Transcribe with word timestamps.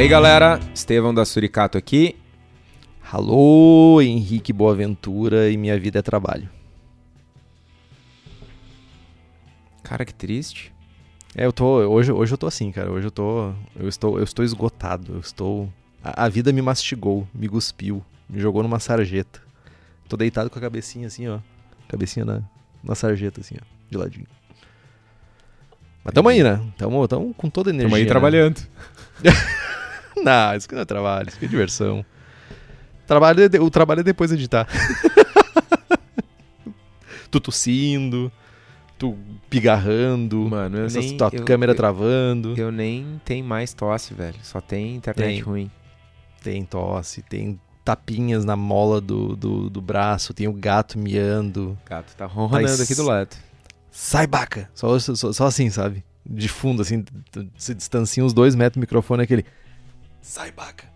aí, 0.00 0.08
galera? 0.08 0.58
Estevão 0.74 1.12
da 1.12 1.26
Suricato 1.26 1.76
aqui. 1.76 2.16
Alô, 3.12 4.00
Henrique 4.00 4.50
Boaventura 4.50 5.50
e 5.50 5.58
minha 5.58 5.78
vida 5.78 5.98
é 5.98 6.02
trabalho. 6.02 6.48
Cara, 9.82 10.06
que 10.06 10.14
triste. 10.14 10.72
É, 11.36 11.44
eu 11.44 11.52
tô. 11.52 11.80
Hoje, 11.86 12.10
hoje 12.12 12.32
eu 12.32 12.38
tô 12.38 12.46
assim, 12.46 12.72
cara. 12.72 12.90
Hoje 12.90 13.08
eu 13.08 13.10
tô. 13.10 13.52
Eu 13.78 13.88
estou, 13.88 14.16
eu 14.16 14.24
estou 14.24 14.42
esgotado. 14.42 15.16
Eu 15.16 15.20
estou. 15.20 15.70
A, 16.02 16.24
a 16.24 16.28
vida 16.30 16.50
me 16.50 16.62
mastigou, 16.62 17.28
me 17.34 17.46
cuspiu, 17.46 18.02
me 18.26 18.40
jogou 18.40 18.62
numa 18.62 18.80
sarjeta. 18.80 19.42
Tô 20.08 20.16
deitado 20.16 20.48
com 20.48 20.58
a 20.58 20.62
cabecinha 20.62 21.08
assim, 21.08 21.28
ó. 21.28 21.40
Cabecinha 21.88 22.24
na, 22.24 22.40
na 22.82 22.94
sarjeta, 22.94 23.42
assim, 23.42 23.56
ó. 23.60 23.64
De 23.90 23.98
ladinho. 23.98 24.26
Mas 26.02 26.14
tamo 26.14 26.30
aí, 26.30 26.42
né? 26.42 26.58
Tamo, 26.78 27.06
tamo 27.06 27.34
com 27.34 27.50
toda 27.50 27.68
a 27.68 27.72
energia. 27.72 27.88
Tamo 27.88 27.96
aí 27.96 28.04
né? 28.04 28.08
trabalhando. 28.08 28.66
Não, 30.24 30.56
isso 30.56 30.68
que 30.68 30.74
não 30.74 30.82
é 30.82 30.84
trabalho, 30.84 31.28
isso 31.28 31.38
que 31.38 31.44
é 31.44 31.48
diversão. 31.48 32.04
Trabalho 33.06 33.40
é 33.42 33.60
o 33.60 33.70
trabalho 33.70 34.00
é 34.00 34.04
depois 34.04 34.30
de 34.30 34.36
editar. 34.36 34.66
tu 37.30 37.40
tossindo, 37.40 38.30
tu 38.98 39.16
pigarrando, 39.48 40.48
Mano, 40.48 40.78
eu 40.78 40.84
essa 40.86 41.00
nem- 41.00 41.16
tua 41.16 41.30
eu- 41.32 41.44
câmera 41.44 41.72
eu- 41.72 41.76
travando. 41.76 42.54
Eu 42.56 42.70
nem 42.72 43.20
tem 43.24 43.42
mais 43.42 43.72
tosse, 43.72 44.14
velho. 44.14 44.36
Só 44.42 44.60
tem 44.60 44.96
internet 44.96 45.26
Tem. 45.34 45.40
ruim. 45.40 45.70
Tem 46.42 46.64
tosse, 46.64 47.22
tem 47.22 47.60
tapinhas 47.84 48.44
na 48.44 48.56
mola 48.56 49.00
do, 49.00 49.34
do, 49.36 49.68
do 49.70 49.80
braço, 49.80 50.32
tem 50.32 50.48
o 50.48 50.52
gato 50.52 50.98
miando. 50.98 51.76
O 51.84 51.88
gato 51.88 52.14
tá 52.16 52.26
ronronando 52.26 52.68
Mas- 52.68 52.80
aqui 52.80 52.94
do 52.94 53.04
lado. 53.04 53.36
Sai, 53.90 54.26
baca! 54.26 54.70
Só, 54.72 54.96
só, 55.00 55.32
só 55.32 55.46
assim, 55.46 55.68
sabe? 55.68 56.04
De 56.24 56.48
fundo, 56.48 56.80
assim, 56.82 57.04
se 57.56 57.74
distancia 57.74 58.24
uns 58.24 58.32
dois 58.32 58.54
metros 58.54 58.78
do 58.78 58.80
microfone, 58.80 59.22
aquele. 59.24 59.44
Sai, 60.20 60.52
baca! 60.52 60.88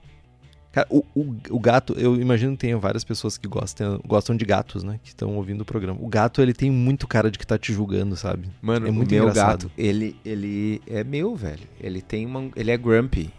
Cara, 0.72 0.89
o, 0.91 1.05
o, 1.14 1.36
o 1.50 1.61
gato, 1.61 1.92
eu 1.97 2.20
imagino 2.20 2.53
que 2.55 2.58
tenha 2.58 2.77
várias 2.77 3.05
pessoas 3.05 3.39
que 3.39 3.47
gostam, 3.47 4.00
gostam 4.05 4.36
de 4.36 4.44
gatos, 4.44 4.83
né? 4.83 4.98
Que 5.05 5.08
estão 5.11 5.36
ouvindo 5.36 5.61
o 5.61 5.64
programa. 5.64 5.98
O 6.03 6.08
gato, 6.08 6.42
ele 6.42 6.53
tem 6.53 6.69
muito 6.69 7.06
cara 7.06 7.31
de 7.31 7.39
que 7.39 7.47
tá 7.47 7.56
te 7.56 7.72
julgando, 7.72 8.16
sabe? 8.16 8.48
Mano, 8.61 8.89
É 8.89 8.91
muito 8.91 9.08
o 9.08 9.14
meu 9.14 9.22
engraçado. 9.28 9.69
gato, 9.69 9.72
ele, 9.78 10.16
ele 10.25 10.83
é 10.86 11.05
meu, 11.05 11.36
velho. 11.36 11.62
Ele 11.81 12.03
tem 12.03 12.27
uma. 12.27 12.50
Ele 12.56 12.72
é 12.72 12.77
grumpy. 12.77 13.33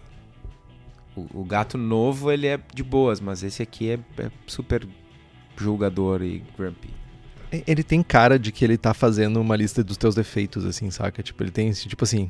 O, 1.14 1.42
o 1.42 1.44
gato 1.44 1.78
novo, 1.78 2.32
ele 2.32 2.48
é 2.48 2.58
de 2.74 2.84
boas, 2.84 3.20
mas 3.20 3.44
esse 3.44 3.62
aqui 3.62 3.90
é, 3.90 4.00
é 4.18 4.32
super 4.48 4.88
julgador 5.58 6.22
e 6.24 6.42
grumpy. 6.58 6.90
Ele 7.68 7.84
tem 7.84 8.02
cara 8.02 8.40
de 8.40 8.50
que 8.52 8.64
ele 8.66 8.78
tá 8.78 8.94
fazendo 8.94 9.40
uma 9.42 9.56
lista 9.58 9.84
dos 9.84 9.98
teus 9.98 10.16
defeitos, 10.16 10.64
assim, 10.66 10.90
saca? 10.90 11.22
Tipo, 11.22 11.44
ele 11.44 11.52
tem, 11.52 11.68
esse- 11.70 11.88
tipo 11.88 12.04
assim, 12.06 12.30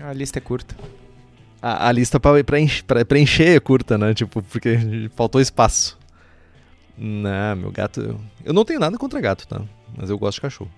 A 0.00 0.12
lista 0.12 0.38
é 0.38 0.40
curta. 0.40 0.76
A, 1.60 1.88
a 1.88 1.92
lista 1.92 2.20
enche- 2.58 2.82
pra 2.82 3.04
preencher 3.04 3.56
é 3.56 3.60
curta, 3.60 3.98
né? 3.98 4.14
Tipo, 4.14 4.42
porque 4.42 5.10
faltou 5.16 5.40
espaço. 5.40 5.98
Não, 6.96 7.56
meu 7.56 7.70
gato. 7.70 8.20
Eu, 8.44 8.52
não 8.52 8.64
tenho 8.64 8.80
nada 8.80 8.96
contra 8.98 9.20
gato, 9.20 9.46
tá? 9.46 9.60
Mas 9.96 10.10
eu 10.10 10.18
gosto 10.18 10.36
de 10.36 10.42
cachorro. 10.42 10.70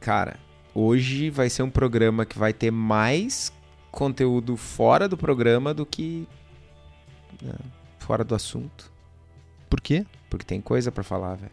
Cara, 0.00 0.36
hoje 0.74 1.30
vai 1.30 1.50
ser 1.50 1.62
um 1.62 1.70
programa 1.70 2.24
que 2.24 2.38
vai 2.38 2.52
ter 2.52 2.70
mais 2.70 3.52
conteúdo 3.90 4.56
fora 4.56 5.08
do 5.08 5.16
programa 5.16 5.72
do 5.74 5.84
que 5.84 6.26
né, 7.42 7.54
fora 7.98 8.22
do 8.24 8.34
assunto. 8.34 8.90
Por 9.68 9.80
quê? 9.80 10.06
Porque 10.30 10.44
tem 10.44 10.60
coisa 10.60 10.90
pra 10.92 11.02
falar, 11.02 11.34
velho. 11.34 11.52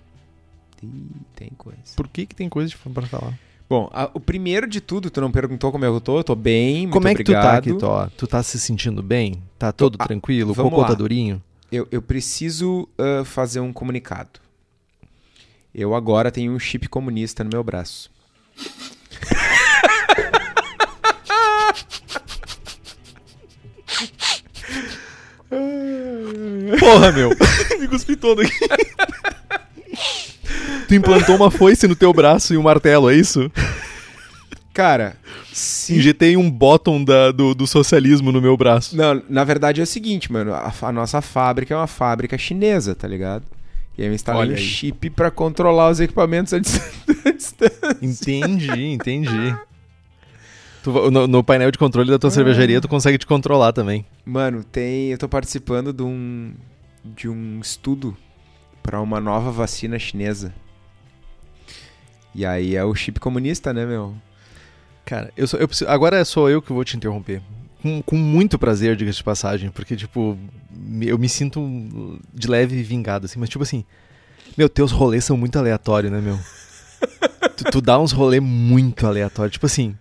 Tem 1.36 1.50
coisa. 1.58 1.80
Por 1.96 2.08
que, 2.08 2.26
que 2.26 2.36
tem 2.36 2.48
coisa 2.50 2.74
pra 2.94 3.04
falar? 3.08 3.34
Bom, 3.68 3.90
a- 3.92 4.12
o 4.14 4.20
primeiro 4.20 4.68
de 4.68 4.80
tudo, 4.80 5.10
tu 5.10 5.20
não 5.20 5.32
perguntou 5.32 5.72
como 5.72 5.84
eu 5.84 6.00
tô, 6.00 6.20
eu 6.20 6.24
tô 6.24 6.36
bem, 6.36 6.88
Como 6.90 7.08
é 7.08 7.16
que 7.16 7.24
tu 7.24 7.32
tá 7.32 7.40
obrigado. 7.40 7.70
aqui, 7.70 7.80
Tó? 7.80 8.08
Tu 8.16 8.28
tá 8.28 8.44
se 8.44 8.60
sentindo 8.60 9.02
bem? 9.02 9.42
Tá 9.58 9.72
todo 9.72 9.96
ah, 10.00 10.06
tranquilo? 10.06 10.52
O 10.52 10.56
cocô 10.56 10.82
lá. 10.82 10.88
tá 10.88 10.94
durinho? 10.94 11.42
Eu, 11.72 11.88
eu 11.92 12.02
preciso 12.02 12.88
ah, 12.98 13.24
fazer 13.26 13.60
um 13.60 13.74
comunicado. 13.74 14.40
Eu 15.74 15.96
agora 15.96 16.32
tenho 16.32 16.54
um 16.54 16.60
chip 16.60 16.88
comunista 16.88 17.44
no 17.44 17.50
meu 17.52 17.64
braço. 17.64 18.10
Porra, 26.80 27.12
meu! 27.12 27.30
Me 27.80 27.88
cuspi 27.88 28.16
todo 28.16 28.42
aqui. 28.42 28.54
tu 31.00 31.12
implantou 31.12 31.36
uma 31.36 31.52
foice 31.52 31.88
no 31.88 31.96
teu 31.96 32.12
braço 32.14 32.54
e 32.54 32.58
um 32.58 32.64
martelo, 32.64 33.10
é 33.10 33.16
isso? 33.16 33.52
Cara, 34.74 35.16
se 35.54 35.96
Injetei 35.96 36.36
um 36.36 36.52
bottom 36.52 37.02
da- 37.04 37.32
do, 37.32 37.56
do 37.56 37.66
socialismo 37.66 38.32
no 38.32 38.42
meu 38.42 38.58
braço. 38.58 38.96
Não, 38.98 39.22
na 39.30 39.44
verdade 39.46 39.80
é 39.80 39.84
o 39.84 39.88
seguinte, 39.88 40.32
mano. 40.32 40.54
A, 40.54 40.74
a 40.82 40.92
nossa 40.92 41.22
fábrica 41.22 41.74
é 41.74 41.78
uma 41.78 41.88
fábrica 41.88 42.38
chinesa, 42.38 42.94
tá 42.94 43.08
ligado? 43.08 43.44
E 43.98 44.02
aí 44.02 44.10
eu 44.10 44.14
instalei 44.14 44.54
um 44.54 44.58
chip 44.58 45.10
pra 45.12 45.32
controlar 45.32 45.90
os 45.90 46.02
equipamentos 46.02 46.54
à 46.54 46.60
dis- 46.60 46.82
à 47.26 47.32
distância. 47.32 47.98
Entendi, 48.02 48.84
entendi. 48.88 49.56
Tu 50.84 50.92
no, 51.10 51.26
no 51.26 51.42
painel 51.44 51.72
de 51.72 51.78
controle 51.78 52.12
da 52.12 52.20
tua 52.20 52.30
cervejaria, 52.30 52.82
tu 52.82 52.90
consegue 52.90 53.18
te 53.18 53.26
controlar 53.26 53.72
também. 53.72 54.06
Mano, 54.26 54.62
tem. 54.64 55.12
Eu 55.12 55.18
tô 55.18 55.30
participando 55.30 55.94
de 55.94 56.04
um. 56.04 56.52
de 57.06 57.30
um 57.30 57.60
estudo 57.62 58.16
pra 58.84 59.00
uma 59.00 59.22
nova 59.22 59.50
vacina 59.52 59.98
chinesa. 59.98 60.54
E 62.36 62.46
aí 62.46 62.76
é 62.76 62.84
o 62.84 62.94
chip 62.94 63.20
comunista, 63.20 63.74
né, 63.74 63.86
meu? 63.86 64.14
Cara, 65.06 65.32
eu 65.38 65.48
sou, 65.48 65.60
eu 65.60 65.68
preciso- 65.68 65.90
agora 65.90 66.24
sou 66.26 66.50
eu 66.50 66.62
que 66.62 66.74
vou 66.74 66.84
te 66.84 66.98
interromper. 66.98 67.42
Com, 67.82 68.02
com 68.02 68.16
muito 68.18 68.60
prazer, 68.60 68.96
diga-se 68.96 69.20
de 69.20 69.24
passagem, 69.24 69.70
porque, 69.70 69.96
tipo, 69.96 70.38
eu 71.02 71.18
me 71.18 71.30
sinto 71.30 72.20
de 72.34 72.48
leve 72.48 72.82
vingado, 72.84 73.26
assim, 73.26 73.40
mas, 73.40 73.48
tipo 73.50 73.64
assim, 73.64 73.86
meu, 74.58 74.68
teus 74.68 74.92
rolês 74.92 75.24
são 75.24 75.38
muito 75.38 75.58
aleatórios, 75.58 76.12
né, 76.12 76.20
meu? 76.20 76.38
tu, 77.56 77.64
tu 77.72 77.82
dá 77.82 78.00
uns 78.00 78.12
rolês 78.12 78.42
muito 78.42 79.06
aleatórios. 79.08 79.54
Tipo 79.54 79.68
assim, 79.68 79.96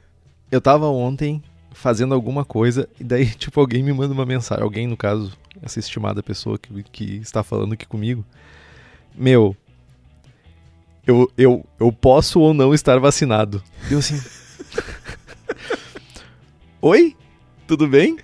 eu 0.50 0.60
tava 0.60 0.86
ontem 0.86 1.42
fazendo 1.72 2.14
alguma 2.14 2.44
coisa, 2.44 2.88
e 2.98 3.04
daí, 3.04 3.26
tipo, 3.36 3.60
alguém 3.60 3.82
me 3.82 3.92
manda 3.92 4.14
uma 4.14 4.26
mensagem, 4.26 4.64
alguém, 4.64 4.86
no 4.86 4.96
caso, 4.96 5.32
essa 5.62 5.78
estimada 5.78 6.22
pessoa 6.22 6.58
que, 6.58 6.82
que 6.84 7.16
está 7.16 7.42
falando 7.42 7.74
aqui 7.74 7.86
comigo, 7.86 8.24
meu, 9.14 9.54
eu, 11.06 11.31
eu, 11.37 11.65
eu 11.78 11.92
posso 11.92 12.41
ou 12.41 12.54
não 12.54 12.72
estar 12.72 12.98
vacinado. 12.98 13.62
Eu 13.91 13.98
assim. 13.98 14.20
Oi? 16.81 17.16
Tudo 17.66 17.87
bem? 17.87 18.19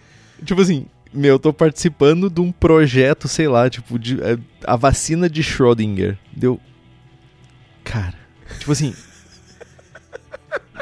Tipo 0.45 0.61
assim, 0.61 0.87
meu, 1.13 1.35
eu 1.35 1.39
tô 1.39 1.53
participando 1.53 2.31
de 2.31 2.41
um 2.41 2.53
projeto, 2.53 3.29
sei 3.29 3.49
lá, 3.49 3.69
tipo, 3.69 3.99
de, 3.99 4.21
é, 4.23 4.39
a 4.65 4.77
vacina 4.77 5.29
de 5.29 5.43
Schrödinger. 5.43 6.19
Deu. 6.33 6.61
Cara, 7.85 8.19
tipo 8.59 8.73
assim. 8.73 8.95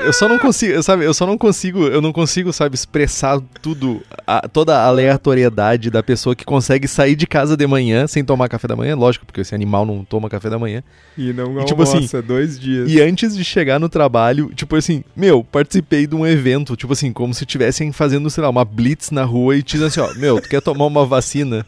Eu 0.00 0.12
só 0.12 0.28
não 0.28 0.38
consigo, 0.38 0.80
sabe? 0.82 1.04
Eu 1.04 1.12
só 1.12 1.26
não 1.26 1.36
consigo, 1.36 1.86
eu 1.88 2.00
não 2.00 2.12
consigo, 2.12 2.52
sabe, 2.52 2.76
expressar 2.76 3.40
tudo, 3.60 4.00
a- 4.24 4.48
toda 4.48 4.78
a 4.78 4.86
aleatoriedade 4.86 5.90
da 5.90 6.02
pessoa 6.04 6.36
que 6.36 6.44
consegue 6.44 6.86
sair 6.86 7.16
de 7.16 7.26
casa 7.26 7.56
de 7.56 7.66
manhã 7.66 8.06
sem 8.06 8.24
tomar 8.24 8.48
café 8.48 8.68
da 8.68 8.76
manhã, 8.76 8.94
lógico, 8.94 9.26
porque 9.26 9.40
esse 9.40 9.54
animal 9.56 9.84
não 9.84 10.04
toma 10.04 10.30
café 10.30 10.48
da 10.48 10.56
manhã. 10.58 10.84
E 11.16 11.32
não 11.32 11.60
E, 11.60 11.64
tipo 11.64 11.82
assim, 11.82 12.06
dois 12.24 12.58
dias. 12.60 12.88
E 12.88 13.00
antes 13.02 13.36
de 13.36 13.44
chegar 13.44 13.80
no 13.80 13.88
trabalho, 13.88 14.52
tipo 14.54 14.76
assim, 14.76 15.02
meu, 15.16 15.42
participei 15.42 16.06
de 16.06 16.14
um 16.14 16.24
evento, 16.24 16.76
tipo 16.76 16.92
assim, 16.92 17.12
como 17.12 17.34
se 17.34 17.42
estivessem 17.42 17.90
fazendo, 17.90 18.30
sei 18.30 18.42
lá, 18.44 18.48
uma 18.50 18.64
blitz 18.64 19.10
na 19.10 19.24
rua 19.24 19.56
e 19.56 19.62
te 19.64 19.72
dizendo 19.78 19.88
assim, 19.88 20.00
ó, 20.00 20.14
meu, 20.20 20.40
tu 20.40 20.48
quer 20.48 20.62
tomar 20.62 20.86
uma 20.86 21.04
vacina? 21.04 21.66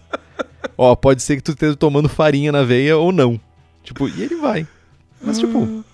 Ó, 0.78 0.94
pode 0.94 1.20
ser 1.20 1.34
que 1.36 1.42
tu 1.42 1.50
esteja 1.50 1.74
tomando 1.74 2.08
farinha 2.08 2.52
na 2.52 2.62
veia 2.62 2.96
ou 2.96 3.10
não. 3.10 3.40
Tipo, 3.82 4.08
e 4.08 4.22
ele 4.22 4.36
vai. 4.36 4.66
Mas, 5.20 5.38
tipo. 5.40 5.84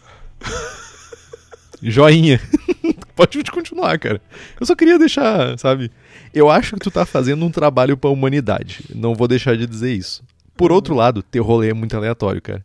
Joinha. 1.83 2.41
pode 3.17 3.43
continuar, 3.51 3.99
cara. 3.99 4.21
Eu 4.61 4.67
só 4.67 4.75
queria 4.77 4.99
deixar, 4.99 5.59
sabe? 5.59 5.91
Eu 6.33 6.51
acho 6.51 6.75
que 6.75 6.81
tu 6.81 6.91
tá 6.91 7.07
fazendo 7.07 7.45
um 7.45 7.51
trabalho 7.51 7.97
pra 7.97 8.11
humanidade. 8.11 8.85
Não 8.95 9.15
vou 9.15 9.27
deixar 9.27 9.57
de 9.57 9.67
dizer 9.67 9.93
isso. 9.93 10.23
Por 10.57 10.71
outro 10.71 10.95
lado, 10.95 11.23
teu 11.23 11.43
rolê 11.43 11.71
é 11.71 11.75
muito 11.75 11.97
aleatório, 11.97 12.41
cara. 12.41 12.65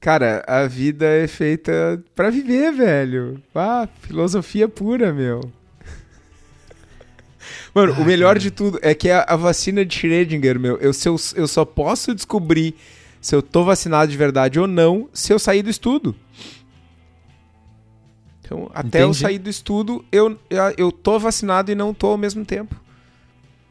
Cara, 0.00 0.44
a 0.46 0.66
vida 0.66 1.06
é 1.06 1.26
feita 1.26 2.02
pra 2.14 2.28
viver, 2.28 2.72
velho. 2.72 3.42
Ah, 3.54 3.88
filosofia 4.02 4.68
pura, 4.68 5.12
meu. 5.12 5.40
Mano, 7.74 7.94
o 7.94 8.04
melhor 8.04 8.38
de 8.38 8.50
tudo 8.50 8.78
é 8.82 8.94
que 8.94 9.10
a, 9.10 9.22
a 9.22 9.36
vacina 9.36 9.84
de 9.84 9.98
Schrödinger, 9.98 10.58
meu, 10.58 10.76
eu, 10.76 10.92
eu, 11.04 11.16
eu 11.36 11.48
só 11.48 11.64
posso 11.64 12.14
descobrir 12.14 12.74
se 13.20 13.34
eu 13.34 13.42
tô 13.42 13.64
vacinado 13.64 14.10
de 14.10 14.16
verdade 14.16 14.60
ou 14.60 14.66
não 14.66 15.08
se 15.12 15.32
eu 15.32 15.38
sair 15.38 15.62
do 15.62 15.70
estudo. 15.70 16.14
Então, 18.54 18.70
até 18.74 19.02
eu 19.02 19.08
Entendi. 19.08 19.18
sair 19.18 19.38
do 19.38 19.50
estudo, 19.50 20.04
eu, 20.10 20.38
eu, 20.48 20.74
eu 20.76 20.92
tô 20.92 21.18
vacinado 21.18 21.70
e 21.70 21.74
não 21.74 21.92
tô 21.92 22.08
ao 22.08 22.18
mesmo 22.18 22.44
tempo. 22.44 22.74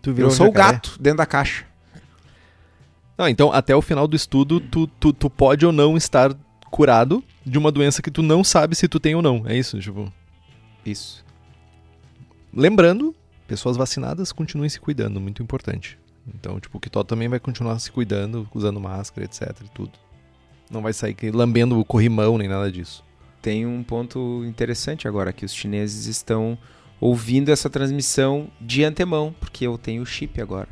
Tu 0.02 0.12
Eu 0.18 0.28
um 0.28 0.32
sou 0.32 0.48
o 0.48 0.52
gato 0.52 0.98
dentro 1.00 1.18
da 1.18 1.26
caixa. 1.26 1.66
Não, 3.18 3.28
então 3.28 3.52
até 3.54 3.76
o 3.76 3.82
final 3.82 4.08
do 4.08 4.16
estudo, 4.16 4.60
tu, 4.60 4.88
tu, 4.88 5.14
tu 5.14 5.30
pode 5.30 5.66
ou 5.66 5.72
não 5.72 5.96
estar 5.96 6.34
curado 6.70 7.24
de 7.46 7.58
uma 7.58 7.72
doença 7.72 8.02
que 8.02 8.12
tu 8.12 8.22
não 8.22 8.44
sabe 8.44 8.76
se 8.76 8.88
tu 8.88 9.00
tem 9.00 9.16
ou 9.16 9.22
não. 9.22 9.44
É 9.46 9.56
isso, 9.56 9.80
tipo. 9.80 10.12
Isso. 10.86 11.24
Lembrando 12.54 13.16
pessoas 13.48 13.78
vacinadas 13.78 14.32
continuem 14.32 14.70
se 14.70 14.80
cuidando, 14.80 15.20
muito 15.20 15.42
importante. 15.42 15.98
Então, 16.28 16.60
tipo, 16.60 16.78
o 16.78 16.82
Kitó 16.82 17.04
também 17.04 17.28
vai 17.28 17.40
continuar 17.40 17.78
se 17.80 17.92
cuidando, 17.92 18.48
usando 18.54 18.80
máscara, 18.80 19.26
etc 19.26 19.54
tudo. 19.74 19.92
Não 20.72 20.82
vai 20.82 20.94
sair 20.94 21.16
lambendo 21.34 21.80
o 21.80 21.86
corrimão 21.86 22.38
nem 22.38 22.48
nada 22.48 22.72
disso. 22.72 23.04
Tem 23.44 23.66
um 23.66 23.84
ponto 23.84 24.42
interessante 24.46 25.06
agora, 25.06 25.34
que 25.34 25.44
os 25.44 25.54
chineses 25.54 26.06
estão 26.06 26.58
ouvindo 26.98 27.52
essa 27.52 27.70
transmissão 27.70 28.50
de 28.62 28.86
antemão, 28.86 29.36
porque 29.38 29.68
eu 29.68 29.78
tenho 29.78 30.06
chip 30.06 30.42
agora. 30.42 30.70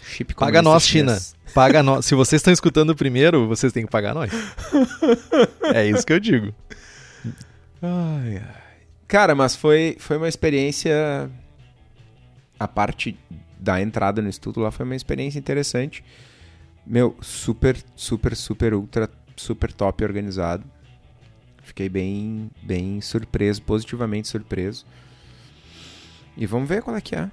Chip 0.00 0.32
Paga 0.34 0.62
nós, 0.62 0.86
China. 0.86 1.18
Paga 1.52 1.82
nós. 1.82 2.06
Se 2.06 2.14
vocês 2.14 2.38
estão 2.38 2.52
escutando 2.52 2.94
primeiro, 2.94 3.48
vocês 3.48 3.72
têm 3.72 3.84
que 3.84 3.90
pagar 3.90 4.14
nós. 4.14 4.30
é 5.74 5.84
isso 5.84 6.06
que 6.06 6.12
eu 6.12 6.20
digo. 6.20 6.54
Ai, 7.82 8.36
ai. 8.36 8.62
Cara, 9.08 9.34
mas 9.34 9.56
foi, 9.56 9.96
foi 9.98 10.16
uma 10.16 10.28
experiência. 10.28 11.28
A 12.56 12.68
parte 12.68 13.18
da 13.58 13.82
entrada 13.82 14.22
no 14.22 14.28
estudo 14.28 14.60
lá 14.60 14.70
foi 14.70 14.86
uma 14.86 14.94
experiência 14.94 15.40
interessante. 15.40 16.04
Meu, 16.86 17.16
super, 17.20 17.76
super, 17.96 18.36
super, 18.36 18.74
ultra, 18.74 19.10
super 19.34 19.72
top 19.72 20.04
organizado. 20.04 20.64
Fiquei 21.72 21.88
bem, 21.88 22.50
bem 22.62 23.00
surpreso, 23.00 23.62
positivamente 23.62 24.28
surpreso. 24.28 24.84
E 26.36 26.44
vamos 26.44 26.68
ver 26.68 26.82
qual 26.82 26.94
é 26.94 27.00
que 27.00 27.16
é. 27.16 27.30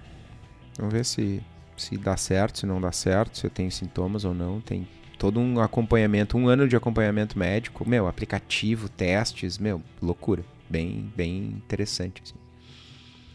Vamos 0.78 0.94
ver 0.94 1.04
se, 1.04 1.44
se 1.76 1.98
dá 1.98 2.16
certo, 2.16 2.60
se 2.60 2.66
não 2.66 2.80
dá 2.80 2.90
certo, 2.90 3.38
se 3.38 3.46
eu 3.46 3.50
tenho 3.50 3.70
sintomas 3.70 4.24
ou 4.24 4.34
não. 4.34 4.62
Tem 4.62 4.88
todo 5.18 5.42
um 5.42 5.60
acompanhamento, 5.60 6.38
um 6.38 6.48
ano 6.48 6.70
de 6.70 6.76
acompanhamento 6.78 7.38
médico, 7.38 7.88
meu, 7.88 8.08
aplicativo, 8.08 8.88
testes, 8.88 9.58
meu, 9.58 9.84
loucura. 10.02 10.46
Bem, 10.70 11.12
bem 11.18 11.48
interessante. 11.58 12.24
Assim. 12.24 12.36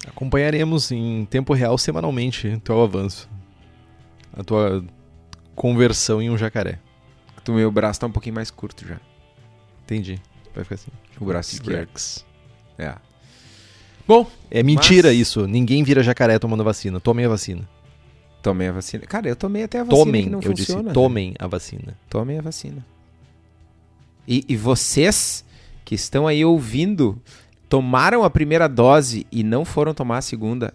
Acompanharemos 0.08 0.90
em 0.90 1.26
tempo 1.26 1.52
real 1.52 1.76
semanalmente 1.76 2.48
o 2.48 2.60
teu 2.60 2.80
avanço. 2.80 3.28
A 4.32 4.42
tua 4.42 4.82
conversão 5.54 6.22
em 6.22 6.30
um 6.30 6.38
jacaré. 6.38 6.80
O 7.46 7.52
meu 7.52 7.70
braço 7.70 8.00
tá 8.00 8.06
um 8.06 8.10
pouquinho 8.10 8.36
mais 8.36 8.50
curto 8.50 8.88
já. 8.88 8.98
Entendi. 9.82 10.18
Vai 10.54 10.64
ficar 10.64 10.76
assim. 10.76 10.90
O 11.20 11.24
braço 11.24 11.54
esquerdo. 11.54 11.90
É. 12.78 12.94
Bom, 14.06 14.30
é 14.50 14.62
mentira 14.62 15.08
mas... 15.08 15.18
isso. 15.18 15.46
Ninguém 15.46 15.82
vira 15.82 16.02
jacaré 16.02 16.38
tomando 16.38 16.62
vacina. 16.62 17.00
Tomem 17.00 17.24
a 17.24 17.28
vacina. 17.28 17.68
Tomem 18.42 18.68
a 18.68 18.72
vacina. 18.72 19.04
Cara, 19.06 19.28
eu 19.28 19.36
tomei 19.36 19.62
até 19.62 19.80
a 19.80 19.84
vacina 19.84 20.04
tomem, 20.04 20.26
não 20.28 20.38
eu 20.40 20.50
funciona. 20.50 20.82
Disse, 20.82 20.94
tomem 20.94 21.34
a 21.38 21.46
vacina. 21.46 21.98
Tomem 22.10 22.38
a 22.38 22.42
vacina. 22.42 22.86
E, 24.28 24.44
e 24.48 24.56
vocês 24.56 25.44
que 25.84 25.94
estão 25.94 26.26
aí 26.26 26.44
ouvindo, 26.44 27.20
tomaram 27.68 28.22
a 28.22 28.30
primeira 28.30 28.68
dose 28.68 29.26
e 29.30 29.42
não 29.42 29.64
foram 29.64 29.92
tomar 29.92 30.18
a 30.18 30.22
segunda, 30.22 30.72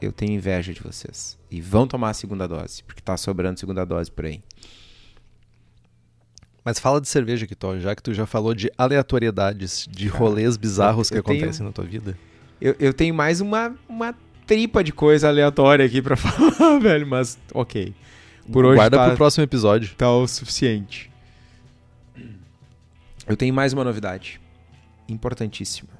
eu 0.00 0.12
tenho 0.12 0.32
inveja 0.32 0.72
de 0.72 0.80
vocês. 0.80 1.38
E 1.50 1.60
vão 1.60 1.86
tomar 1.86 2.10
a 2.10 2.14
segunda 2.14 2.46
dose, 2.46 2.82
porque 2.84 3.00
tá 3.00 3.16
sobrando 3.16 3.58
segunda 3.58 3.84
dose 3.84 4.10
por 4.10 4.24
aí. 4.24 4.42
Mas 6.64 6.78
fala 6.78 7.00
de 7.00 7.08
cerveja, 7.08 7.46
Kitó, 7.46 7.78
já 7.78 7.94
que 7.94 8.02
tu 8.02 8.14
já 8.14 8.24
falou 8.24 8.54
de 8.54 8.72
aleatoriedades, 8.78 9.86
de 9.90 10.08
rolês 10.08 10.56
bizarros 10.56 11.10
que 11.10 11.20
tenho, 11.20 11.38
acontecem 11.38 11.66
na 11.66 11.72
tua 11.72 11.84
vida. 11.84 12.16
Eu, 12.58 12.74
eu 12.78 12.94
tenho 12.94 13.14
mais 13.14 13.40
uma, 13.42 13.74
uma 13.86 14.14
tripa 14.46 14.82
de 14.82 14.90
coisa 14.90 15.28
aleatória 15.28 15.84
aqui 15.84 16.00
para 16.00 16.16
falar, 16.16 16.78
velho, 16.78 17.06
mas 17.06 17.38
ok. 17.52 17.94
Por 18.50 18.64
hoje 18.64 18.76
Guarda 18.76 18.96
tá, 18.96 19.06
pro 19.08 19.16
próximo 19.16 19.44
episódio. 19.44 19.94
Tá 19.94 20.10
o 20.10 20.26
suficiente. 20.26 21.10
Eu 23.26 23.36
tenho 23.36 23.52
mais 23.52 23.72
uma 23.72 23.84
novidade. 23.84 24.40
Importantíssima. 25.08 25.90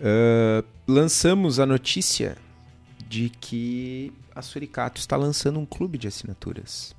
Uh, 0.00 0.64
lançamos 0.86 1.60
a 1.60 1.66
notícia 1.66 2.36
de 3.06 3.28
que 3.28 4.12
a 4.34 4.40
Suricato 4.40 4.98
está 4.98 5.16
lançando 5.16 5.58
um 5.58 5.66
clube 5.66 5.98
de 5.98 6.08
assinaturas. 6.08 6.94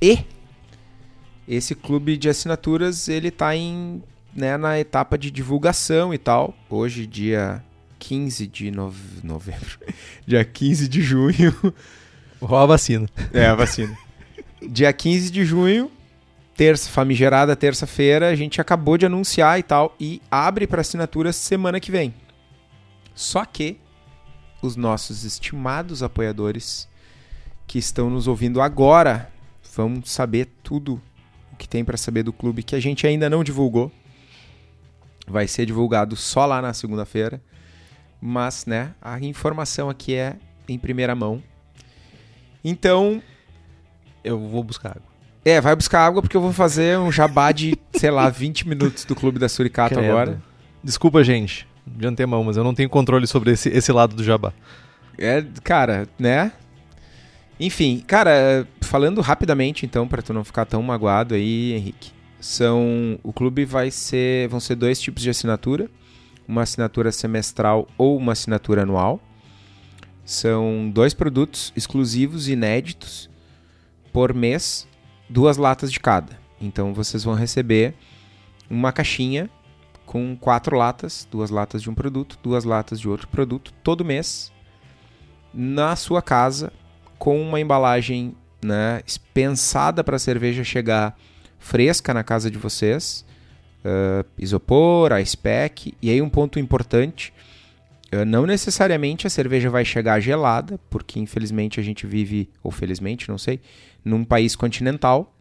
E 0.00 0.24
esse 1.48 1.74
clube 1.74 2.16
de 2.16 2.28
assinaturas 2.28 3.08
ele 3.08 3.28
está 3.28 3.54
em, 3.54 4.02
né, 4.34 4.56
na 4.56 4.78
etapa 4.78 5.16
de 5.16 5.30
divulgação 5.30 6.12
e 6.12 6.18
tal. 6.18 6.54
Hoje, 6.68 7.06
dia 7.06 7.62
15 7.98 8.46
de 8.46 8.70
nove... 8.70 9.20
novembro. 9.22 9.78
Dia 10.26 10.44
15 10.44 10.88
de 10.88 11.00
junho. 11.00 11.54
Qual 12.40 12.62
a 12.62 12.66
vacina? 12.66 13.08
É, 13.32 13.46
a 13.46 13.54
vacina. 13.54 13.96
Dia 14.60 14.92
15 14.92 15.30
de 15.30 15.44
junho, 15.44 15.90
terça, 16.56 16.90
famigerada 16.90 17.54
terça-feira, 17.54 18.28
a 18.28 18.34
gente 18.34 18.60
acabou 18.60 18.98
de 18.98 19.06
anunciar 19.06 19.58
e 19.58 19.62
tal, 19.62 19.94
e 19.98 20.20
abre 20.30 20.66
para 20.66 20.80
assinatura 20.80 21.32
semana 21.32 21.78
que 21.80 21.90
vem. 21.90 22.14
Só 23.14 23.44
que 23.44 23.78
os 24.60 24.76
nossos 24.76 25.24
estimados 25.24 26.02
apoiadores 26.02 26.88
que 27.66 27.78
estão 27.78 28.10
nos 28.10 28.26
ouvindo 28.26 28.60
agora 28.60 29.30
vão 29.74 30.02
saber 30.04 30.48
tudo 30.62 31.00
o 31.56 31.58
que 31.58 31.68
tem 31.68 31.84
para 31.84 31.96
saber 31.96 32.22
do 32.22 32.32
clube 32.32 32.62
que 32.62 32.76
a 32.76 32.80
gente 32.80 33.06
ainda 33.06 33.28
não 33.28 33.42
divulgou. 33.42 33.90
Vai 35.26 35.48
ser 35.48 35.66
divulgado 35.66 36.14
só 36.14 36.46
lá 36.46 36.62
na 36.62 36.72
segunda-feira 36.72 37.42
mas 38.20 38.66
né, 38.66 38.92
a 39.00 39.18
informação 39.20 39.88
aqui 39.88 40.14
é 40.14 40.36
em 40.68 40.78
primeira 40.78 41.14
mão. 41.14 41.42
Então, 42.64 43.22
eu 44.24 44.38
vou 44.38 44.64
buscar 44.64 44.90
água. 44.90 45.16
É, 45.44 45.60
vai 45.60 45.76
buscar 45.76 46.04
água 46.04 46.20
porque 46.20 46.36
eu 46.36 46.40
vou 46.40 46.52
fazer 46.52 46.98
um 46.98 47.12
jabá 47.12 47.52
de, 47.52 47.78
sei 47.94 48.10
lá, 48.10 48.28
20 48.28 48.68
minutos 48.68 49.04
do 49.04 49.14
Clube 49.14 49.38
da 49.38 49.48
Suricato 49.48 49.94
Credo. 49.94 50.10
agora. 50.10 50.42
Desculpa, 50.82 51.22
gente, 51.22 51.68
de 51.86 52.06
antemão, 52.06 52.42
mas 52.42 52.56
eu 52.56 52.64
não 52.64 52.74
tenho 52.74 52.88
controle 52.88 53.26
sobre 53.26 53.52
esse, 53.52 53.68
esse 53.68 53.92
lado 53.92 54.16
do 54.16 54.24
jabá. 54.24 54.52
É, 55.16 55.44
cara, 55.62 56.08
né? 56.18 56.52
Enfim, 57.58 58.02
cara, 58.06 58.66
falando 58.80 59.20
rapidamente 59.20 59.86
então, 59.86 60.06
para 60.06 60.22
tu 60.22 60.32
não 60.32 60.44
ficar 60.44 60.64
tão 60.66 60.82
magoado 60.82 61.34
aí, 61.34 61.72
Henrique. 61.72 62.12
São 62.38 63.18
o 63.22 63.32
clube 63.32 63.64
vai 63.64 63.90
ser, 63.90 64.48
vão 64.48 64.60
ser 64.60 64.74
dois 64.74 65.00
tipos 65.00 65.22
de 65.22 65.30
assinatura 65.30 65.90
uma 66.46 66.62
assinatura 66.62 67.10
semestral 67.10 67.88
ou 67.98 68.16
uma 68.16 68.32
assinatura 68.32 68.82
anual. 68.82 69.20
São 70.24 70.90
dois 70.92 71.14
produtos 71.14 71.72
exclusivos, 71.76 72.48
inéditos, 72.48 73.30
por 74.12 74.34
mês, 74.34 74.86
duas 75.28 75.56
latas 75.56 75.92
de 75.92 76.00
cada. 76.00 76.38
Então 76.60 76.94
vocês 76.94 77.22
vão 77.24 77.34
receber 77.34 77.94
uma 78.68 78.92
caixinha 78.92 79.50
com 80.04 80.36
quatro 80.36 80.76
latas, 80.76 81.26
duas 81.30 81.50
latas 81.50 81.82
de 81.82 81.90
um 81.90 81.94
produto, 81.94 82.38
duas 82.42 82.64
latas 82.64 82.98
de 83.00 83.08
outro 83.08 83.28
produto, 83.28 83.72
todo 83.82 84.04
mês, 84.04 84.52
na 85.52 85.96
sua 85.96 86.22
casa, 86.22 86.72
com 87.18 87.40
uma 87.40 87.60
embalagem 87.60 88.34
né, 88.64 89.02
pensada 89.32 90.02
para 90.02 90.16
a 90.16 90.18
cerveja 90.18 90.64
chegar 90.64 91.16
fresca 91.58 92.12
na 92.12 92.22
casa 92.22 92.50
de 92.50 92.58
vocês 92.58 93.24
uh, 93.86 94.26
isopor, 94.38 95.12
ice 95.20 95.36
pack. 95.36 95.94
E 96.02 96.10
aí 96.10 96.20
um 96.20 96.28
ponto 96.28 96.58
importante, 96.58 97.32
uh, 98.12 98.24
não 98.24 98.44
necessariamente 98.44 99.26
a 99.26 99.30
cerveja 99.30 99.70
vai 99.70 99.84
chegar 99.84 100.18
gelada, 100.20 100.78
porque 100.90 101.20
infelizmente 101.20 101.78
a 101.78 101.82
gente 101.82 102.06
vive, 102.06 102.48
ou 102.62 102.70
felizmente, 102.70 103.28
não 103.28 103.38
sei, 103.38 103.60
num 104.04 104.24
país 104.24 104.56
continental. 104.56 105.32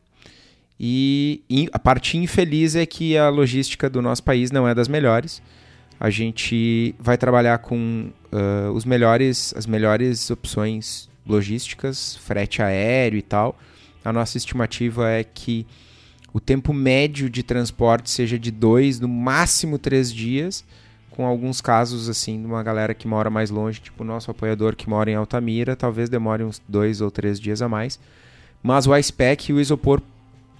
E 0.77 1.41
a 1.72 1.79
parte 1.79 2.17
infeliz 2.17 2.75
é 2.75 2.86
que 2.86 3.17
a 3.17 3.29
logística 3.29 3.89
do 3.89 4.01
nosso 4.01 4.22
país 4.22 4.51
não 4.51 4.67
é 4.67 4.75
das 4.75 4.89
melhores. 4.89 5.41
A 5.98 6.10
gente 6.10 6.94
vai 7.00 7.17
trabalhar 7.17 7.60
com 7.60 8.12
uh, 8.32 8.72
os 8.74 8.84
melhores, 8.84 9.53
as 9.55 9.65
melhores 9.65 10.29
opções 10.29 11.10
logísticas, 11.27 12.17
frete 12.17 12.62
aéreo 12.62 13.17
e 13.17 13.22
tal. 13.22 13.58
A 14.03 14.13
nossa 14.13 14.38
estimativa 14.38 15.10
é 15.10 15.24
que 15.24 15.65
o 16.34 16.39
tempo 16.39 16.74
médio 16.74 17.29
de 17.29 17.41
transporte 17.41 18.10
seja 18.10 18.38
de 18.38 18.51
dois, 18.51 19.00
no 19.00 19.08
máximo 19.08 19.79
três 19.79 20.13
dias, 20.13 20.65
com 21.10 21.25
alguns 21.25 21.62
casos 21.62 22.10
assim 22.10 22.41
de 22.41 22.46
uma 22.46 22.62
galera 22.62 22.94
que 22.94 23.08
mora 23.08 23.29
mais 23.29 23.50
longe, 23.50 23.79
tipo 23.79 24.03
o 24.03 24.05
nosso 24.05 24.29
apoiador 24.29 24.75
que 24.75 24.89
mora 24.89 25.10
em 25.10 25.15
Altamira, 25.15 25.75
talvez 25.75 26.10
demore 26.10 26.44
uns 26.44 26.62
dois 26.67 27.00
ou 27.00 27.10
três 27.10 27.39
dias 27.39 27.62
a 27.62 27.70
mais. 27.70 28.00
Mas 28.62 28.86
o 28.86 28.96
ice 28.96 29.13
pack 29.13 29.50
e 29.50 29.53
o 29.53 29.62
isopor, 29.62 30.01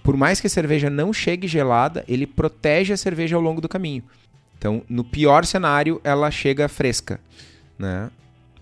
por 0.02 0.16
mais 0.16 0.40
que 0.40 0.46
a 0.46 0.50
cerveja 0.50 0.88
não 0.88 1.12
chegue 1.12 1.46
gelada, 1.46 2.04
ele 2.08 2.26
protege 2.26 2.94
a 2.94 2.96
cerveja 2.96 3.36
ao 3.36 3.42
longo 3.42 3.60
do 3.60 3.68
caminho. 3.68 4.02
Então, 4.56 4.82
no 4.88 5.04
pior 5.04 5.44
cenário, 5.44 6.00
ela 6.02 6.30
chega 6.30 6.68
fresca, 6.68 7.20
né? 7.78 8.10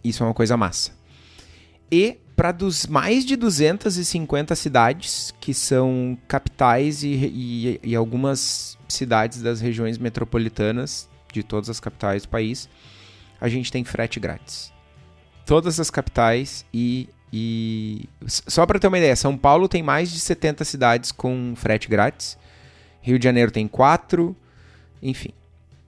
Isso 0.03 0.23
é 0.23 0.27
uma 0.27 0.35
coisa 0.35 0.57
massa. 0.57 0.91
E 1.91 2.19
para 2.35 2.55
mais 2.89 3.25
de 3.25 3.37
250 3.37 4.55
cidades 4.57 5.33
que 5.41 5.55
são 5.55 6.19
capitais 6.27 7.03
e, 7.03 7.09
e, 7.09 7.81
e, 7.83 7.95
algumas 7.95 8.77
cidades 8.89 9.41
das 9.41 9.61
regiões 9.61 9.99
metropolitanas 9.99 11.09
de 11.33 11.43
todas 11.43 11.71
as 11.71 11.79
capitais 11.79 12.23
do 12.23 12.29
país, 12.29 12.69
a 13.41 13.49
gente 13.49 13.71
tem 13.71 13.85
frete 13.85 14.19
grátis. 14.19 14.73
Todas 15.47 15.79
as 15.79 15.91
capitais 15.91 16.65
e, 16.73 17.09
e 17.33 18.09
só 18.27 18.67
para 18.67 18.79
ter 18.79 18.89
uma 18.89 18.99
ideia, 18.99 19.15
São 19.15 19.37
Paulo 19.37 19.69
tem 19.69 19.83
mais 19.83 20.11
de 20.11 20.19
70 20.19 20.65
cidades 20.65 21.13
com 21.13 21.55
frete 21.57 21.89
grátis, 21.89 22.37
Rio 23.01 23.19
de 23.19 23.25
Janeiro 23.25 23.51
tem 23.51 23.69
4, 23.69 24.35
enfim, 25.03 25.31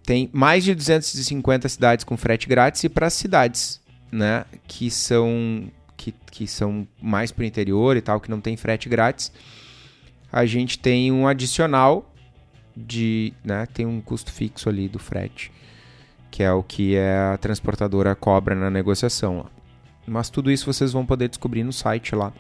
tem 0.05 0.31
mais 0.33 0.63
de 0.63 0.75
250 0.75 1.69
cidades 1.69 2.05
com 2.05 2.17
frete 2.17 2.47
grátis 2.47 2.85
e 2.85 2.89
para 2.89 3.07
as 3.07 3.15
cidades 3.15 3.81
né, 4.13 4.45
que 4.69 4.91
são 4.91 5.71
que, 5.97 6.15
que 6.31 6.47
são 6.47 6.87
mais 7.01 7.33
para 7.33 7.43
o 7.43 7.45
interior 7.45 7.97
e 7.97 8.01
tal, 8.01 8.21
que 8.21 8.31
não 8.31 8.41
tem 8.41 8.57
frete 8.57 8.89
grátis, 8.89 9.33
a 10.31 10.45
gente 10.45 10.79
tem 10.79 11.11
um 11.11 11.27
adicional 11.27 12.13
de, 12.77 13.33
né, 13.43 13.67
tem 13.67 13.87
um 13.87 14.01
custo 14.01 14.31
fixo 14.31 14.69
ali 14.69 14.89
do 14.89 14.99
frete, 14.99 15.51
que 16.31 16.43
é 16.43 16.53
o 16.53 16.63
que 16.63 16.97
a 16.99 17.39
transportadora 17.39 18.15
cobra 18.15 18.55
na 18.55 18.71
negociação. 18.71 19.39
Lá. 19.39 19.51
Mas 20.07 20.29
tudo 20.29 20.51
isso 20.51 20.73
vocês 20.73 20.93
vão 20.93 21.07
poder 21.07 21.29
descobrir 21.29 21.65
no 21.65 21.73
site 21.73 22.15
lá, 22.15 22.33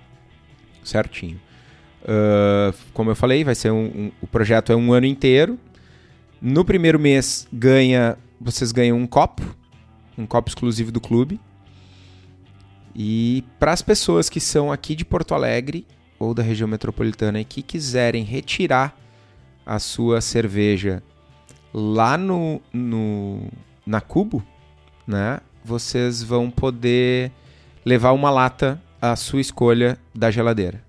certinho. 0.84 1.40
Uh, 2.02 2.76
como 2.92 3.10
eu 3.10 3.16
falei, 3.16 3.42
vai 3.42 3.54
ser 3.54 3.72
um, 3.72 3.86
um, 3.86 4.12
o 4.20 4.26
projeto 4.26 4.70
é 4.72 4.76
um 4.76 4.92
ano 4.92 5.06
inteiro. 5.06 5.58
No 6.40 6.64
primeiro 6.64 7.00
mês 7.00 7.48
ganha, 7.52 8.16
vocês 8.40 8.70
ganham 8.70 8.96
um 8.96 9.06
copo, 9.06 9.42
um 10.16 10.26
copo 10.26 10.48
exclusivo 10.48 10.92
do 10.92 11.00
clube. 11.00 11.40
E 12.98 13.44
para 13.60 13.72
as 13.72 13.82
pessoas 13.82 14.30
que 14.30 14.40
são 14.40 14.72
aqui 14.72 14.94
de 14.94 15.04
Porto 15.04 15.34
Alegre 15.34 15.86
ou 16.18 16.32
da 16.32 16.42
região 16.42 16.66
metropolitana 16.66 17.38
e 17.38 17.44
que 17.44 17.60
quiserem 17.60 18.24
retirar 18.24 18.96
a 19.66 19.78
sua 19.78 20.22
cerveja 20.22 21.02
lá 21.74 22.16
no, 22.16 22.58
no 22.72 23.50
na 23.84 24.00
Cubo, 24.00 24.42
né? 25.06 25.40
Vocês 25.62 26.22
vão 26.22 26.50
poder 26.50 27.30
levar 27.84 28.12
uma 28.12 28.30
lata 28.30 28.80
à 29.00 29.14
sua 29.14 29.42
escolha 29.42 29.98
da 30.14 30.30
geladeira. 30.30 30.82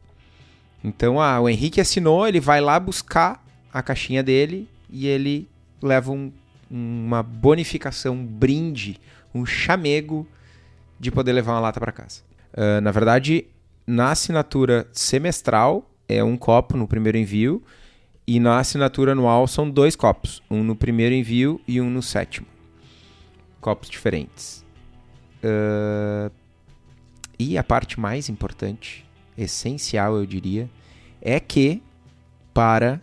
Então, 0.82 1.20
ah, 1.20 1.42
o 1.42 1.50
Henrique 1.50 1.82
assinou, 1.82 2.26
ele 2.26 2.40
vai 2.40 2.62
lá 2.62 2.80
buscar 2.80 3.44
a 3.74 3.84
caixinha 3.84 4.24
dele 4.24 4.70
e 4.90 5.08
ele 5.08 5.46
leva 5.82 6.14
um, 6.14 6.32
uma 6.72 7.22
bonificação, 7.22 8.16
um 8.16 8.26
brinde, 8.26 8.98
um 9.36 9.46
chamego 9.46 10.26
de 11.00 11.12
poder 11.12 11.34
levar 11.34 11.54
uma 11.54 11.60
lata 11.60 11.80
para 11.80 11.92
casa. 11.92 12.22
Uh, 12.54 12.82
na 12.82 12.92
verdade, 12.92 13.46
na 13.86 14.12
assinatura 14.12 14.88
semestral 14.92 15.90
é 16.08 16.24
um 16.24 16.38
copo 16.38 16.76
no 16.78 16.88
primeiro 16.88 17.18
envio 17.18 17.64
e 18.26 18.40
na 18.40 18.60
assinatura 18.60 19.14
anual 19.14 19.48
são 19.48 19.70
dois 19.70 19.96
copos, 19.96 20.42
um 20.50 20.64
no 20.64 20.76
primeiro 20.76 21.16
envio 21.16 21.62
e 21.68 21.80
um 21.80 21.90
no 21.90 22.02
sétimo. 22.02 22.48
Copos 23.62 23.90
diferentes. 23.90 24.66
Uh, 25.44 26.32
e 27.40 27.58
a 27.58 27.64
parte 27.64 28.00
mais 28.00 28.30
importante, 28.30 29.06
essencial 29.38 30.18
eu 30.18 30.26
diria, 30.26 30.70
é 31.22 31.40
que 31.40 31.82
para 32.54 33.00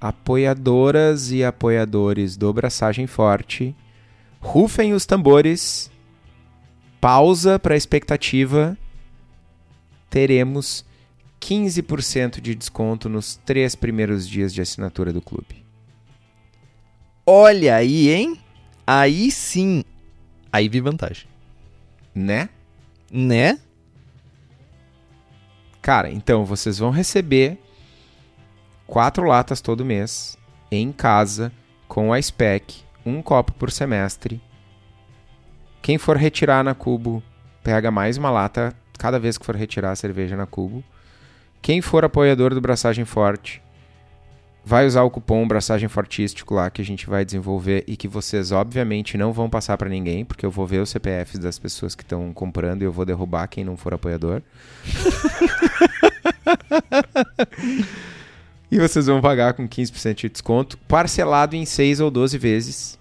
apoiadoras 0.00 1.32
e 1.32 1.42
apoiadores 1.42 2.36
do 2.36 2.52
Braçagem 2.52 3.06
Forte, 3.06 3.74
rufem 4.40 4.92
os 4.92 5.04
tambores 5.04 5.90
pausa 7.00 7.58
para 7.58 7.74
a 7.74 7.76
expectativa, 7.76 8.76
teremos 10.10 10.84
15% 11.40 12.40
de 12.40 12.54
desconto 12.54 13.08
nos 13.08 13.36
três 13.36 13.74
primeiros 13.74 14.28
dias 14.28 14.52
de 14.52 14.60
assinatura 14.60 15.12
do 15.12 15.22
clube. 15.22 15.64
Olha 17.24 17.76
aí, 17.76 18.10
hein? 18.10 18.38
Aí 18.86 19.30
sim. 19.30 19.84
Aí 20.52 20.68
vi 20.68 20.80
vantagem. 20.80 21.28
Né? 22.14 22.48
Né? 23.10 23.58
Cara, 25.80 26.10
então 26.10 26.44
vocês 26.44 26.78
vão 26.78 26.90
receber 26.90 27.58
quatro 28.86 29.24
latas 29.24 29.60
todo 29.60 29.84
mês 29.84 30.36
em 30.70 30.90
casa 30.92 31.52
com 31.86 32.12
a 32.12 32.20
SPEC, 32.20 32.82
um 33.06 33.22
copo 33.22 33.52
por 33.52 33.70
semestre 33.70 34.40
quem 35.88 35.96
for 35.96 36.18
retirar 36.18 36.62
na 36.62 36.74
Cubo, 36.74 37.22
pega 37.64 37.90
mais 37.90 38.18
uma 38.18 38.30
lata 38.30 38.74
cada 38.98 39.18
vez 39.18 39.38
que 39.38 39.46
for 39.46 39.56
retirar 39.56 39.90
a 39.90 39.96
cerveja 39.96 40.36
na 40.36 40.44
Cubo. 40.44 40.84
Quem 41.62 41.80
for 41.80 42.04
apoiador 42.04 42.52
do 42.52 42.60
Braçagem 42.60 43.06
Forte, 43.06 43.62
vai 44.62 44.86
usar 44.86 45.04
o 45.04 45.10
cupom 45.10 45.48
Braçagem 45.48 45.88
Fortístico 45.88 46.52
lá 46.52 46.68
que 46.68 46.82
a 46.82 46.84
gente 46.84 47.08
vai 47.08 47.24
desenvolver 47.24 47.84
e 47.86 47.96
que 47.96 48.06
vocês 48.06 48.52
obviamente 48.52 49.16
não 49.16 49.32
vão 49.32 49.48
passar 49.48 49.78
para 49.78 49.88
ninguém, 49.88 50.26
porque 50.26 50.44
eu 50.44 50.50
vou 50.50 50.66
ver 50.66 50.82
os 50.82 50.90
CPFs 50.90 51.38
das 51.38 51.58
pessoas 51.58 51.94
que 51.94 52.02
estão 52.02 52.34
comprando 52.34 52.82
e 52.82 52.84
eu 52.84 52.92
vou 52.92 53.06
derrubar 53.06 53.48
quem 53.48 53.64
não 53.64 53.74
for 53.74 53.94
apoiador. 53.94 54.42
e 58.70 58.78
vocês 58.78 59.06
vão 59.06 59.22
pagar 59.22 59.54
com 59.54 59.66
15% 59.66 60.14
de 60.16 60.28
desconto, 60.28 60.76
parcelado 60.86 61.56
em 61.56 61.64
6 61.64 62.00
ou 62.00 62.10
12 62.10 62.36
vezes. 62.36 62.98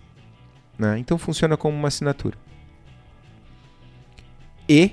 Né? 0.80 0.98
Então 1.00 1.18
funciona 1.18 1.58
como 1.58 1.76
uma 1.76 1.90
assinatura 1.90 2.47
e 4.70 4.92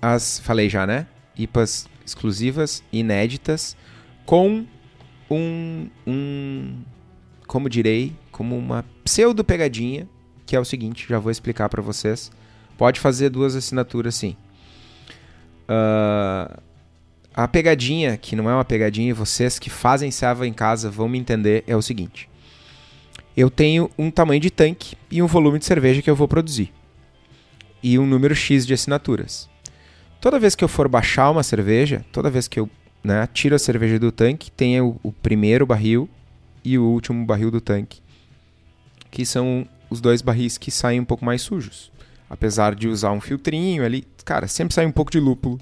as, 0.00 0.38
falei 0.40 0.68
já, 0.68 0.86
né? 0.86 1.06
IPAs 1.36 1.88
exclusivas, 2.04 2.82
inéditas, 2.92 3.76
com 4.26 4.66
um, 5.30 5.88
um 6.06 6.82
como 7.46 7.68
direi, 7.68 8.12
como 8.30 8.56
uma 8.56 8.84
pseudo 9.04 9.44
pegadinha, 9.44 10.08
que 10.44 10.56
é 10.56 10.60
o 10.60 10.64
seguinte, 10.64 11.06
já 11.08 11.18
vou 11.18 11.30
explicar 11.30 11.68
para 11.68 11.82
vocês. 11.82 12.30
Pode 12.76 13.00
fazer 13.00 13.30
duas 13.30 13.54
assinaturas, 13.54 14.14
sim. 14.14 14.36
Uh, 15.68 16.60
a 17.32 17.48
pegadinha, 17.48 18.16
que 18.16 18.36
não 18.36 18.50
é 18.50 18.54
uma 18.54 18.64
pegadinha, 18.64 19.14
vocês 19.14 19.58
que 19.58 19.70
fazem 19.70 20.10
serva 20.10 20.46
em 20.46 20.52
casa 20.52 20.90
vão 20.90 21.08
me 21.08 21.18
entender, 21.18 21.64
é 21.66 21.76
o 21.76 21.82
seguinte. 21.82 22.28
Eu 23.36 23.50
tenho 23.50 23.90
um 23.98 24.10
tamanho 24.10 24.40
de 24.40 24.50
tanque 24.50 24.96
e 25.10 25.22
um 25.22 25.26
volume 25.26 25.58
de 25.58 25.64
cerveja 25.64 26.02
que 26.02 26.10
eu 26.10 26.16
vou 26.16 26.28
produzir 26.28 26.72
e 27.84 27.98
um 27.98 28.06
número 28.06 28.34
X 28.34 28.66
de 28.66 28.72
assinaturas. 28.72 29.46
Toda 30.18 30.40
vez 30.40 30.54
que 30.54 30.64
eu 30.64 30.68
for 30.68 30.88
baixar 30.88 31.30
uma 31.30 31.42
cerveja, 31.42 32.02
toda 32.10 32.30
vez 32.30 32.48
que 32.48 32.58
eu 32.58 32.68
né, 33.04 33.28
tiro 33.34 33.54
a 33.54 33.58
cerveja 33.58 33.98
do 33.98 34.10
tanque, 34.10 34.50
tem 34.50 34.80
o, 34.80 34.98
o 35.02 35.12
primeiro 35.12 35.66
barril 35.66 36.08
e 36.64 36.78
o 36.78 36.84
último 36.84 37.26
barril 37.26 37.50
do 37.50 37.60
tanque, 37.60 38.00
que 39.10 39.26
são 39.26 39.68
os 39.90 40.00
dois 40.00 40.22
barris 40.22 40.56
que 40.56 40.70
saem 40.70 40.98
um 40.98 41.04
pouco 41.04 41.26
mais 41.26 41.42
sujos. 41.42 41.92
Apesar 42.28 42.74
de 42.74 42.88
usar 42.88 43.12
um 43.12 43.20
filtrinho 43.20 43.84
ali, 43.84 44.06
cara, 44.24 44.48
sempre 44.48 44.72
sai 44.72 44.86
um 44.86 44.92
pouco 44.92 45.10
de 45.10 45.20
lúpulo, 45.20 45.60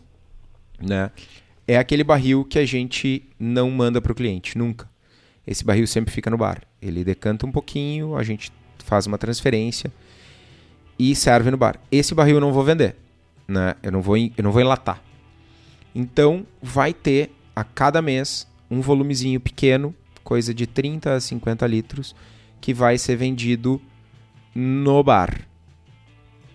né? 0.80 1.10
É 1.66 1.76
aquele 1.76 2.04
barril 2.04 2.44
que 2.44 2.58
a 2.58 2.64
gente 2.64 3.28
não 3.36 3.68
manda 3.68 4.00
para 4.00 4.12
o 4.12 4.14
cliente, 4.14 4.56
nunca. 4.56 4.88
Esse 5.44 5.64
barril 5.64 5.88
sempre 5.88 6.14
fica 6.14 6.30
no 6.30 6.38
bar. 6.38 6.62
Ele 6.80 7.02
decanta 7.02 7.44
um 7.44 7.50
pouquinho, 7.50 8.14
a 8.14 8.22
gente 8.22 8.52
faz 8.78 9.08
uma 9.08 9.18
transferência 9.18 9.92
e 11.02 11.16
serve 11.16 11.50
no 11.50 11.56
bar. 11.56 11.80
Esse 11.90 12.14
barril 12.14 12.37
eu 12.37 12.40
não 12.40 12.52
vou 12.52 12.62
vender, 12.62 12.94
né? 13.49 13.75
Eu 13.82 13.90
não 13.90 14.00
vou, 14.00 14.16
eu 14.16 14.30
não 14.38 14.52
vou 14.52 14.61
enlatar. 14.61 15.02
Então 15.92 16.47
vai 16.62 16.94
ter 16.94 17.32
a 17.56 17.64
cada 17.64 18.00
mês 18.00 18.47
um 18.71 18.80
volumezinho 18.80 19.40
pequeno, 19.40 19.92
coisa 20.23 20.54
de 20.54 20.64
30 20.64 21.14
a 21.14 21.21
50 21.21 21.66
litros, 21.66 22.14
que 22.61 22.73
vai 22.73 22.99
ser 22.99 23.16
vendido 23.16 23.82
no 24.54 25.02
bar. 25.02 25.40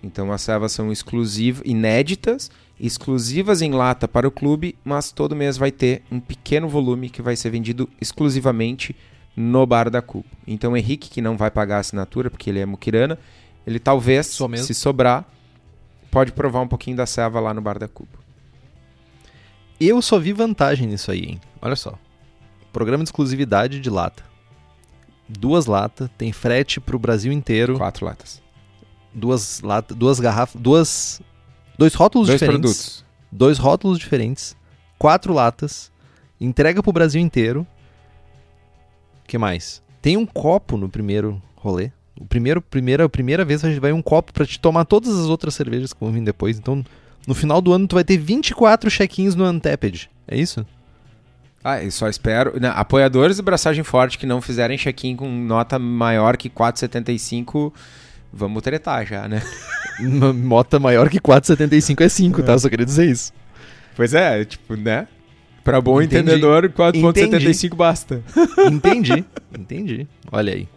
Então 0.01 0.31
as 0.31 0.43
servas 0.43 0.71
são 0.71 0.93
exclusivas, 0.93 1.61
inéditas, 1.65 2.49
exclusivas 2.79 3.61
em 3.61 3.71
lata 3.71 4.07
para 4.07 4.25
o 4.25 4.31
clube, 4.31 4.77
mas 4.81 5.11
todo 5.11 5.35
mês 5.35 5.57
vai 5.57 5.73
ter 5.73 6.03
um 6.09 6.21
pequeno 6.21 6.69
volume 6.69 7.09
que 7.09 7.21
vai 7.21 7.35
ser 7.35 7.49
vendido 7.49 7.89
exclusivamente 7.99 8.95
no 9.35 9.65
bar 9.65 9.89
da 9.89 10.01
Cubo. 10.01 10.25
Então 10.47 10.71
o 10.71 10.77
Henrique, 10.77 11.09
que 11.09 11.21
não 11.21 11.35
vai 11.35 11.51
pagar 11.51 11.77
a 11.77 11.79
assinatura 11.79 12.29
porque 12.31 12.49
ele 12.49 12.59
é 12.59 12.65
muquirana, 12.65 13.19
ele 13.67 13.79
talvez, 13.79 14.27
se 14.27 14.73
sobrar, 14.73 15.25
pode 16.09 16.31
provar 16.31 16.61
um 16.61 16.67
pouquinho 16.69 16.95
da 16.95 17.05
serva 17.05 17.41
lá 17.41 17.53
no 17.53 17.61
Bar 17.61 17.77
da 17.77 17.87
Cuba. 17.87 18.17
Eu 19.77 20.01
só 20.01 20.17
vi 20.17 20.31
vantagem 20.31 20.87
nisso 20.87 21.11
aí, 21.11 21.25
hein? 21.25 21.41
Olha 21.61 21.75
só. 21.75 21.99
Programa 22.71 23.03
de 23.03 23.09
exclusividade 23.09 23.81
de 23.81 23.89
lata. 23.89 24.23
Duas 25.27 25.65
latas, 25.65 26.09
tem 26.17 26.31
frete 26.31 26.79
pro 26.79 26.97
Brasil 26.97 27.33
inteiro. 27.33 27.77
Quatro 27.77 28.05
latas. 28.05 28.41
Duas 29.13 29.59
latas, 29.59 29.97
duas 29.97 30.17
garrafas, 30.21 30.61
duas 30.61 31.21
dois 31.77 31.93
rótulos 31.93 32.29
dois 32.29 32.39
diferentes. 32.39 32.61
Produtos. 32.61 33.05
Dois 33.29 33.57
rótulos 33.57 33.99
diferentes, 33.99 34.55
quatro 34.97 35.33
latas, 35.33 35.91
entrega 36.39 36.81
pro 36.81 36.93
Brasil 36.93 37.19
inteiro. 37.19 37.67
Que 39.27 39.37
mais? 39.37 39.83
Tem 40.01 40.15
um 40.15 40.25
copo 40.25 40.77
no 40.77 40.87
primeiro 40.87 41.41
rolê. 41.57 41.91
O 42.19 42.25
primeiro, 42.25 42.61
primeira, 42.61 43.05
a 43.05 43.09
primeira 43.09 43.45
vez 43.45 43.63
a 43.63 43.69
gente 43.69 43.79
vai 43.79 43.91
um 43.91 44.01
copo 44.01 44.33
para 44.33 44.45
te 44.45 44.59
tomar 44.59 44.85
todas 44.85 45.17
as 45.17 45.27
outras 45.27 45.53
cervejas 45.53 45.93
que 45.93 45.99
vão 45.99 46.11
vir 46.11 46.23
depois. 46.23 46.57
Então, 46.57 46.83
no 47.27 47.35
final 47.35 47.61
do 47.61 47.73
ano, 47.73 47.87
tu 47.87 47.95
vai 47.95 48.03
ter 48.03 48.17
24 48.17 48.89
check-ins 48.89 49.35
no 49.35 49.45
Untapped. 49.45 50.09
É 50.27 50.37
isso? 50.37 50.65
Ah, 51.63 51.83
eu 51.83 51.91
só 51.91 52.07
espero. 52.07 52.59
Não, 52.59 52.69
apoiadores 52.69 53.37
do 53.37 53.43
Braçagem 53.43 53.83
Forte 53.83 54.17
que 54.17 54.25
não 54.25 54.41
fizerem 54.41 54.77
check-in 54.77 55.15
com 55.15 55.29
nota 55.29 55.77
maior 55.77 56.37
que 56.37 56.49
4,75, 56.49 57.73
vamos 58.31 58.61
tretar 58.61 59.05
já, 59.05 59.27
né? 59.27 59.41
nota 59.99 60.79
maior 60.79 61.09
que 61.09 61.19
4,75 61.19 62.01
é 62.01 62.09
5, 62.09 62.37
tá? 62.37 62.43
é. 62.43 62.45
tá? 62.45 62.59
Só 62.59 62.69
queria 62.69 62.85
dizer 62.85 63.09
isso. 63.09 63.33
Pois 63.95 64.13
é, 64.13 64.45
tipo, 64.45 64.75
né? 64.75 65.07
Pra 65.63 65.81
bom 65.81 66.01
entendi. 66.01 66.21
entendedor, 66.21 66.69
4,75 66.69 67.75
basta. 67.75 68.23
Entendi, 68.71 69.25
entendi. 69.53 70.07
Olha 70.31 70.53
aí. 70.53 70.69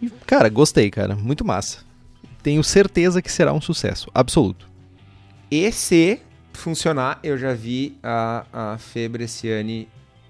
E, 0.00 0.08
cara, 0.26 0.48
gostei, 0.48 0.90
cara. 0.90 1.14
Muito 1.14 1.44
massa. 1.44 1.78
tenho 2.42 2.62
certeza 2.64 3.20
que 3.20 3.30
será 3.30 3.52
um 3.52 3.60
sucesso 3.60 4.10
absoluto. 4.14 4.68
E 5.50 5.70
se 5.72 6.20
funcionar, 6.52 7.18
eu 7.22 7.36
já 7.36 7.52
vi 7.52 7.98
a, 8.02 8.46
a 8.52 8.78
Fê 8.78 9.10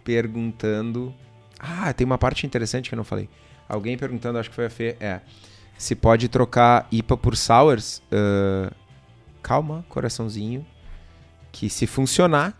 perguntando. 0.03 1.15
Ah, 1.59 1.93
tem 1.93 2.05
uma 2.05 2.19
parte 2.19 2.47
interessante 2.47 2.89
que 2.89 2.95
eu 2.95 2.97
não 2.97 3.05
falei. 3.05 3.29
Alguém 3.69 3.97
perguntando, 3.97 4.39
acho 4.39 4.49
que 4.49 4.57
foi 4.57 4.67
a 4.67 4.71
Fê, 4.71 4.97
é. 4.99 5.21
Se 5.79 5.95
pode 5.95 6.29
trocar 6.29 6.89
IPA 6.91 7.17
por 7.17 7.37
Sours. 7.37 8.03
Uh, 8.11 8.75
calma, 9.43 9.85
coraçãozinho. 9.89 10.67
Que 11.53 11.69
se 11.69 11.87
funcionar, 11.87 12.59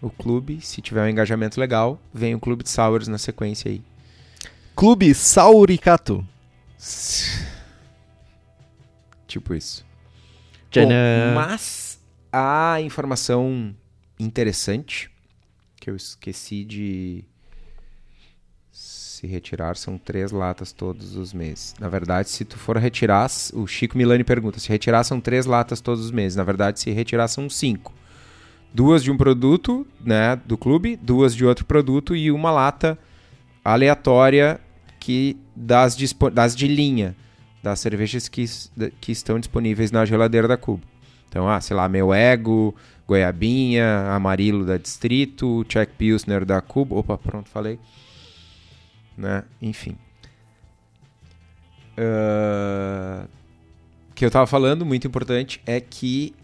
o 0.00 0.10
clube, 0.10 0.60
se 0.60 0.80
tiver 0.80 1.02
um 1.04 1.08
engajamento 1.08 1.60
legal, 1.60 2.00
vem 2.12 2.34
o 2.34 2.40
clube 2.40 2.64
de 2.64 2.70
Sours 2.70 3.08
na 3.08 3.18
sequência 3.18 3.70
aí. 3.70 3.82
Clube 4.74 5.14
Sauricato. 5.14 6.26
Tipo 9.26 9.54
isso. 9.54 9.84
Bom, 10.74 10.88
mas 11.34 12.00
a 12.32 12.80
informação 12.80 13.74
interessante 14.18 15.10
que 15.76 15.90
eu 15.90 15.96
esqueci 15.96 16.64
de 16.64 17.24
se 18.70 19.26
retirar 19.26 19.76
são 19.76 19.98
três 19.98 20.32
latas 20.32 20.72
todos 20.72 21.14
os 21.14 21.32
meses. 21.32 21.74
Na 21.78 21.88
verdade, 21.88 22.30
se 22.30 22.44
tu 22.44 22.58
for 22.58 22.76
retirar, 22.76 23.30
o 23.52 23.66
Chico 23.66 23.96
Milani 23.96 24.24
pergunta, 24.24 24.58
se 24.58 24.68
retirar 24.68 25.04
são 25.04 25.20
três 25.20 25.46
latas 25.46 25.80
todos 25.80 26.04
os 26.04 26.10
meses. 26.10 26.36
Na 26.36 26.42
verdade, 26.44 26.80
se 26.80 26.90
retirar 26.90 27.28
são 27.28 27.48
cinco. 27.48 27.94
Duas 28.74 29.02
de 29.02 29.10
um 29.10 29.16
produto, 29.16 29.86
né, 30.00 30.34
do 30.36 30.56
clube, 30.56 30.96
duas 30.96 31.36
de 31.36 31.44
outro 31.44 31.64
produto 31.64 32.16
e 32.16 32.32
uma 32.32 32.50
lata 32.50 32.98
aleatória 33.64 34.60
que 34.98 35.36
das, 35.54 35.96
das 36.32 36.54
de 36.54 36.68
linha, 36.68 37.14
das 37.62 37.80
cervejas 37.80 38.28
que, 38.28 38.44
que 39.00 39.12
estão 39.12 39.38
disponíveis 39.38 39.90
na 39.90 40.04
geladeira 40.04 40.46
da 40.48 40.56
Cubo. 40.56 40.82
Então, 41.28 41.48
ah, 41.48 41.60
sei 41.60 41.76
lá, 41.76 41.88
meu 41.88 42.12
ego, 42.12 42.74
goiabinha, 43.06 44.10
amarilo 44.10 44.64
da 44.64 44.76
Distrito, 44.76 45.64
Czech 45.64 45.92
Pilsner 45.96 46.44
da 46.44 46.60
Cubo. 46.60 46.98
Opa, 46.98 47.16
pronto, 47.16 47.48
falei. 47.48 47.78
Né? 49.16 49.42
Enfim. 49.60 49.96
O 54.10 54.14
que 54.14 54.24
eu 54.24 54.30
tava 54.30 54.46
falando, 54.46 54.84
muito 54.84 55.06
importante, 55.06 55.60
é 55.66 55.80
que... 55.80 56.34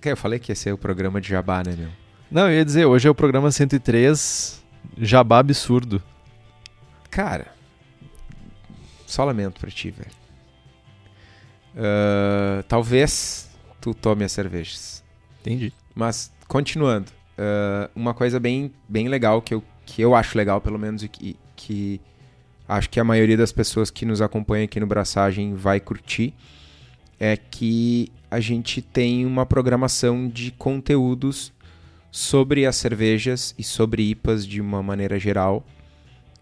que 0.00 0.10
Eu 0.10 0.16
falei 0.16 0.38
que 0.38 0.52
ia 0.52 0.56
ser 0.56 0.72
o 0.72 0.78
programa 0.78 1.20
de 1.20 1.28
jabá, 1.28 1.62
né, 1.64 1.74
meu? 1.76 1.88
Não, 2.30 2.50
eu 2.50 2.56
ia 2.56 2.64
dizer, 2.64 2.84
hoje 2.84 3.08
é 3.08 3.10
o 3.10 3.14
programa 3.14 3.50
103, 3.50 4.62
Jabá 4.98 5.38
Absurdo. 5.38 6.02
Cara, 7.14 7.46
só 9.06 9.22
lamento 9.22 9.60
pra 9.60 9.70
ti, 9.70 9.88
velho. 9.88 10.10
Ah, 11.76 12.64
talvez 12.66 13.48
tu 13.80 13.94
tome 13.94 14.24
as 14.24 14.32
cervejas. 14.32 15.04
Entendi. 15.40 15.72
Mas, 15.94 16.32
continuando, 16.48 17.12
ah, 17.38 17.88
uma 17.94 18.14
coisa 18.14 18.40
bem, 18.40 18.72
bem 18.88 19.06
legal 19.06 19.40
que 19.40 19.54
eu, 19.54 19.62
que 19.86 20.02
eu 20.02 20.12
acho 20.12 20.36
legal, 20.36 20.60
pelo 20.60 20.76
menos, 20.76 21.04
e 21.04 21.08
que, 21.08 21.36
que 21.54 22.00
acho 22.68 22.90
que 22.90 22.98
a 22.98 23.04
maioria 23.04 23.36
das 23.36 23.52
pessoas 23.52 23.92
que 23.92 24.04
nos 24.04 24.20
acompanham 24.20 24.64
aqui 24.64 24.80
no 24.80 24.86
Braçagem 24.88 25.54
vai 25.54 25.78
curtir, 25.78 26.34
é 27.20 27.36
que 27.36 28.10
a 28.28 28.40
gente 28.40 28.82
tem 28.82 29.24
uma 29.24 29.46
programação 29.46 30.28
de 30.28 30.50
conteúdos 30.50 31.52
sobre 32.10 32.66
as 32.66 32.74
cervejas 32.74 33.54
e 33.56 33.62
sobre 33.62 34.10
IPAs 34.10 34.44
de 34.44 34.60
uma 34.60 34.82
maneira 34.82 35.16
geral, 35.16 35.64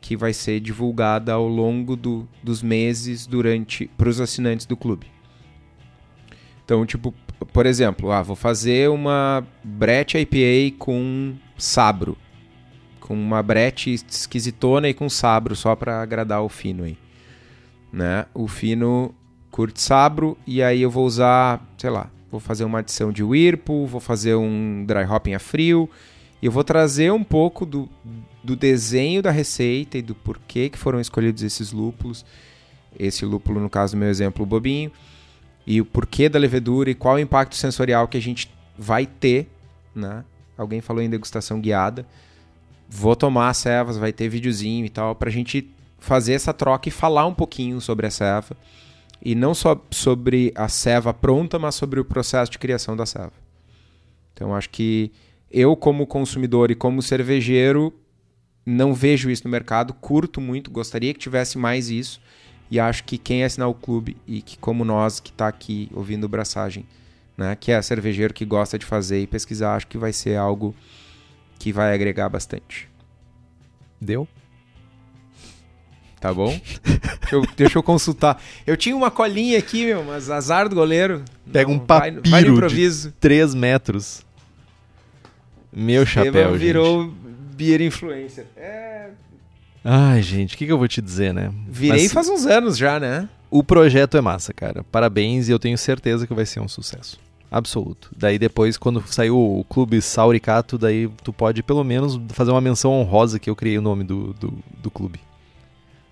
que 0.03 0.15
vai 0.17 0.35
ser 0.35 0.61
divulgada 0.61 1.33
ao 1.33 1.49
longo 1.49 1.97
do- 1.97 2.29
dos 2.43 2.63
meses 2.63 3.27
durante 3.27 3.87
para 3.97 4.09
os 4.11 4.21
assinantes 4.21 4.67
do 4.67 4.77
clube. 4.77 5.07
Então, 6.65 6.85
tipo, 6.85 7.15
por 7.53 7.65
exemplo, 7.65 8.11
ah, 8.11 8.21
vou 8.23 8.37
fazer 8.37 8.91
uma 8.91 9.47
Brett 9.65 10.19
IPA 10.19 10.77
com 10.79 11.35
sabro. 11.57 12.19
Com 13.01 13.15
uma 13.15 13.43
Brett 13.43 13.91
esquisitona 13.93 14.89
e 14.89 14.95
com 14.95 15.09
sabro, 15.09 15.57
só 15.57 15.75
para 15.75 16.03
agradar 16.03 16.43
o 16.43 16.49
fino 16.49 16.85
aí. 16.85 16.97
Né? 17.93 18.27
O 18.35 18.49
fino 18.49 19.15
curte 19.51 19.81
sabro 19.81 20.37
e 20.47 20.63
aí 20.63 20.83
eu 20.83 20.91
vou 20.91 21.07
usar, 21.07 21.65
sei 21.79 21.91
lá, 21.91 22.11
vou 22.31 22.41
fazer 22.41 22.65
uma 22.65 22.79
adição 22.79 23.13
de 23.13 23.23
Whirlpool, 23.23 23.87
vou 23.87 24.01
fazer 24.01 24.35
um 24.35 24.85
dry 24.87 25.05
hopping 25.05 25.35
a 25.35 25.39
frio 25.39 25.89
e 26.41 26.47
eu 26.47 26.53
vou 26.53 26.65
trazer 26.65 27.13
um 27.13 27.23
pouco 27.23 27.67
do, 27.67 27.89
do 28.43 28.57
desenho 28.57 29.23
da 29.23 29.31
receita 29.31 29.99
e 29.99 30.03
do 30.03 30.15
porquê 30.15 30.69
que 30.69 30.79
foram 30.79 31.01
escolhidos 31.01 31.43
esses 31.43 31.73
lúpulos. 31.73 32.25
Esse 32.99 33.25
lúpulo, 33.25 33.61
no 33.61 33.71
caso 33.71 33.95
do 33.95 33.99
meu 33.99 34.09
exemplo, 34.09 34.43
o 34.43 34.47
bobinho 34.47 34.91
e 35.67 35.81
o 35.81 35.85
porquê 35.85 36.29
da 36.29 36.39
levedura 36.39 36.91
e 36.91 36.95
qual 36.95 37.15
o 37.17 37.21
impacto 37.21 37.55
sensorial 37.55 38.09
que 38.09 38.17
a 38.17 38.21
gente 38.21 38.51
vai 38.77 39.07
ter, 39.07 39.49
né? 39.95 40.25
Alguém 40.57 40.81
falou 40.81 41.03
em 41.03 41.09
degustação 41.09 41.61
guiada. 41.61 42.07
Vou 42.89 43.17
tomar 43.17 43.49
as 43.49 43.57
cevas, 43.57 43.97
vai 43.97 44.13
ter 44.13 44.29
videozinho 44.29 44.85
e 44.85 44.91
tal, 44.91 45.15
pra 45.15 45.31
gente 45.31 45.71
fazer 45.99 46.35
essa 46.35 46.53
troca 46.53 46.89
e 46.89 46.93
falar 46.93 47.27
um 47.27 47.35
pouquinho 47.35 47.81
sobre 47.81 48.07
a 48.07 48.11
ceva. 48.11 48.57
E 49.25 49.35
não 49.35 49.55
só 49.55 49.81
sobre 49.91 50.53
a 50.55 50.69
ceva 50.69 51.15
pronta, 51.15 51.59
mas 51.59 51.77
sobre 51.77 52.01
o 52.01 52.05
processo 52.05 52.51
de 52.51 52.59
criação 52.59 52.97
da 52.97 53.07
ceva. 53.07 53.33
Então 54.35 54.55
acho 54.55 54.69
que 54.69 55.13
eu, 55.51 55.77
como 55.77 56.07
consumidor 56.07 56.71
e 56.71 56.75
como 56.75 57.01
cervejeiro, 57.01 57.93
não 58.65 58.95
vejo 58.95 59.31
isso 59.31 59.45
no 59.45 59.51
mercado, 59.51 59.93
curto 59.95 60.41
muito, 60.41 60.71
gostaria 60.71 61.13
que 61.13 61.21
tivesse 61.21 61.59
mais 61.59 61.91
isso. 61.91 62.21
E 62.71 62.81
acho 62.81 63.05
que 63.05 63.19
quem 63.19 63.45
assinar 63.45 63.69
o 63.69 63.75
clube 63.75 64.17
e 64.27 64.41
que, 64.41 64.57
como 64.57 64.85
nós 64.85 65.21
que 65.21 65.31
está 65.31 65.47
aqui 65.49 65.91
ouvindo 65.93 66.27
Braçagem, 66.29 66.87
né, 67.37 67.55
que 67.55 67.71
é 67.71 67.83
cervejeiro 67.83 68.33
que 68.33 68.45
gosta 68.47 68.79
de 68.79 68.87
fazer 68.87 69.21
e 69.21 69.27
pesquisar, 69.27 69.75
acho 69.77 69.87
que 69.87 69.99
vai 69.99 70.13
ser 70.13 70.37
algo 70.37 70.75
que 71.59 71.71
vai 71.73 71.95
agregar 71.95 72.29
bastante. 72.31 72.89
Deu? 74.01 74.27
Tá 76.19 76.33
bom? 76.33 76.49
deixa, 76.85 77.35
eu, 77.35 77.47
deixa 77.57 77.79
eu 77.79 77.83
consultar. 77.83 78.41
Eu 78.67 78.77
tinha 78.77 78.97
uma 78.97 79.11
colinha 79.11 79.59
aqui, 79.59 79.85
meu, 79.87 80.05
mas 80.05 80.31
azar 80.31 80.69
do 80.69 80.75
goleiro. 80.75 81.25
Pega 81.53 81.71
um 81.71 81.79
vai, 81.79 82.13
vai 82.13 82.13
papiro 82.13 82.31
no 82.33 82.39
de- 82.41 82.49
improviso. 82.53 83.13
3 83.21 83.55
metros. 83.55 84.25
Meu 85.73 86.07
chapéu, 86.07 86.27
Esteban 86.55 86.59
gente. 86.59 86.59
Beer 87.53 87.81
influencer. 87.81 88.47
É, 88.57 89.11
Ai, 89.85 90.23
gente, 90.23 90.55
o 90.55 90.59
que, 90.59 90.67
que 90.67 90.73
eu 90.73 90.79
vou 90.79 90.87
te 90.87 91.03
dizer, 91.03 91.35
né? 91.35 91.53
virei 91.67 92.03
Mas 92.03 92.13
faz 92.13 92.29
uns 92.29 92.47
anos 92.47 92.77
já, 92.77 93.01
né? 93.01 93.29
O 93.51 93.65
projeto 93.65 94.17
é 94.17 94.21
massa, 94.21 94.53
cara. 94.53 94.85
Parabéns 94.85 95.49
e 95.49 95.53
eu 95.53 95.59
tenho 95.59 95.77
certeza 95.77 96.27
que 96.27 96.33
vai 96.33 96.47
ser 96.47 96.61
um 96.61 96.69
sucesso. 96.69 97.19
Absoluto. 97.51 98.11
Daí 98.17 98.39
depois, 98.39 98.79
quando 98.79 99.03
saiu 99.07 99.37
o 99.37 99.65
Clube 99.65 100.01
Sauricato, 100.01 100.79
daí 100.79 101.09
tu 101.23 101.33
pode 101.33 101.63
pelo 101.63 101.85
menos 101.85 102.19
fazer 102.29 102.51
uma 102.51 102.61
menção 102.61 102.93
honrosa 102.93 103.39
que 103.39 103.51
eu 103.51 103.57
criei 103.57 103.77
o 103.77 103.83
nome 103.83 104.05
do, 104.05 104.33
do, 104.35 104.55
do 104.79 104.91
clube. 104.91 105.21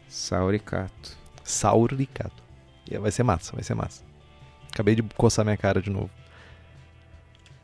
Sauricato. 0.09 1.17
Sauricato. 1.45 2.43
E 2.91 2.99
vai 2.99 3.11
ser 3.11 3.23
massa, 3.23 3.53
vai 3.55 3.63
ser 3.63 3.75
massa. 3.75 4.03
Acabei 4.73 4.97
de 4.97 5.03
coçar 5.17 5.45
minha 5.45 5.57
cara 5.57 5.81
de 5.81 5.89
novo. 5.89 6.11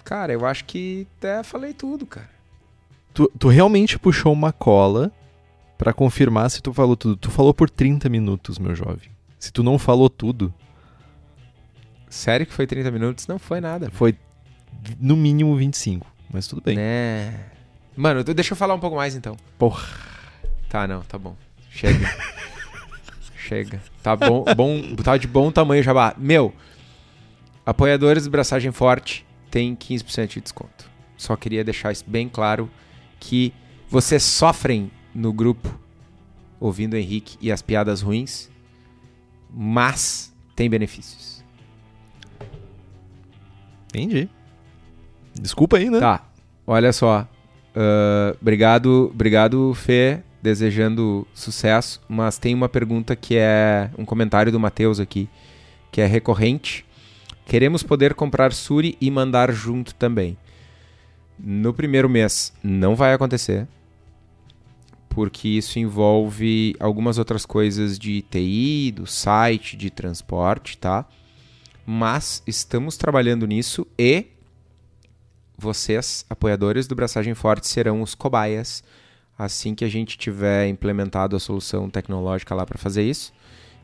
Cara, 0.04 0.32
eu 0.32 0.46
acho 0.46 0.64
que 0.64 1.06
até 1.18 1.42
falei 1.42 1.74
tudo, 1.74 2.06
cara. 2.06 2.35
Tu, 3.16 3.32
tu 3.38 3.48
realmente 3.48 3.98
puxou 3.98 4.30
uma 4.30 4.52
cola 4.52 5.10
pra 5.78 5.94
confirmar 5.94 6.50
se 6.50 6.60
tu 6.60 6.70
falou 6.70 6.94
tudo. 6.94 7.16
Tu 7.16 7.30
falou 7.30 7.54
por 7.54 7.70
30 7.70 8.10
minutos, 8.10 8.58
meu 8.58 8.74
jovem. 8.74 9.08
Se 9.38 9.50
tu 9.50 9.62
não 9.62 9.78
falou 9.78 10.10
tudo, 10.10 10.52
Sério 12.10 12.46
que 12.46 12.52
foi 12.52 12.66
30 12.66 12.90
minutos? 12.90 13.26
Não 13.26 13.38
foi 13.38 13.58
nada. 13.60 13.90
foi 13.90 14.14
no 15.00 15.16
mínimo 15.16 15.56
25. 15.56 16.06
Mas 16.30 16.46
tudo 16.46 16.60
bem. 16.60 16.76
Né? 16.76 17.32
Mano, 17.96 18.22
de- 18.22 18.34
deixa 18.34 18.52
eu 18.52 18.56
falar 18.56 18.74
um 18.74 18.78
pouco 18.78 18.96
mais 18.96 19.14
então. 19.16 19.34
Porra. 19.58 19.86
Tá, 20.68 20.86
não, 20.86 21.00
tá 21.00 21.16
bom. 21.18 21.34
Chega. 21.70 22.06
Chega. 23.36 23.80
Tá 24.02 24.14
bom, 24.14 24.44
bom, 24.56 24.94
tá 24.96 25.16
de 25.16 25.26
bom 25.26 25.50
tamanho 25.50 25.82
jabá. 25.82 26.14
Meu, 26.18 26.52
apoiadores 27.64 28.24
do 28.24 28.30
Braçagem 28.30 28.72
Forte 28.72 29.24
tem 29.50 29.74
15% 29.74 30.28
de 30.28 30.40
desconto. 30.42 30.90
Só 31.16 31.34
queria 31.36 31.64
deixar 31.64 31.92
isso 31.92 32.04
bem 32.06 32.28
claro 32.28 32.68
que 33.26 33.52
vocês 33.88 34.22
sofrem 34.22 34.88
no 35.12 35.32
grupo 35.32 35.76
ouvindo 36.60 36.94
o 36.94 36.96
Henrique 36.96 37.36
e 37.40 37.50
as 37.50 37.60
piadas 37.60 38.00
ruins, 38.00 38.48
mas 39.52 40.32
tem 40.54 40.70
benefícios. 40.70 41.44
Entendi. 43.88 44.28
Desculpa 45.34 45.76
aí, 45.76 45.90
né? 45.90 45.98
Tá, 45.98 46.24
olha 46.66 46.92
só. 46.92 47.28
Ah, 47.74 48.36
obrigado, 48.40 49.10
obrigado, 49.12 49.74
Fê. 49.74 50.20
Desejando 50.40 51.26
sucesso. 51.34 52.00
Mas 52.08 52.38
tem 52.38 52.54
uma 52.54 52.68
pergunta 52.68 53.16
que 53.16 53.36
é 53.36 53.90
um 53.98 54.04
comentário 54.04 54.52
do 54.52 54.60
Matheus 54.60 55.00
aqui, 55.00 55.28
que 55.90 56.00
é 56.00 56.06
recorrente. 56.06 56.86
Queremos 57.44 57.82
poder 57.82 58.14
comprar 58.14 58.52
Suri 58.52 58.96
e 59.00 59.10
mandar 59.10 59.52
junto 59.52 59.94
também. 59.96 60.38
No 61.38 61.72
primeiro 61.74 62.08
mês 62.08 62.52
não 62.62 62.96
vai 62.96 63.12
acontecer. 63.12 63.66
porque 65.08 65.48
isso 65.48 65.78
envolve 65.78 66.76
algumas 66.78 67.16
outras 67.16 67.46
coisas 67.46 67.98
de 67.98 68.20
TI, 68.20 68.92
do 68.94 69.06
site, 69.06 69.74
de 69.74 69.88
transporte, 69.88 70.76
tá? 70.76 71.06
Mas 71.86 72.42
estamos 72.46 72.98
trabalhando 72.98 73.46
nisso 73.46 73.86
e 73.98 74.26
vocês, 75.56 76.26
apoiadores 76.28 76.86
do 76.86 76.94
Braçagem 76.94 77.32
Forte, 77.32 77.66
serão 77.66 78.02
os 78.02 78.14
cobaias 78.14 78.84
assim 79.38 79.74
que 79.74 79.86
a 79.86 79.88
gente 79.88 80.18
tiver 80.18 80.68
implementado 80.68 81.34
a 81.34 81.40
solução 81.40 81.88
tecnológica 81.88 82.54
lá 82.54 82.66
para 82.66 82.76
fazer 82.78 83.02
isso 83.02 83.32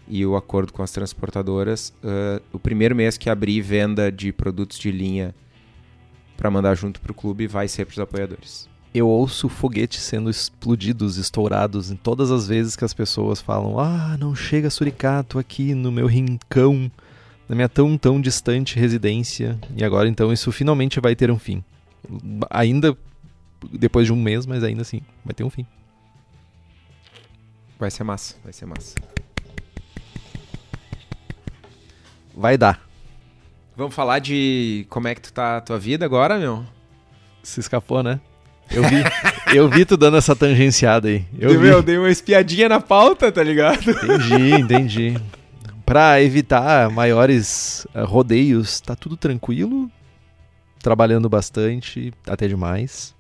e 0.06 0.26
o 0.26 0.36
acordo 0.36 0.70
com 0.70 0.82
as 0.82 0.92
transportadoras. 0.92 1.94
Uh, 2.04 2.42
o 2.52 2.58
primeiro 2.58 2.94
mês 2.94 3.16
que 3.16 3.30
abrir 3.30 3.62
venda 3.62 4.12
de 4.12 4.32
produtos 4.32 4.78
de 4.78 4.90
linha 4.90 5.34
para 6.42 6.50
mandar 6.50 6.74
junto 6.74 7.00
para 7.00 7.12
o 7.12 7.14
clube 7.14 7.46
vai 7.46 7.68
ser 7.68 7.84
para 7.84 7.92
os 7.92 7.98
apoiadores. 8.00 8.68
Eu 8.92 9.06
ouço 9.06 9.48
foguetes 9.48 10.02
sendo 10.02 10.28
explodidos, 10.28 11.16
estourados 11.16 11.88
em 11.88 11.94
todas 11.94 12.32
as 12.32 12.48
vezes 12.48 12.74
que 12.74 12.84
as 12.84 12.92
pessoas 12.92 13.40
falam: 13.40 13.78
Ah, 13.78 14.16
não 14.18 14.34
chega 14.34 14.68
suricato 14.68 15.38
aqui 15.38 15.72
no 15.72 15.92
meu 15.92 16.08
rincão, 16.08 16.90
na 17.48 17.54
minha 17.54 17.68
tão 17.68 17.96
tão 17.96 18.20
distante 18.20 18.76
residência. 18.76 19.56
E 19.76 19.84
agora 19.84 20.08
então 20.08 20.32
isso 20.32 20.50
finalmente 20.50 20.98
vai 20.98 21.14
ter 21.14 21.30
um 21.30 21.38
fim. 21.38 21.62
Ainda 22.50 22.98
depois 23.72 24.06
de 24.06 24.12
um 24.12 24.20
mês, 24.20 24.44
mas 24.44 24.64
ainda 24.64 24.82
assim 24.82 25.00
vai 25.24 25.34
ter 25.34 25.44
um 25.44 25.50
fim. 25.50 25.64
Vai 27.78 27.90
ser 27.92 28.02
massa, 28.02 28.34
vai 28.42 28.52
ser 28.52 28.66
massa. 28.66 28.96
Vai 32.34 32.58
dar. 32.58 32.91
Vamos 33.76 33.94
falar 33.94 34.18
de 34.18 34.86
como 34.88 35.08
é 35.08 35.14
que 35.14 35.22
tu 35.22 35.32
tá 35.32 35.56
a 35.56 35.60
tua 35.60 35.78
vida 35.78 36.04
agora, 36.04 36.38
meu? 36.38 36.64
Se 37.42 37.60
escapou, 37.60 38.02
né? 38.02 38.20
Eu 38.70 38.82
vi, 38.82 39.02
eu 39.54 39.68
vi 39.68 39.84
tu 39.84 39.96
dando 39.96 40.16
essa 40.16 40.36
tangenciada 40.36 41.08
aí. 41.08 41.24
Eu, 41.38 41.58
vi. 41.58 41.68
eu 41.68 41.82
dei 41.82 41.98
uma 41.98 42.10
espiadinha 42.10 42.68
na 42.68 42.80
pauta, 42.80 43.32
tá 43.32 43.42
ligado? 43.42 43.90
Entendi, 43.90 44.52
entendi. 44.52 45.16
Pra 45.84 46.22
evitar 46.22 46.90
maiores 46.90 47.86
uh, 47.94 48.04
rodeios, 48.04 48.80
tá 48.80 48.94
tudo 48.94 49.16
tranquilo. 49.16 49.90
Trabalhando 50.80 51.28
bastante, 51.28 52.12
até 52.26 52.48
demais. 52.48 53.14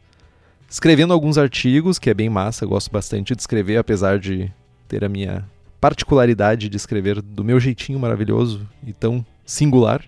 Escrevendo 0.68 1.12
alguns 1.12 1.38
artigos, 1.38 1.98
que 1.98 2.10
é 2.10 2.14
bem 2.14 2.28
massa, 2.28 2.64
gosto 2.64 2.90
bastante 2.90 3.34
de 3.34 3.42
escrever, 3.42 3.76
apesar 3.76 4.18
de 4.18 4.50
ter 4.88 5.04
a 5.04 5.08
minha 5.08 5.44
particularidade 5.80 6.68
de 6.68 6.76
escrever 6.76 7.20
do 7.20 7.44
meu 7.44 7.60
jeitinho 7.60 7.98
maravilhoso 7.98 8.66
e 8.86 8.92
tão 8.92 9.24
singular. 9.44 10.02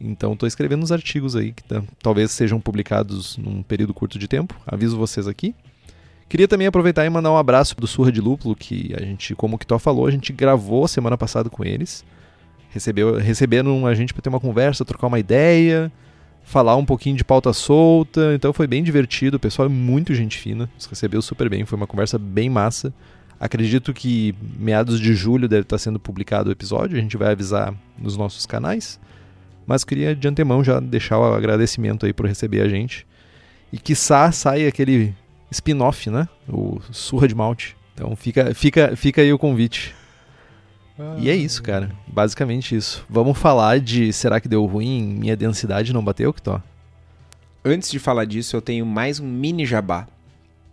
Então 0.00 0.32
estou 0.32 0.46
escrevendo 0.46 0.82
uns 0.82 0.90
artigos 0.90 1.36
aí 1.36 1.52
que 1.52 1.62
talvez 2.02 2.30
sejam 2.30 2.60
publicados 2.60 3.36
num 3.36 3.62
período 3.62 3.92
curto 3.92 4.18
de 4.18 4.26
tempo. 4.26 4.58
Aviso 4.66 4.96
vocês 4.96 5.28
aqui. 5.28 5.54
Queria 6.28 6.46
também 6.46 6.66
aproveitar 6.66 7.04
e 7.04 7.10
mandar 7.10 7.32
um 7.32 7.36
abraço 7.36 7.74
do 7.76 7.88
Surra 7.88 8.12
de 8.12 8.20
Lúpulo, 8.20 8.54
que 8.54 8.94
a 8.96 9.00
gente, 9.02 9.34
como 9.34 9.56
o 9.56 9.58
Kitó 9.58 9.80
falou, 9.80 10.06
a 10.06 10.10
gente 10.12 10.32
gravou 10.32 10.86
semana 10.86 11.18
passada 11.18 11.50
com 11.50 11.64
eles. 11.64 12.04
Recebeu, 12.70 13.16
receberam 13.16 13.84
a 13.84 13.94
gente 13.94 14.14
para 14.14 14.22
ter 14.22 14.28
uma 14.28 14.38
conversa, 14.38 14.84
trocar 14.84 15.08
uma 15.08 15.18
ideia, 15.18 15.90
falar 16.44 16.76
um 16.76 16.84
pouquinho 16.84 17.16
de 17.16 17.24
pauta 17.24 17.52
solta. 17.52 18.32
Então 18.32 18.52
foi 18.52 18.68
bem 18.68 18.82
divertido, 18.82 19.38
o 19.38 19.40
pessoal 19.40 19.66
é 19.66 19.68
muito 19.68 20.14
gente 20.14 20.38
fina, 20.38 20.70
nos 20.76 20.86
recebeu 20.86 21.20
super 21.20 21.48
bem, 21.50 21.66
foi 21.66 21.76
uma 21.76 21.86
conversa 21.86 22.16
bem 22.16 22.48
massa. 22.48 22.94
Acredito 23.40 23.92
que 23.92 24.32
meados 24.56 25.00
de 25.00 25.14
julho 25.14 25.48
deve 25.48 25.62
estar 25.62 25.78
sendo 25.78 25.98
publicado 25.98 26.48
o 26.48 26.52
episódio, 26.52 26.96
a 26.96 27.00
gente 27.00 27.16
vai 27.16 27.32
avisar 27.32 27.74
nos 27.98 28.16
nossos 28.16 28.46
canais. 28.46 29.00
Mas 29.70 29.84
queria 29.84 30.16
de 30.16 30.26
antemão 30.26 30.64
já 30.64 30.80
deixar 30.80 31.16
o 31.16 31.32
agradecimento 31.32 32.04
aí 32.04 32.12
por 32.12 32.26
receber 32.26 32.60
a 32.60 32.68
gente. 32.68 33.06
E 33.72 33.78
quiçá 33.78 34.32
saia 34.32 34.68
aquele 34.68 35.14
spin-off, 35.48 36.10
né? 36.10 36.28
O 36.48 36.80
Surra 36.90 37.28
de 37.28 37.36
Malte. 37.36 37.76
Então 37.94 38.16
fica, 38.16 38.52
fica, 38.52 38.96
fica 38.96 39.22
aí 39.22 39.32
o 39.32 39.38
convite. 39.38 39.94
Ah, 40.98 41.14
e 41.20 41.30
é 41.30 41.36
isso, 41.36 41.62
cara. 41.62 41.92
Basicamente 42.08 42.74
isso. 42.74 43.06
Vamos 43.08 43.38
falar 43.38 43.78
de 43.78 44.12
será 44.12 44.40
que 44.40 44.48
deu 44.48 44.66
ruim? 44.66 45.04
Minha 45.04 45.36
densidade 45.36 45.92
não 45.92 46.02
bateu, 46.02 46.32
que 46.32 46.42
tô? 46.42 46.60
Antes 47.64 47.92
de 47.92 48.00
falar 48.00 48.24
disso, 48.24 48.56
eu 48.56 48.60
tenho 48.60 48.84
mais 48.84 49.20
um 49.20 49.26
mini 49.28 49.64
jabá. 49.64 50.08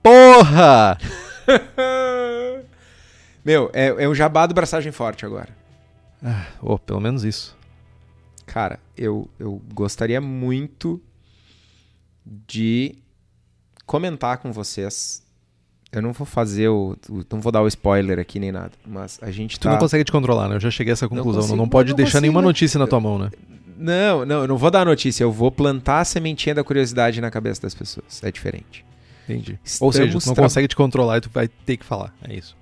Porra! 0.01 0.97
Meu, 3.45 3.69
é, 3.73 4.05
é 4.05 4.10
um 4.10 4.15
jabá 4.15 4.47
do 4.47 4.55
braçagem 4.55 4.91
forte 4.91 5.23
agora. 5.23 5.49
Ah, 6.25 6.47
oh, 6.63 6.79
pelo 6.79 6.99
menos 6.99 7.23
isso. 7.23 7.55
Cara, 8.47 8.79
eu, 8.97 9.29
eu 9.38 9.62
gostaria 9.73 10.19
muito 10.19 10.99
de 12.25 12.95
comentar 13.86 14.38
com 14.38 14.51
vocês. 14.51 15.21
Eu 15.91 16.01
não 16.01 16.13
vou 16.13 16.25
fazer 16.25 16.69
o. 16.69 16.97
Não 17.31 17.41
vou 17.41 17.51
dar 17.51 17.62
o 17.62 17.67
spoiler 17.67 18.17
aqui 18.19 18.39
nem 18.39 18.51
nada, 18.51 18.71
mas 18.86 19.19
a 19.21 19.29
gente 19.31 19.60
tu 19.60 19.63
tá. 19.63 19.71
não 19.71 19.77
consegue 19.77 20.03
te 20.03 20.12
controlar, 20.12 20.47
né? 20.47 20.55
Eu 20.55 20.60
já 20.60 20.71
cheguei 20.71 20.91
a 20.91 20.93
essa 20.93 21.07
conclusão. 21.07 21.33
Não, 21.33 21.41
consigo, 21.41 21.57
não, 21.57 21.63
não 21.65 21.69
pode 21.69 21.89
não 21.89 21.97
deixar 21.97 22.13
consigo, 22.13 22.21
nenhuma 22.21 22.41
notícia 22.41 22.79
na 22.79 22.88
tua 22.88 22.99
mão, 22.99 23.19
né? 23.19 23.29
Não, 23.77 24.25
não, 24.25 24.41
eu 24.41 24.47
não 24.47 24.57
vou 24.57 24.71
dar 24.71 24.81
a 24.81 24.86
notícia. 24.86 25.23
Eu 25.23 25.31
vou 25.31 25.51
plantar 25.51 25.99
a 25.99 26.05
sementinha 26.05 26.55
da 26.55 26.63
curiosidade 26.63 27.21
na 27.21 27.29
cabeça 27.29 27.62
das 27.62 27.75
pessoas. 27.75 28.23
É 28.23 28.31
diferente. 28.31 28.83
Entendi. 29.25 29.60
Estamos 29.63 29.81
Ou 29.81 29.91
seja, 29.91 30.19
tu 30.19 30.27
não 30.27 30.33
tra... 30.33 30.43
consegue 30.43 30.67
te 30.67 30.75
controlar 30.75 31.17
e 31.17 31.21
tu 31.21 31.29
vai 31.29 31.47
ter 31.47 31.77
que 31.77 31.86
falar. 31.86 32.13
É 32.27 32.33
isso. 32.33 32.55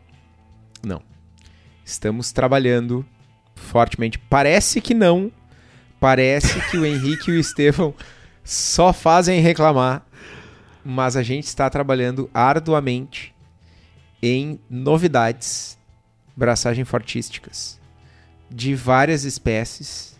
Não. 0.83 1.01
Estamos 1.85 2.31
trabalhando 2.31 3.05
fortemente. 3.55 4.17
Parece 4.17 4.81
que 4.81 4.93
não, 4.93 5.31
Parece 5.99 6.59
que 6.69 6.77
o 6.77 6.85
Henrique 6.85 7.31
e 7.31 7.37
o 7.37 7.39
Estevão 7.39 7.93
só 8.43 8.93
fazem 8.93 9.41
reclamar, 9.41 10.05
mas 10.83 11.15
a 11.15 11.23
gente 11.23 11.45
está 11.45 11.69
trabalhando 11.69 12.29
arduamente 12.33 13.33
em 14.21 14.59
novidades 14.69 15.77
braçagem 16.35 16.83
fortísticas 16.83 17.79
de 18.49 18.75
várias 18.75 19.23
espécies 19.23 20.19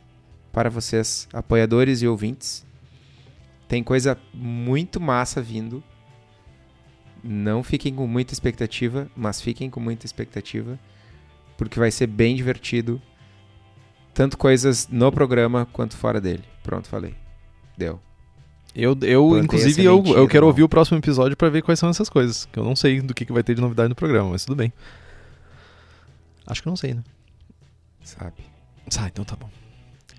para 0.52 0.70
vocês, 0.70 1.28
apoiadores 1.34 2.02
e 2.02 2.08
ouvintes. 2.08 2.66
Tem 3.68 3.84
coisa 3.84 4.18
muito 4.34 5.00
massa 5.00 5.42
vindo. 5.42 5.84
Não 7.24 7.64
fiquem 7.64 7.94
com 7.94 8.08
muita 8.08 8.34
expectativa, 8.34 9.10
mas 9.16 9.42
fiquem 9.42 9.70
com 9.70 9.80
muita 9.80 10.06
expectativa, 10.06 10.80
porque 11.58 11.80
vai 11.80 11.92
ser 11.92 12.08
bem 12.08 12.36
divertido 12.36 13.02
tanto 14.16 14.38
coisas 14.38 14.88
no 14.90 15.12
programa 15.12 15.68
quanto 15.72 15.96
fora 15.96 16.22
dele. 16.22 16.44
Pronto, 16.64 16.88
falei. 16.88 17.14
Deu. 17.78 18.00
Eu, 18.74 18.98
eu 19.04 19.38
inclusive, 19.38 19.84
eu, 19.84 20.04
eu 20.06 20.28
quero 20.28 20.48
ouvir 20.48 20.64
o 20.64 20.70
próximo 20.70 20.98
episódio 20.98 21.38
para 21.38 21.50
ver 21.50 21.62
quais 21.62 21.78
são 21.78 21.90
essas 21.90 22.10
coisas. 22.10 22.48
Que 22.52 22.58
eu 22.58 22.64
não 22.64 22.76
sei 22.76 23.02
do 23.02 23.14
que, 23.14 23.26
que 23.26 23.34
vai 23.34 23.44
ter 23.44 23.54
de 23.54 23.62
novidade 23.62 23.90
no 23.90 23.96
programa, 23.96 24.32
mas 24.32 24.46
tudo 24.46 24.56
bem. 24.56 24.72
Acho 26.48 26.62
que 26.62 26.70
não 26.70 26.76
sei, 26.76 26.94
né? 26.94 27.04
Sabe. 28.04 28.44
Ah, 28.98 29.08
então 29.08 29.26
tá 29.26 29.36
bom. 29.36 29.50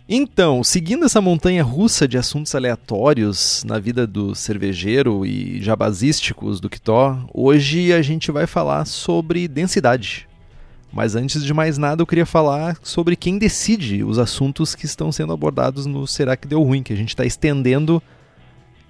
Então, 0.09 0.63
seguindo 0.63 1.05
essa 1.05 1.21
montanha 1.21 1.65
russa 1.65 2.07
de 2.07 2.17
assuntos 2.17 2.55
aleatórios 2.55 3.65
na 3.65 3.79
vida 3.79 4.07
do 4.07 4.35
cervejeiro 4.35 5.25
e 5.25 5.61
jabazísticos 5.61 6.61
do 6.61 6.71
Kitó, 6.71 7.19
hoje 7.33 7.93
a 7.93 8.03
gente 8.03 8.31
vai 8.31 8.47
falar 8.47 8.85
sobre 8.85 9.49
densidade. 9.49 10.29
Mas 10.93 11.15
antes 11.15 11.45
de 11.45 11.53
mais 11.53 11.77
nada, 11.77 12.03
eu 12.03 12.07
queria 12.07 12.27
falar 12.27 12.79
sobre 12.83 13.17
quem 13.17 13.39
decide 13.39 14.03
os 14.03 14.19
assuntos 14.19 14.75
que 14.75 14.87
estão 14.87 15.13
sendo 15.13 15.33
abordados 15.33 15.85
no 15.85 16.07
Será 16.07 16.37
que 16.37 16.49
Deu 16.49 16.63
Ruim, 16.63 16.83
que 16.83 16.93
a 16.93 16.97
gente 16.97 17.11
está 17.11 17.25
estendendo 17.25 18.03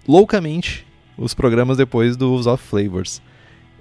loucamente 0.06 0.86
os 1.16 1.34
programas 1.34 1.76
depois 1.76 2.16
dos 2.16 2.46
Off 2.46 2.62
Flavors. 2.62 3.20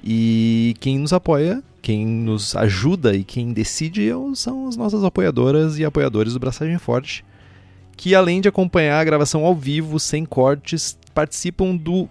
E 0.04 0.76
quem 0.80 1.00
nos 1.00 1.14
apoia, 1.14 1.62
quem 1.82 2.06
nos 2.06 2.56
ajuda 2.56 3.16
e 3.16 3.24
quem 3.24 3.54
decide 3.54 4.10
são 4.36 4.68
as 4.68 4.76
nossas 4.76 5.04
apoiadoras 5.04 5.78
e 5.78 5.86
apoiadores 5.86 6.34
do 6.34 6.40
Braçagem 6.40 6.78
Forte, 6.78 7.24
que 7.98 8.16
além 8.16 8.42
de 8.42 8.48
acompanhar 8.48 9.00
a 9.00 9.04
gravação 9.04 9.46
ao 9.46 9.56
vivo, 9.56 10.00
sem 10.00 10.26
cortes, 10.26 10.98
participam 11.14 11.76
do, 11.76 12.10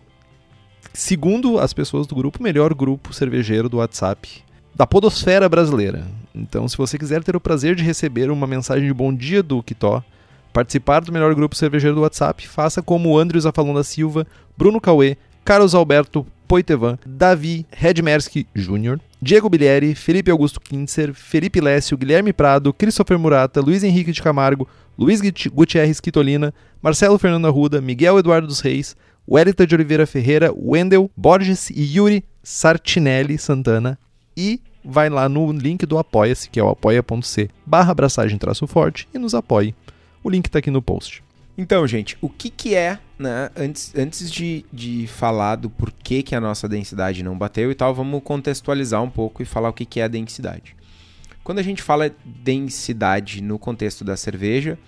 segundo 0.93 1.59
as 1.59 1.73
pessoas 1.73 2.07
do 2.07 2.15
grupo, 2.15 2.43
melhor 2.43 2.73
grupo 2.75 3.13
cervejeiro 3.13 3.69
do 3.69 3.79
WhatsApp 3.79 4.45
da 4.75 4.87
podosfera 4.87 5.49
brasileira. 5.49 6.05
Então, 6.35 6.67
se 6.67 6.77
você 6.77 6.99
quiser 6.99 7.23
ter 7.23 7.37
o 7.37 7.41
prazer 7.41 7.75
de 7.75 7.85
receber 7.85 8.31
uma 8.31 8.47
mensagem 8.47 8.87
de 8.87 8.93
bom 8.93 9.15
dia 9.15 9.43
do 9.43 9.63
Kitó, 9.63 10.03
participar 10.53 11.01
do 11.01 11.13
melhor 11.13 11.35
grupo 11.35 11.57
cervejeiro 11.57 11.97
do 11.97 12.03
WhatsApp, 12.03 12.47
faça 12.49 12.83
como 12.83 13.19
Andrews 13.19 13.47
Afalon 13.47 13.75
da 13.75 13.85
Silva, 13.85 14.27
Bruno 14.57 14.81
Cauê, 14.81 15.17
Carlos 15.45 15.75
Alberto 15.75 16.27
Poitevan, 16.49 16.99
Davi 17.07 17.67
Redmersky 17.71 18.47
Jr., 18.55 18.99
Diego 19.21 19.49
Bilieri, 19.49 19.95
Felipe 19.95 20.31
Augusto 20.31 20.61
Kintzer, 20.61 21.15
Felipe 21.15 21.61
Lécio, 21.61 21.97
Guilherme 21.97 22.33
Prado, 22.33 22.75
Christopher 22.75 23.19
Murata, 23.19 23.61
Luiz 23.61 23.83
Henrique 23.83 24.13
de 24.13 24.23
Camargo, 24.23 24.69
Luiz 24.99 25.21
Gutierrez 25.21 25.99
Quitolina, 25.99 26.53
Marcelo 26.83 27.19
Fernando 27.19 27.47
Arruda, 27.47 27.81
Miguel 27.81 28.19
Eduardo 28.19 28.47
dos 28.47 28.61
Reis, 28.61 28.95
Wellington 29.27 29.65
de 29.65 29.75
Oliveira 29.75 30.07
Ferreira, 30.07 30.53
Wendel 30.55 31.11
Borges 31.17 31.71
e 31.71 31.97
Yuri 31.97 32.23
Sartinelli 32.43 33.39
Santana, 33.39 33.99
e 34.37 34.61
vai 34.85 35.09
lá 35.09 35.29
no 35.29 35.51
link 35.53 35.87
do 35.87 35.99
Apoia-se, 35.99 36.51
que 36.51 36.61
é 36.61 36.63
o 36.63 36.69
apoia.c 36.69 37.49
barra 37.65 37.93
abraçagem 37.93 38.37
traço 38.37 38.67
forte 38.67 39.09
e 39.15 39.19
nos 39.19 39.35
apoie. 39.35 39.75
O 40.23 40.31
link 40.31 40.47
está 40.47 40.59
aqui 40.59 40.71
no 40.71 40.83
post. 40.83 41.23
Então, 41.57 41.87
gente, 41.87 42.19
o 42.21 42.29
que, 42.29 42.51
que 42.51 42.75
é 42.75 42.99
né, 43.19 43.51
antes, 43.57 43.95
antes 43.95 44.31
de, 44.31 44.65
de 44.73 45.07
falar 45.07 45.57
do 45.57 45.71
porquê 45.71 46.23
que 46.23 46.35
a 46.35 46.41
nossa 46.41 46.69
densidade 46.69 47.23
não 47.23 47.39
bateu 47.39 47.71
e 47.71 47.75
tal, 47.75 47.95
vamos 47.95 48.23
contextualizar 48.25 49.03
um 49.03 49.11
pouco 49.11 49.43
e 49.43 49.47
falar 49.47 49.69
o 49.69 49.73
que, 49.73 49.85
que 49.85 50.01
é 50.01 50.05
a 50.05 50.09
densidade. 50.09 50.75
Quando 51.45 51.59
a 51.59 51.63
gente 51.63 51.83
fala 51.83 52.11
densidade 52.25 53.41
no 53.41 53.59
contexto 53.59 54.05
da 54.05 54.17
cerveja, 54.17 54.79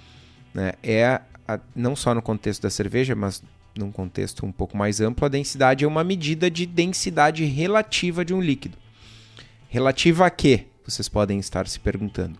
né, 0.53 0.73
é 0.83 1.21
a, 1.47 1.61
não 1.75 1.95
só 1.95 2.15
no 2.15 2.23
contexto 2.23 2.63
da 2.63 2.71
cerveja, 2.71 3.15
mas 3.15 3.43
num 3.77 3.93
contexto 3.93 4.45
um 4.45 4.51
pouco 4.51 4.77
mais 4.77 5.01
amplo, 5.01 5.25
a 5.25 5.29
densidade 5.29 5.85
é 5.85 5.89
uma 5.89 6.03
medida 6.03 6.51
de 6.51 6.67
densidade 6.67 7.45
relativa 7.45 8.25
de 8.25 8.35
um 8.35 8.41
líquido. 8.41 8.77
Relativa 9.77 10.25
a 10.25 10.31
quê? 10.31 10.69
Vocês 10.87 11.07
podem 11.07 11.39
estar 11.39 11.69
se 11.69 11.79
perguntando. 11.79 12.39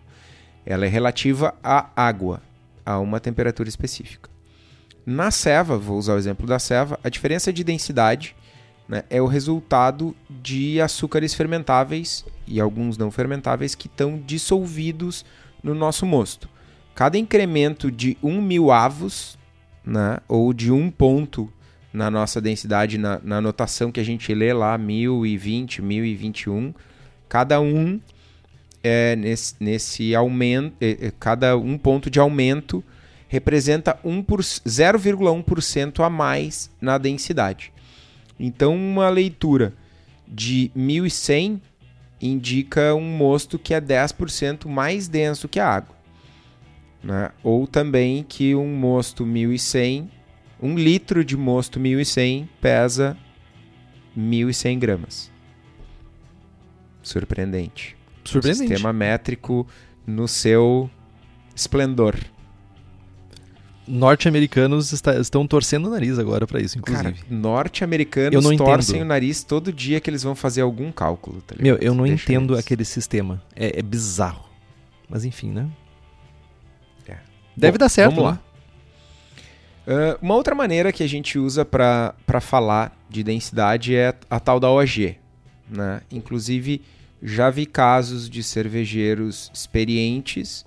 Ela 0.65 0.87
é 0.87 0.89
relativa 0.89 1.53
à 1.63 1.87
água, 1.95 2.41
a 2.83 2.97
uma 2.97 3.19
temperatura 3.19 3.69
específica. 3.69 4.27
Na 5.05 5.29
ceva, 5.29 5.77
vou 5.77 5.99
usar 5.99 6.15
o 6.15 6.17
exemplo 6.17 6.47
da 6.47 6.57
ceva, 6.57 6.99
a 7.03 7.09
diferença 7.09 7.53
de 7.53 7.63
densidade 7.63 8.35
né, 8.89 9.03
é 9.07 9.21
o 9.21 9.27
resultado 9.27 10.15
de 10.27 10.81
açúcares 10.81 11.35
fermentáveis 11.35 12.25
e 12.47 12.59
alguns 12.59 12.97
não 12.97 13.11
fermentáveis 13.11 13.75
que 13.75 13.85
estão 13.85 14.17
dissolvidos 14.17 15.23
no 15.61 15.75
nosso 15.75 16.07
mosto. 16.07 16.49
Cada 16.95 17.19
incremento 17.19 17.91
de 17.91 18.17
1 18.23 18.41
mil 18.41 18.71
avos, 18.71 19.37
né, 19.85 20.17
ou 20.27 20.51
de 20.53 20.71
um 20.71 20.89
ponto 20.89 21.53
na 21.93 22.09
nossa 22.09 22.41
densidade, 22.41 22.97
na, 22.97 23.21
na 23.23 23.39
notação 23.39 23.91
que 23.91 23.99
a 23.99 24.03
gente 24.03 24.33
lê 24.33 24.51
lá, 24.53 24.75
1020, 24.75 25.83
1021, 25.83 26.73
cada 27.27 27.59
um 27.59 27.99
é, 28.83 29.15
nesse, 29.15 29.55
nesse 29.59 30.15
aumento, 30.15 30.75
é, 30.79 31.07
é, 31.07 31.11
cada 31.19 31.57
um 31.57 31.77
ponto 31.77 32.09
de 32.09 32.19
aumento 32.19 32.83
representa 33.27 33.99
0,1% 34.05 36.03
a 36.03 36.09
mais 36.09 36.71
na 36.79 36.97
densidade. 36.97 37.73
Então, 38.39 38.75
uma 38.75 39.09
leitura 39.09 39.73
de 40.27 40.71
1100 40.73 41.61
indica 42.21 42.95
um 42.95 43.17
mosto 43.17 43.59
que 43.59 43.73
é 43.73 43.81
10% 43.81 44.67
mais 44.67 45.07
denso 45.07 45.47
que 45.47 45.59
a 45.59 45.67
água. 45.67 45.95
Né? 47.03 47.31
Ou 47.43 47.67
também 47.67 48.23
que 48.23 48.55
um 48.55 48.75
mosto 48.75 49.25
1100, 49.25 50.09
um 50.61 50.75
litro 50.75 51.23
de 51.23 51.35
mosto 51.37 51.79
1100 51.79 52.49
pesa 52.61 53.17
1100 54.15 54.79
gramas. 54.79 55.36
Surpreendente. 57.07 57.95
Surpreendente. 58.23 58.69
Sistema 58.69 58.91
métrico 58.91 59.67
no 60.05 60.27
seu 60.27 60.89
esplendor 61.55 62.15
norte-americanos 63.87 64.91
estão 64.91 65.47
torcendo 65.47 65.87
o 65.87 65.89
nariz 65.89 66.19
agora 66.19 66.45
para 66.45 66.59
isso, 66.59 66.77
inclusive. 66.77 67.15
Norte-americanos 67.29 68.45
torcem 68.57 69.01
o 69.01 69.05
nariz 69.05 69.43
todo 69.43 69.71
dia 69.71 69.99
que 69.99 70.09
eles 70.09 70.23
vão 70.23 70.35
fazer 70.35 70.61
algum 70.61 70.91
cálculo. 70.91 71.41
Tá 71.41 71.55
Meu, 71.57 71.77
eu 71.77 71.95
não 71.95 72.03
Deixa 72.03 72.23
entendo 72.23 72.53
eles. 72.53 72.65
aquele 72.65 72.83
sistema. 72.83 73.41
É, 73.55 73.79
é, 73.79 73.81
bizarro. 73.81 74.45
Mas 75.09 75.23
enfim, 75.23 75.49
né? 75.51 75.69
É. 77.07 77.17
Deve 77.55 77.77
Bom, 77.77 77.79
dar 77.79 77.89
certo. 77.89 78.15
Vamos 78.15 78.31
lá. 78.31 78.41
Uh, 79.87 80.19
uma 80.21 80.35
outra 80.35 80.53
maneira 80.53 80.91
que 80.91 81.01
a 81.01 81.07
gente 81.07 81.39
usa 81.39 81.63
para 81.63 82.13
falar 82.41 82.93
de 83.09 83.23
densidade 83.23 83.95
é 83.95 84.13
a 84.29 84.39
tal 84.39 84.59
da 84.59 84.69
OG. 84.69 85.15
Né? 85.69 86.01
Inclusive, 86.11 86.81
já 87.21 87.49
vi 87.49 87.65
casos 87.65 88.29
de 88.29 88.43
cervejeiros 88.43 89.51
experientes 89.53 90.65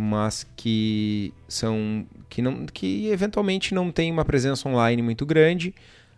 mas 0.00 0.46
que 0.54 1.34
são 1.48 2.06
que 2.28 2.40
não 2.40 2.66
que 2.66 3.08
eventualmente 3.08 3.74
não 3.74 3.90
tem 3.90 4.12
uma 4.12 4.24
presença 4.24 4.68
online 4.68 5.02
muito 5.02 5.26
grande, 5.26 5.74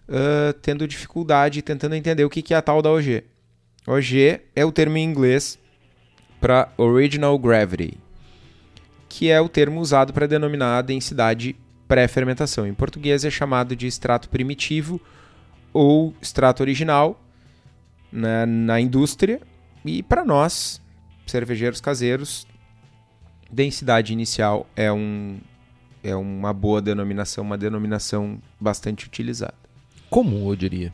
uh, 0.07 0.53
tendo 0.61 0.87
dificuldade 0.87 1.63
tentando 1.63 1.95
entender 1.95 2.23
o 2.23 2.29
que, 2.29 2.43
que 2.43 2.53
é 2.53 2.59
a 2.59 2.63
tal 2.63 2.83
da 2.83 2.91
OG. 2.91 3.25
OG 3.87 4.41
é 4.55 4.67
o 4.67 4.71
termo 4.71 4.99
em 4.99 5.05
inglês 5.05 5.59
para 6.39 6.71
Original 6.77 7.39
Gravity, 7.39 7.97
que 9.09 9.31
é 9.31 9.41
o 9.41 9.49
termo 9.49 9.81
usado 9.81 10.13
para 10.13 10.27
denominar 10.27 10.77
a 10.77 10.83
densidade 10.83 11.57
pré-fermentação. 11.89 12.67
Em 12.67 12.75
português 12.75 13.25
é 13.25 13.31
chamado 13.31 13.75
de 13.75 13.87
extrato 13.87 14.29
primitivo 14.29 15.01
ou 15.73 16.15
extrato 16.21 16.63
original 16.63 17.19
na, 18.13 18.45
na 18.45 18.79
indústria 18.79 19.41
e 19.85 20.03
para 20.03 20.25
nós 20.25 20.81
cervejeiros 21.27 21.81
caseiros 21.81 22.47
densidade 23.51 24.13
inicial 24.13 24.67
é, 24.77 24.93
um, 24.93 25.39
é 26.03 26.15
uma 26.15 26.53
boa 26.53 26.81
denominação, 26.81 27.45
uma 27.45 27.59
denominação 27.59 28.41
bastante 28.61 29.07
utilizada. 29.07 29.55
Comum, 30.09 30.49
eu 30.49 30.57
diria. 30.57 30.93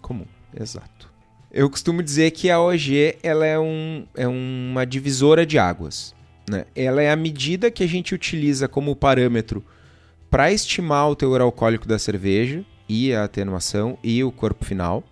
Comum, 0.00 0.26
exato. 0.58 1.12
Eu 1.50 1.70
costumo 1.70 2.02
dizer 2.02 2.30
que 2.32 2.50
a 2.50 2.60
OG 2.60 3.18
ela 3.22 3.46
é, 3.46 3.58
um, 3.58 4.06
é 4.14 4.26
uma 4.26 4.84
divisora 4.84 5.46
de 5.46 5.58
águas. 5.58 6.14
Né? 6.48 6.66
Ela 6.74 7.00
é 7.02 7.10
a 7.10 7.16
medida 7.16 7.70
que 7.70 7.82
a 7.82 7.86
gente 7.86 8.14
utiliza 8.14 8.68
como 8.68 8.96
parâmetro 8.96 9.64
para 10.28 10.52
estimar 10.52 11.08
o 11.08 11.16
teor 11.16 11.40
alcoólico 11.40 11.86
da 11.86 11.98
cerveja 11.98 12.64
e 12.88 13.14
a 13.14 13.24
atenuação 13.24 13.96
e 14.02 14.22
o 14.24 14.32
corpo 14.32 14.64
final 14.64 15.04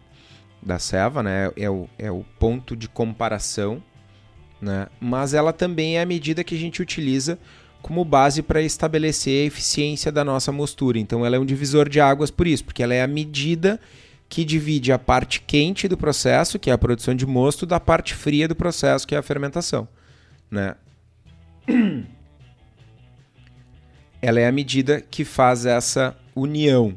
da 0.63 0.79
ceva, 0.79 1.23
né? 1.23 1.51
é, 1.57 1.69
o, 1.69 1.89
é 1.99 2.11
o 2.11 2.25
ponto 2.39 2.77
de 2.77 2.89
comparação 2.89 3.83
né? 4.63 4.87
mas 5.01 5.35
ela 5.35 5.53
também 5.53 5.99
é 5.99 6.03
a 6.03 6.07
medida 6.07 6.45
que 6.45 6.55
a 6.55 6.59
gente 6.59 6.81
utiliza 6.81 7.37
como 7.83 8.05
base 8.05 8.43
para 8.43 8.63
estabelecer 8.63 9.43
a 9.43 9.47
eficiência 9.47 10.13
da 10.13 10.23
nossa 10.25 10.53
mostura. 10.53 11.01
Então 11.01 11.27
ela 11.27 11.35
é 11.35 11.39
um 11.39 11.45
divisor 11.45 11.89
de 11.89 12.01
águas 12.01 12.31
por 12.31 12.47
isso, 12.47 12.65
porque 12.65 12.81
ela 12.81 12.95
é 12.95 13.03
a 13.03 13.09
medida 13.09 13.81
que 14.29 14.45
divide 14.45 14.93
a 14.93 14.99
parte 15.01 15.41
quente 15.41 15.89
do 15.89 15.97
processo, 15.97 16.61
que 16.61 16.71
é 16.71 16.73
a 16.73 16.79
produção 16.79 17.13
de 17.13 17.27
mosto, 17.27 17.67
da 17.67 17.81
parte 17.81 18.15
fria 18.15 18.47
do 18.47 18.55
processo, 18.55 19.07
que 19.07 19.17
é 19.17 19.19
a 19.19 19.23
fermentação. 19.23 19.89
Né? 20.49 20.77
Ela 24.23 24.39
é 24.39 24.47
a 24.47 24.53
medida 24.53 25.01
que 25.01 25.25
faz 25.25 25.67
essa 25.67 26.17
união. 26.37 26.97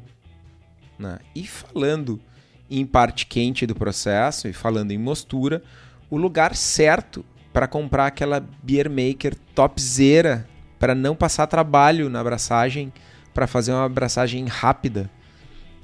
Né? 1.00 1.18
E 1.34 1.48
falando 1.48 2.22
em 2.70 2.86
parte 2.86 3.26
quente 3.26 3.66
do 3.66 3.76
processo 3.76 4.48
e 4.48 4.54
falando 4.54 4.92
em 4.92 4.98
mostura, 4.98 5.62
o 6.10 6.18
lugar 6.18 6.56
certo 6.56 7.26
para 7.54 7.68
comprar 7.68 8.08
aquela 8.08 8.46
beer 8.64 8.90
maker 8.90 9.36
topzera 9.54 10.48
para 10.78 10.94
não 10.94 11.16
passar 11.16 11.48
trabalho 11.48 12.10
na 12.10 12.20
abraçagem, 12.20 12.92
para 13.34 13.48
fazer 13.48 13.72
uma 13.72 13.86
abraçagem 13.86 14.46
rápida, 14.46 15.10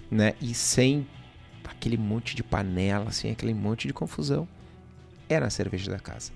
né? 0.10 0.34
E 0.42 0.54
sem 0.54 1.08
aquele 1.64 1.98
monte 1.98 2.36
de 2.36 2.44
panela, 2.44 3.12
sem 3.12 3.32
aquele 3.32 3.54
monte 3.54 3.88
de 3.88 3.94
confusão. 3.94 4.48
É 5.30 5.40
na 5.40 5.50
cerveja 5.50 5.90
da 5.90 6.00
casa. 6.00 6.32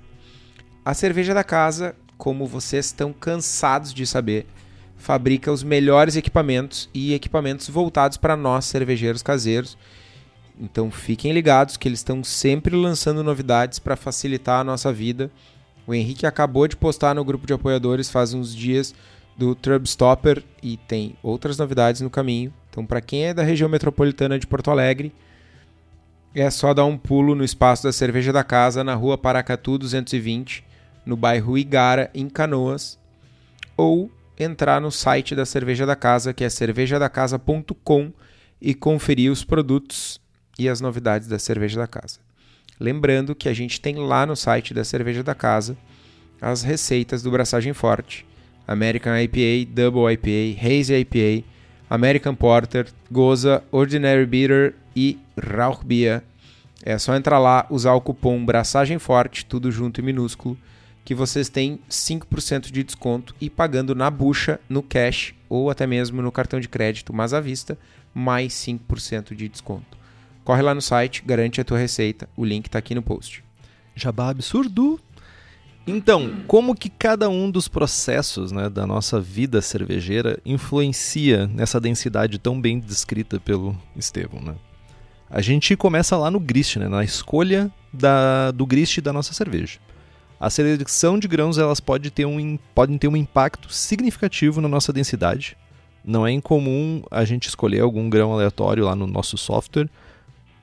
A 0.83 0.93
cerveja 0.93 1.33
da 1.33 1.43
casa, 1.43 1.95
como 2.17 2.47
vocês 2.47 2.85
estão 2.85 3.11
cansados 3.11 3.93
de 3.93 4.07
saber, 4.07 4.47
fabrica 4.95 5.51
os 5.51 5.63
melhores 5.63 6.15
equipamentos 6.15 6.89
e 6.93 7.13
equipamentos 7.13 7.69
voltados 7.69 8.17
para 8.17 8.37
nós 8.37 8.65
cervejeiros 8.65 9.21
caseiros 9.21 9.77
então 10.59 10.89
fiquem 10.89 11.33
ligados 11.33 11.77
que 11.77 11.87
eles 11.87 11.99
estão 11.99 12.23
sempre 12.23 12.75
lançando 12.75 13.23
novidades 13.23 13.79
para 13.79 13.95
facilitar 13.95 14.61
a 14.61 14.63
nossa 14.63 14.91
vida. 14.91 15.29
O 15.85 15.93
Henrique 15.93 16.25
acabou 16.25 16.67
de 16.67 16.75
postar 16.75 17.13
no 17.13 17.25
grupo 17.25 17.45
de 17.45 17.53
apoiadores 17.53 18.09
faz 18.09 18.33
uns 18.33 18.55
dias 18.55 18.93
do 19.37 19.53
Trubstopper 19.53 20.43
e 20.63 20.77
tem 20.77 21.15
outras 21.21 21.57
novidades 21.57 22.01
no 22.01 22.09
caminho. 22.09 22.53
Então, 22.69 22.85
para 22.85 23.01
quem 23.01 23.25
é 23.25 23.33
da 23.33 23.43
região 23.43 23.69
metropolitana 23.69 24.39
de 24.39 24.47
Porto 24.47 24.71
Alegre, 24.71 25.13
é 26.33 26.49
só 26.49 26.73
dar 26.73 26.85
um 26.85 26.97
pulo 26.97 27.35
no 27.35 27.43
espaço 27.43 27.83
da 27.83 27.91
Cerveja 27.91 28.33
da 28.33 28.43
Casa, 28.43 28.83
na 28.83 28.95
rua 28.95 29.17
Paracatu 29.17 29.77
220, 29.77 30.63
no 31.05 31.15
bairro 31.15 31.57
Igara, 31.57 32.09
em 32.13 32.27
Canoas, 32.27 32.99
ou 33.77 34.11
entrar 34.37 34.81
no 34.81 34.91
site 34.91 35.35
da 35.35 35.45
Cerveja 35.45 35.85
da 35.85 35.95
Casa, 35.95 36.33
que 36.33 36.43
é 36.43 36.49
cervejadacasa.com, 36.49 38.11
e 38.61 38.73
conferir 38.73 39.31
os 39.31 39.43
produtos 39.43 40.19
e 40.57 40.69
as 40.69 40.81
novidades 40.81 41.27
da 41.27 41.39
cerveja 41.39 41.79
da 41.79 41.87
casa. 41.87 42.19
Lembrando 42.79 43.35
que 43.35 43.47
a 43.47 43.53
gente 43.53 43.79
tem 43.79 43.95
lá 43.95 44.25
no 44.25 44.35
site 44.35 44.73
da 44.73 44.83
cerveja 44.83 45.23
da 45.23 45.33
casa 45.33 45.77
as 46.41 46.63
receitas 46.63 47.23
do 47.23 47.31
Braçagem 47.31 47.73
Forte, 47.73 48.25
American 48.67 49.17
IPA, 49.17 49.71
Double 49.73 50.11
IPA, 50.13 50.61
Hazy 50.61 50.93
IPA, 50.95 51.47
American 51.89 52.35
Porter, 52.35 52.87
Goza, 53.11 53.63
Ordinary 53.71 54.25
Bitter 54.25 54.75
e 54.95 55.17
Rauchbier. 55.41 56.23
É 56.83 56.97
só 56.97 57.15
entrar 57.15 57.39
lá, 57.39 57.65
usar 57.69 57.93
o 57.93 58.01
cupom 58.01 58.45
Braçagem 58.45 58.99
Forte, 58.99 59.45
tudo 59.45 59.71
junto 59.71 59.99
e 60.01 60.03
minúsculo, 60.03 60.57
que 61.03 61.15
vocês 61.15 61.49
têm 61.49 61.79
5% 61.89 62.71
de 62.71 62.83
desconto 62.83 63.35
e 63.39 63.49
pagando 63.49 63.95
na 63.95 64.09
bucha, 64.09 64.59
no 64.67 64.81
cash 64.81 65.33
ou 65.47 65.69
até 65.69 65.85
mesmo 65.85 66.21
no 66.21 66.31
cartão 66.31 66.59
de 66.59 66.67
crédito, 66.67 67.13
mas 67.13 67.33
à 67.33 67.39
vista, 67.39 67.77
mais 68.13 68.53
5% 68.53 69.35
de 69.35 69.47
desconto. 69.47 69.94
Corre 70.45 70.61
lá 70.61 70.75
no 70.75 70.81
site, 70.81 71.23
garante 71.25 71.59
a 71.59 71.63
tua 71.63 71.79
receita. 71.79 72.29
O 72.37 72.45
link 72.45 72.67
está 72.67 72.77
aqui 72.77 72.93
no 72.93 73.01
post. 73.01 73.43
Jabá 73.95 74.29
absurdo. 74.29 74.99
Então, 75.87 76.43
como 76.47 76.75
que 76.75 76.87
cada 76.87 77.27
um 77.29 77.49
dos 77.49 77.67
processos 77.67 78.51
né, 78.51 78.69
da 78.69 78.85
nossa 78.85 79.19
vida 79.19 79.59
cervejeira 79.59 80.39
influencia 80.45 81.47
nessa 81.47 81.81
densidade 81.81 82.37
tão 82.37 82.61
bem 82.61 82.79
descrita 82.79 83.39
pelo 83.39 83.75
Estevão? 83.95 84.39
Né? 84.39 84.55
A 85.31 85.41
gente 85.41 85.75
começa 85.75 86.15
lá 86.15 86.29
no 86.29 86.39
grist, 86.39 86.77
né, 86.77 86.87
na 86.87 87.03
escolha 87.03 87.71
da, 87.91 88.51
do 88.51 88.67
grist 88.67 89.01
da 89.01 89.11
nossa 89.11 89.33
cerveja. 89.33 89.79
A 90.39 90.51
seleção 90.51 91.17
de 91.17 91.27
grãos 91.27 91.57
elas 91.57 91.79
pode 91.79 92.11
ter 92.11 92.25
um, 92.25 92.59
podem 92.75 92.99
ter 92.99 93.07
um 93.07 93.17
impacto 93.17 93.73
significativo 93.73 94.61
na 94.61 94.67
nossa 94.67 94.93
densidade. 94.93 95.57
Não 96.03 96.25
é 96.25 96.31
incomum 96.31 97.01
a 97.09 97.25
gente 97.25 97.47
escolher 97.47 97.79
algum 97.79 98.07
grão 98.11 98.31
aleatório 98.31 98.85
lá 98.85 98.95
no 98.95 99.07
nosso 99.07 99.37
software 99.37 99.89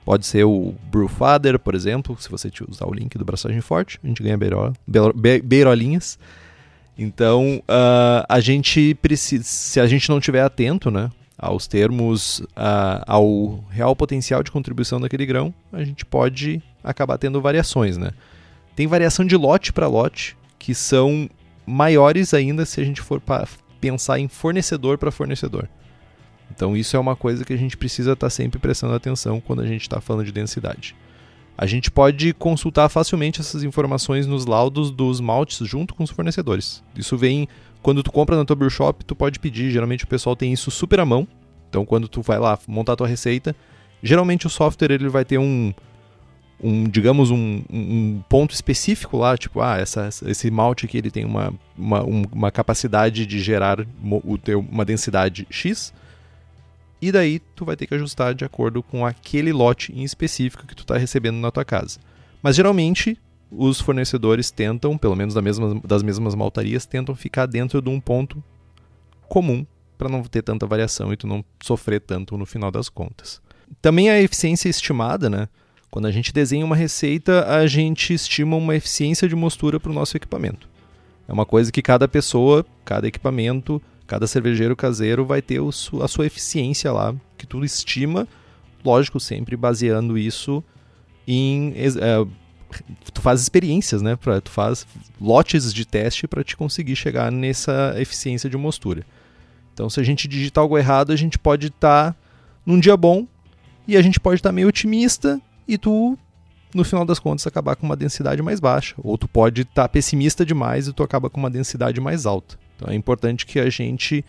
Pode 0.05 0.27
ser 0.27 0.45
o 0.45 0.75
Brewfather, 0.91 1.59
por 1.59 1.75
exemplo, 1.75 2.17
se 2.21 2.29
você 2.29 2.51
usar 2.69 2.87
o 2.87 2.93
link 2.93 3.17
do 3.17 3.25
Braçagem 3.25 3.61
Forte, 3.61 4.01
a 4.03 4.07
gente 4.07 4.23
ganha 4.23 4.37
beiro, 4.37 4.75
beirolinhas. 5.45 6.19
Então, 6.99 7.63
uh, 7.69 8.27
a 8.29 8.41
gente 8.41 8.95
precisa, 9.01 9.45
se 9.45 9.81
a 9.81 9.87
gente 9.87 10.09
não 10.09 10.19
estiver 10.19 10.43
atento, 10.43 10.91
né, 10.91 11.11
aos 11.39 11.67
termos, 11.67 12.41
uh, 12.41 13.03
ao 13.07 13.65
real 13.71 13.95
potencial 13.95 14.43
de 14.43 14.51
contribuição 14.51 15.01
daquele 15.01 15.25
grão, 15.25 15.55
a 15.73 15.83
gente 15.85 16.05
pode 16.05 16.63
acabar 16.83 17.17
tendo 17.17 17.41
variações, 17.41 17.97
né? 17.97 18.11
Tem 18.75 18.87
variação 18.87 19.25
de 19.25 19.37
lote 19.37 19.73
para 19.73 19.87
lote 19.87 20.37
que 20.59 20.75
são 20.75 21.29
maiores 21.67 22.35
ainda 22.35 22.65
se 22.65 22.81
a 22.81 22.85
gente 22.85 23.01
for 23.01 23.21
pensar 23.81 24.19
em 24.19 24.29
fornecedor 24.29 24.99
para 24.99 25.11
fornecedor. 25.11 25.69
Então 26.55 26.77
isso 26.77 26.97
é 26.97 27.01
uma 27.01 27.17
coisa 27.17 27.45
que 27.45 27.53
a 27.53 27.57
gente 27.57 27.77
precisa 27.77 28.13
estar 28.13 28.27
tá 28.27 28.31
sempre 28.31 28.59
prestando 28.59 28.95
atenção 28.95 29.41
quando 29.41 29.63
a 29.63 29.67
gente 29.67 29.83
está 29.83 30.01
falando 30.01 30.27
de 30.27 30.33
densidade. 30.33 30.95
A 31.57 31.67
gente 31.67 31.91
pode 31.91 32.33
consultar 32.33 32.89
facilmente 32.89 33.41
essas 33.41 33.63
informações 33.63 34.27
nos 34.27 34.47
laudos 34.47 34.91
dos 34.91 35.21
maltes 35.21 35.67
junto 35.67 35.95
com 35.95 36.03
os 36.03 36.11
fornecedores. 36.11 36.83
Isso 36.97 37.17
vem 37.17 37.49
quando 37.83 38.03
tu 38.03 38.13
compra 38.13 38.37
na 38.37 38.45
tua 38.45 38.57
brew 38.57 38.71
shop, 38.71 39.05
tu 39.05 39.15
pode 39.15 39.39
pedir, 39.39 39.71
geralmente 39.71 40.05
o 40.05 40.07
pessoal 40.07 40.37
tem 40.37 40.53
isso 40.53 40.71
super 40.71 41.01
à 41.01 41.05
mão. 41.05 41.27
Então 41.69 41.85
quando 41.85 42.09
tu 42.09 42.23
vai 42.23 42.39
lá 42.39 42.59
montar 42.67 42.93
a 42.93 42.97
tua 42.97 43.09
receita, 43.09 43.57
geralmente 44.03 44.47
o 44.47 44.51
software 44.51 44.93
ele 44.93 45.09
vai 45.09 45.25
ter 45.25 45.39
um 45.39 45.73
um, 46.63 46.85
digamos, 46.85 47.33
um, 47.33 47.61
um, 47.69 48.23
ponto 48.29 48.55
específico 48.55 49.17
lá, 49.17 49.37
tipo, 49.37 49.61
ah, 49.61 49.79
essa, 49.79 50.09
esse 50.27 50.49
malte 50.49 50.87
aqui 50.87 50.97
ele 50.97 51.11
tem 51.11 51.25
uma, 51.25 51.53
uma, 51.77 52.05
uma 52.05 52.51
capacidade 52.53 53.27
de 53.27 53.41
gerar 53.41 53.81
o 53.81 54.39
uma 54.71 54.85
densidade 54.85 55.45
X, 55.51 55.93
e 57.03 57.11
daí 57.11 57.41
tu 57.57 57.65
vai 57.65 57.75
ter 57.77 57.89
que 57.89 57.95
ajustar 57.95 58.33
de 58.33 58.45
acordo 58.45 58.81
com 58.81 59.05
aquele 59.05 59.53
lote 59.53 59.93
em 59.93 60.05
específico 60.05 60.65
que 60.65 60.75
tu 60.77 60.83
está 60.83 60.97
recebendo 60.97 61.37
na 61.39 61.51
tua 61.51 61.65
casa. 61.65 61.99
Mas 62.41 62.55
geralmente 62.55 63.19
os 63.51 63.81
fornecedores 63.81 64.53
tentam, 64.53 64.97
pelo 64.97 65.17
menos 65.17 65.35
das 65.35 65.43
mesmas, 65.43 65.81
das 65.83 66.03
mesmas 66.05 66.35
maltarias, 66.37 66.87
tentam 66.87 67.15
ficar 67.17 67.47
dentro 67.47 67.83
de 67.83 67.91
um 67.91 68.01
ponto 68.01 68.43
comum 69.29 69.67
para 69.99 70.09
não 70.09 70.23
ter 70.23 70.43
tanta 70.43 70.65
variação 70.65 71.13
e 71.13 71.17
tu 71.17 71.27
não 71.27 71.45
sofrer 71.61 72.01
tanto 72.01 72.37
no 72.37 72.47
final 72.47 72.71
das 72.71 72.89
contas. 72.89 73.43
Também 73.81 74.09
a 74.09 74.21
eficiência 74.21 74.69
estimada, 74.69 75.29
né? 75.29 75.49
Quando 75.91 76.07
a 76.07 76.11
gente 76.11 76.33
desenha 76.33 76.65
uma 76.65 76.77
receita, 76.77 77.47
a 77.47 77.67
gente 77.67 78.15
estima 78.15 78.57
uma 78.57 78.77
eficiência 78.77 79.29
de 79.29 79.37
mostura 79.37 79.79
para 79.79 79.91
o 79.91 79.95
nosso 79.95 80.17
equipamento. 80.17 80.69
É 81.29 81.33
uma 81.33 81.45
coisa 81.45 81.71
que 81.71 81.83
cada 81.83 82.09
pessoa, 82.09 82.65
cada 82.85 83.07
equipamento 83.07 83.81
Cada 84.13 84.27
cervejeiro 84.27 84.77
caseiro 84.77 85.25
vai 85.25 85.41
ter 85.41 85.59
a 85.59 86.07
sua 86.07 86.27
eficiência 86.27 86.93
lá, 86.93 87.15
que 87.39 87.47
tu 87.47 87.65
estima, 87.65 88.29
lógico, 88.85 89.19
sempre 89.19 89.57
baseando 89.57 90.19
isso 90.19 90.63
em. 91.27 91.73
É, 91.77 92.23
tu 93.15 93.23
faz 93.23 93.41
experiências, 93.41 94.03
né? 94.03 94.15
Pra, 94.15 94.39
tu 94.39 94.51
faz 94.51 94.87
lotes 95.19 95.73
de 95.73 95.87
teste 95.87 96.29
para 96.29 96.45
te 96.45 96.59
conseguir 96.59 96.95
chegar 96.95 97.33
nessa 97.33 97.95
eficiência 97.97 98.51
de 98.51 98.57
mostura. 98.59 99.03
Então, 99.73 99.89
se 99.89 99.99
a 99.99 100.03
gente 100.03 100.29
digitar 100.29 100.61
algo 100.61 100.77
errado, 100.77 101.11
a 101.11 101.17
gente 101.17 101.39
pode 101.39 101.69
estar 101.69 102.13
tá 102.13 102.19
num 102.67 102.79
dia 102.79 102.99
bom 102.99 103.27
e 103.89 103.97
a 103.97 104.03
gente 104.03 104.21
pode 104.21 104.41
estar 104.41 104.51
tá 104.51 104.53
meio 104.53 104.69
otimista 104.69 105.41
e 105.67 105.79
tu, 105.79 106.19
no 106.75 106.85
final 106.85 107.07
das 107.07 107.19
contas, 107.19 107.47
acabar 107.47 107.77
com 107.77 107.87
uma 107.87 107.97
densidade 107.97 108.43
mais 108.43 108.61
baixa. 108.61 108.95
Ou 108.99 109.17
tu 109.17 109.27
pode 109.27 109.63
estar 109.63 109.85
tá 109.85 109.89
pessimista 109.89 110.45
demais 110.45 110.87
e 110.87 110.93
tu 110.93 111.03
acaba 111.03 111.31
com 111.31 111.41
uma 111.41 111.49
densidade 111.49 111.99
mais 111.99 112.27
alta. 112.27 112.61
Então 112.83 112.93
é 112.93 112.97
importante 112.97 113.47
que 113.47 113.61
a 113.61 113.71
gente 113.71 114.25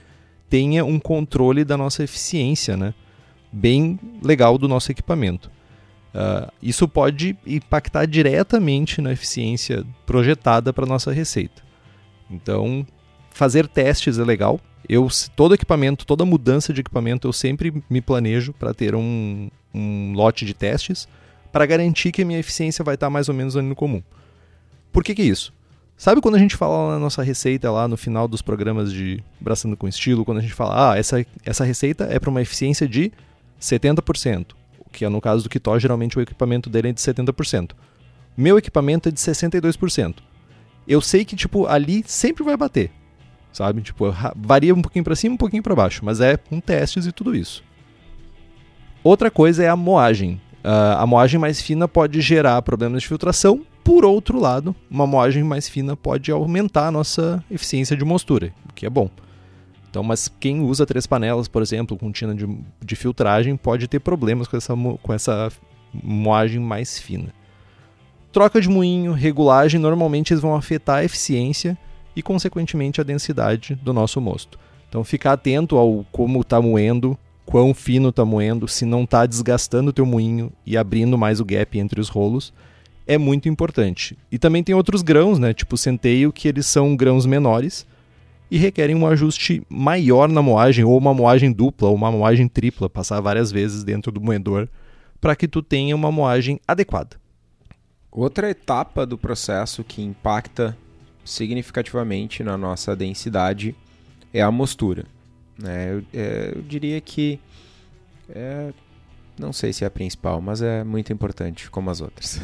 tenha 0.47 0.85
um 0.85 0.99
controle 0.99 1.65
da 1.65 1.75
nossa 1.75 2.03
eficiência, 2.03 2.77
né? 2.77 2.93
Bem 3.51 3.99
legal 4.21 4.57
do 4.57 4.67
nosso 4.67 4.91
equipamento. 4.91 5.49
Uh, 6.13 6.51
isso 6.61 6.87
pode 6.87 7.35
impactar 7.45 8.05
diretamente 8.05 9.01
na 9.01 9.11
eficiência 9.11 9.83
projetada 10.05 10.71
para 10.71 10.85
nossa 10.85 11.11
receita. 11.11 11.63
Então, 12.29 12.85
fazer 13.31 13.67
testes 13.67 14.19
é 14.19 14.23
legal. 14.23 14.59
Eu 14.87 15.07
todo 15.35 15.55
equipamento, 15.55 16.05
toda 16.05 16.23
mudança 16.23 16.71
de 16.71 16.81
equipamento, 16.81 17.27
eu 17.27 17.33
sempre 17.33 17.73
me 17.89 18.01
planejo 18.01 18.53
para 18.53 18.73
ter 18.73 18.93
um, 18.93 19.49
um 19.73 20.13
lote 20.13 20.45
de 20.45 20.53
testes 20.53 21.07
para 21.51 21.65
garantir 21.65 22.11
que 22.11 22.21
a 22.21 22.25
minha 22.25 22.39
eficiência 22.39 22.83
vai 22.83 22.93
estar 22.93 23.09
mais 23.09 23.27
ou 23.27 23.33
menos 23.33 23.55
no 23.55 23.75
comum. 23.75 24.03
Por 24.91 25.03
que, 25.03 25.15
que 25.15 25.23
isso? 25.23 25.51
Sabe 26.03 26.19
quando 26.19 26.35
a 26.35 26.37
gente 26.37 26.57
fala 26.57 26.91
na 26.91 26.99
nossa 26.99 27.23
receita 27.23 27.71
lá 27.71 27.87
no 27.87 27.95
final 27.95 28.27
dos 28.27 28.41
programas 28.41 28.91
de 28.91 29.23
Braçando 29.39 29.77
com 29.77 29.87
Estilo, 29.87 30.25
quando 30.25 30.39
a 30.39 30.41
gente 30.41 30.53
fala, 30.53 30.91
ah, 30.91 30.97
essa, 30.97 31.25
essa 31.45 31.63
receita 31.63 32.03
é 32.11 32.19
para 32.19 32.29
uma 32.29 32.41
eficiência 32.41 32.85
de 32.85 33.09
70%, 33.57 34.47
que 34.91 35.05
é 35.05 35.07
no 35.07 35.21
caso 35.21 35.43
do 35.43 35.49
Kitó, 35.49 35.79
geralmente 35.79 36.19
o 36.19 36.21
equipamento 36.21 36.69
dele 36.69 36.89
é 36.89 36.91
de 36.91 36.99
70%. 36.99 37.71
Meu 38.35 38.57
equipamento 38.57 39.07
é 39.07 39.13
de 39.13 39.17
62%. 39.17 40.15
Eu 40.85 40.99
sei 40.99 41.23
que, 41.23 41.37
tipo, 41.37 41.67
ali 41.67 42.03
sempre 42.05 42.43
vai 42.43 42.57
bater, 42.57 42.91
sabe? 43.53 43.81
Tipo, 43.81 44.13
varia 44.35 44.75
um 44.75 44.81
pouquinho 44.81 45.05
para 45.05 45.15
cima, 45.15 45.35
um 45.35 45.37
pouquinho 45.37 45.63
para 45.63 45.73
baixo, 45.73 46.03
mas 46.03 46.19
é 46.19 46.35
com 46.35 46.59
testes 46.59 47.05
e 47.05 47.13
tudo 47.13 47.33
isso. 47.33 47.63
Outra 49.01 49.31
coisa 49.31 49.63
é 49.63 49.69
a 49.69 49.75
moagem. 49.77 50.33
Uh, 50.65 50.99
a 50.99 51.07
moagem 51.07 51.39
mais 51.39 51.61
fina 51.61 51.87
pode 51.87 52.19
gerar 52.19 52.61
problemas 52.61 53.03
de 53.03 53.07
filtração 53.07 53.65
por 53.83 54.05
outro 54.05 54.39
lado, 54.39 54.73
uma 54.89 55.05
moagem 55.05 55.43
mais 55.43 55.67
fina 55.67 55.95
pode 55.95 56.31
aumentar 56.31 56.87
a 56.87 56.91
nossa 56.91 57.43
eficiência 57.51 57.97
de 57.97 58.05
mostura, 58.05 58.53
o 58.69 58.73
que 58.73 58.85
é 58.85 58.89
bom. 58.89 59.09
Então, 59.89 60.01
mas 60.01 60.27
quem 60.39 60.61
usa 60.61 60.85
três 60.85 61.05
panelas, 61.05 61.47
por 61.47 61.61
exemplo, 61.61 61.97
com 61.97 62.11
tina 62.11 62.33
de, 62.33 62.47
de 62.83 62.95
filtragem, 62.95 63.55
pode 63.57 63.87
ter 63.87 63.99
problemas 63.99 64.47
com 64.47 64.57
essa, 64.57 64.73
com 64.75 65.13
essa 65.13 65.51
moagem 65.93 66.59
mais 66.59 66.97
fina. 66.97 67.33
Troca 68.31 68.59
de 68.59 68.69
moinho, 68.69 69.11
regulagem, 69.11 69.79
normalmente 69.79 70.33
eles 70.33 70.41
vão 70.41 70.55
afetar 70.55 70.97
a 70.97 71.03
eficiência 71.03 71.77
e, 72.15 72.23
consequentemente, 72.23 73.01
a 73.01 73.03
densidade 73.03 73.75
do 73.75 73.93
nosso 73.93 74.19
mosto. 74.19 74.57
Então, 74.89 75.03
ficar 75.03 75.33
atento 75.33 75.75
ao 75.77 76.05
como 76.11 76.41
está 76.41 76.59
moendo, 76.59 77.17
quão 77.45 77.73
fino 77.73 78.09
está 78.09 78.23
moendo, 78.25 78.67
se 78.67 78.85
não 78.85 79.03
está 79.03 79.25
desgastando 79.25 79.89
o 79.89 79.93
teu 79.93 80.05
moinho 80.05 80.51
e 80.65 80.77
abrindo 80.77 81.17
mais 81.17 81.39
o 81.39 81.45
gap 81.45 81.77
entre 81.77 81.99
os 81.99 82.09
rolos 82.09 82.53
é 83.05 83.17
muito 83.17 83.49
importante. 83.49 84.17
E 84.31 84.37
também 84.37 84.63
tem 84.63 84.73
outros 84.75 85.01
grãos, 85.01 85.39
né, 85.39 85.53
tipo 85.53 85.77
centeio, 85.77 86.31
que 86.31 86.47
eles 86.47 86.65
são 86.65 86.95
grãos 86.95 87.25
menores 87.25 87.85
e 88.49 88.57
requerem 88.57 88.95
um 88.95 89.07
ajuste 89.07 89.63
maior 89.67 90.29
na 90.29 90.41
moagem, 90.41 90.85
ou 90.85 90.97
uma 90.97 91.13
moagem 91.13 91.51
dupla, 91.51 91.89
ou 91.89 91.95
uma 91.95 92.11
moagem 92.11 92.47
tripla, 92.47 92.89
passar 92.89 93.19
várias 93.19 93.51
vezes 93.51 93.83
dentro 93.83 94.11
do 94.11 94.21
moedor, 94.21 94.69
para 95.19 95.35
que 95.35 95.47
tu 95.47 95.61
tenha 95.61 95.95
uma 95.95 96.11
moagem 96.11 96.59
adequada. 96.67 97.17
Outra 98.11 98.49
etapa 98.49 99.07
do 99.07 99.17
processo 99.17 99.83
que 99.83 100.03
impacta 100.03 100.77
significativamente 101.25 102.43
na 102.43 102.57
nossa 102.57 102.95
densidade 102.95 103.75
é 104.31 104.41
a 104.41 104.51
mostura. 104.51 105.05
Né? 105.57 105.93
Eu, 105.93 106.03
é, 106.13 106.53
eu 106.55 106.61
diria 106.61 107.01
que 107.01 107.39
é, 108.29 108.71
não 109.43 109.53
sei 109.53 109.73
se 109.73 109.83
é 109.83 109.87
a 109.87 109.91
principal, 109.91 110.41
mas 110.41 110.61
é 110.61 110.83
muito 110.83 111.11
importante, 111.11 111.69
como 111.69 111.89
as 111.89 111.99
outras. 111.99 112.39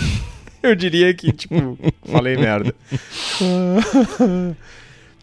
Eu 0.62 0.74
diria 0.74 1.12
que, 1.14 1.32
tipo, 1.32 1.78
falei 2.04 2.36
merda. 2.36 2.74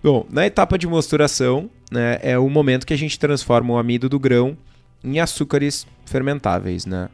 Bom, 0.04 0.26
na 0.30 0.46
etapa 0.46 0.78
de 0.78 0.88
mosturação, 0.88 1.70
né, 1.92 2.20
é 2.22 2.38
o 2.38 2.50
momento 2.50 2.86
que 2.86 2.94
a 2.94 2.98
gente 2.98 3.20
transforma 3.20 3.74
o 3.74 3.78
amido 3.78 4.08
do 4.08 4.20
grão 4.20 4.58
em 5.04 5.20
açúcares 5.20 5.86
fermentáveis, 6.06 6.86
né? 6.86 7.10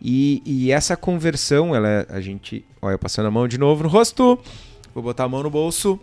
E, 0.00 0.42
e 0.44 0.70
essa 0.70 0.96
conversão, 0.96 1.74
ela 1.74 1.88
é, 1.88 2.06
a 2.10 2.20
gente, 2.20 2.64
olha, 2.82 2.98
passando 2.98 3.26
a 3.26 3.30
mão 3.30 3.48
de 3.48 3.56
novo 3.56 3.82
no 3.84 3.88
rosto, 3.88 4.38
vou 4.94 5.02
botar 5.02 5.24
a 5.24 5.28
mão 5.28 5.42
no 5.42 5.50
bolso. 5.50 5.98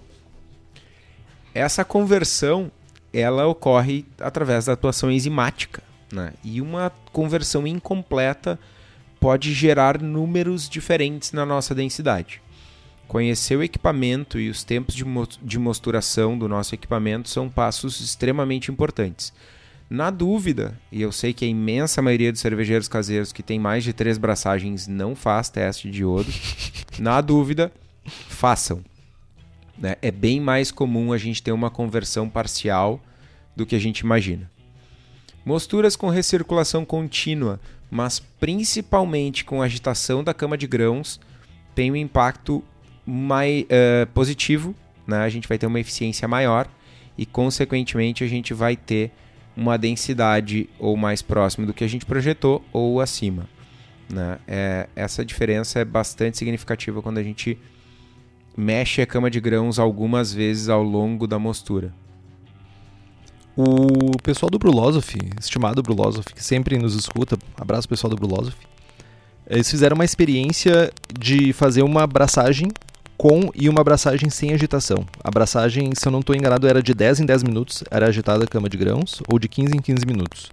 Essa 1.54 1.86
conversão, 1.86 2.72
ela 3.14 3.46
ocorre 3.46 4.06
através 4.20 4.66
da 4.66 4.74
atuação 4.74 5.12
enzimática, 5.12 5.84
né? 6.12 6.34
E 6.44 6.62
uma 6.62 6.92
conversão 7.12 7.66
incompleta 7.66 8.60
pode 9.20 9.54
gerar 9.54 10.02
números 10.02 10.68
diferentes 10.68 11.32
na 11.32 11.46
nossa 11.46 11.76
densidade. 11.76 12.42
Conhecer 13.08 13.56
o 13.56 13.64
equipamento 13.64 14.40
e 14.40 14.50
os 14.50 14.64
tempos 14.64 14.96
de, 14.96 15.04
mo 15.04 15.28
de 15.42 15.60
mosturação 15.60 16.38
do 16.38 16.48
nosso 16.48 16.74
equipamento 16.74 17.30
são 17.30 17.50
passos 17.50 18.00
extremamente 18.00 18.72
importantes. 18.72 19.34
Na 19.90 20.10
dúvida, 20.10 20.80
e 20.90 21.02
eu 21.02 21.12
sei 21.12 21.34
que 21.34 21.44
a 21.44 21.48
imensa 21.48 22.02
maioria 22.02 22.32
dos 22.32 22.40
cervejeiros 22.40 22.88
caseiros 22.88 23.34
que 23.34 23.44
tem 23.44 23.60
mais 23.60 23.84
de 23.84 23.92
três 23.92 24.18
braçagens 24.18 24.88
não 24.88 25.14
faz 25.14 25.50
teste 25.50 25.92
de 25.92 26.02
iodo, 26.02 26.32
na 26.98 27.20
dúvida, 27.20 27.72
façam. 28.06 28.82
Né? 29.78 29.98
É 30.02 30.10
bem 30.10 30.40
mais 30.40 30.72
comum 30.72 31.12
a 31.12 31.18
gente 31.18 31.44
ter 31.44 31.52
uma 31.52 31.70
conversão 31.70 32.30
parcial 32.30 33.02
do 33.56 33.66
que 33.66 33.76
a 33.76 33.80
gente 33.80 34.00
imagina. 34.00 34.50
Mosturas 35.44 35.96
com 35.96 36.10
recirculação 36.10 36.86
contínua, 36.86 37.60
mas 37.90 38.20
principalmente 38.20 39.44
com 39.44 39.62
agitação 39.62 40.24
da 40.24 40.34
cama 40.34 40.58
de 40.58 40.68
grãos, 40.68 41.20
tem 41.74 41.92
um 41.92 41.96
impacto 41.96 42.64
mais, 43.06 43.64
uh, 43.64 44.08
positivo, 44.14 44.76
né? 45.08 45.18
a 45.18 45.30
gente 45.30 45.48
vai 45.48 45.58
ter 45.58 45.66
uma 45.66 45.80
eficiência 45.80 46.28
maior 46.28 46.68
e, 47.18 47.26
consequentemente, 47.26 48.24
a 48.24 48.28
gente 48.28 48.54
vai 48.54 48.76
ter 48.76 49.12
uma 49.56 49.78
densidade 49.78 50.70
ou 50.80 50.96
mais 50.96 51.22
próximo 51.22 51.66
do 51.66 51.74
que 51.74 51.84
a 51.84 51.88
gente 51.88 52.06
projetou 52.06 52.64
ou 52.72 53.02
acima. 53.02 53.48
Né? 54.10 54.40
É, 54.48 54.90
essa 54.96 55.26
diferença 55.26 55.80
é 55.80 55.86
bastante 55.86 56.38
significativa 56.38 57.02
quando 57.02 57.18
a 57.18 57.24
gente 57.24 57.58
mexe 58.56 59.02
a 59.02 59.06
cama 59.06 59.30
de 59.30 59.40
grãos 59.40 59.80
algumas 59.80 60.34
vezes 60.34 60.70
ao 60.70 60.84
longo 60.84 61.28
da 61.28 61.40
mostura. 61.40 61.94
O 63.56 64.18
pessoal 64.24 64.50
do 64.50 64.58
Brulosophy, 64.58 65.20
estimado 65.40 65.84
Brulosophy, 65.84 66.34
que 66.34 66.44
sempre 66.44 66.78
nos 66.78 66.96
escuta, 66.96 67.38
abraço 67.60 67.88
pessoal 67.88 68.10
do 68.10 68.16
Brulosophy, 68.16 68.66
eles 69.50 69.70
fizeram 69.70 69.96
uma 69.96 70.06
experiência 70.06 70.92
de 71.20 71.52
fazer 71.52 71.82
uma 71.84 72.04
abraçagem 72.04 72.70
com 73.18 73.52
e 73.54 73.68
uma 73.68 73.82
abraçagem 73.82 74.30
sem 74.30 74.54
agitação. 74.54 75.06
A 75.24 75.28
abraçagem, 75.28 75.92
se 75.94 76.08
eu 76.08 76.12
não 76.12 76.22
estou 76.22 76.36
enganado, 76.36 76.68
era 76.68 76.82
de 76.82 76.94
10 76.94 77.20
em 77.20 77.26
10 77.26 77.44
minutos, 77.44 77.84
era 77.92 78.08
agitada 78.08 78.46
a 78.46 78.48
cama 78.48 78.70
de 78.70 78.78
grãos, 78.78 79.22
ou 79.28 79.38
de 79.38 79.48
15 79.48 79.76
em 79.76 79.82
15 79.82 80.06
minutos. 80.06 80.52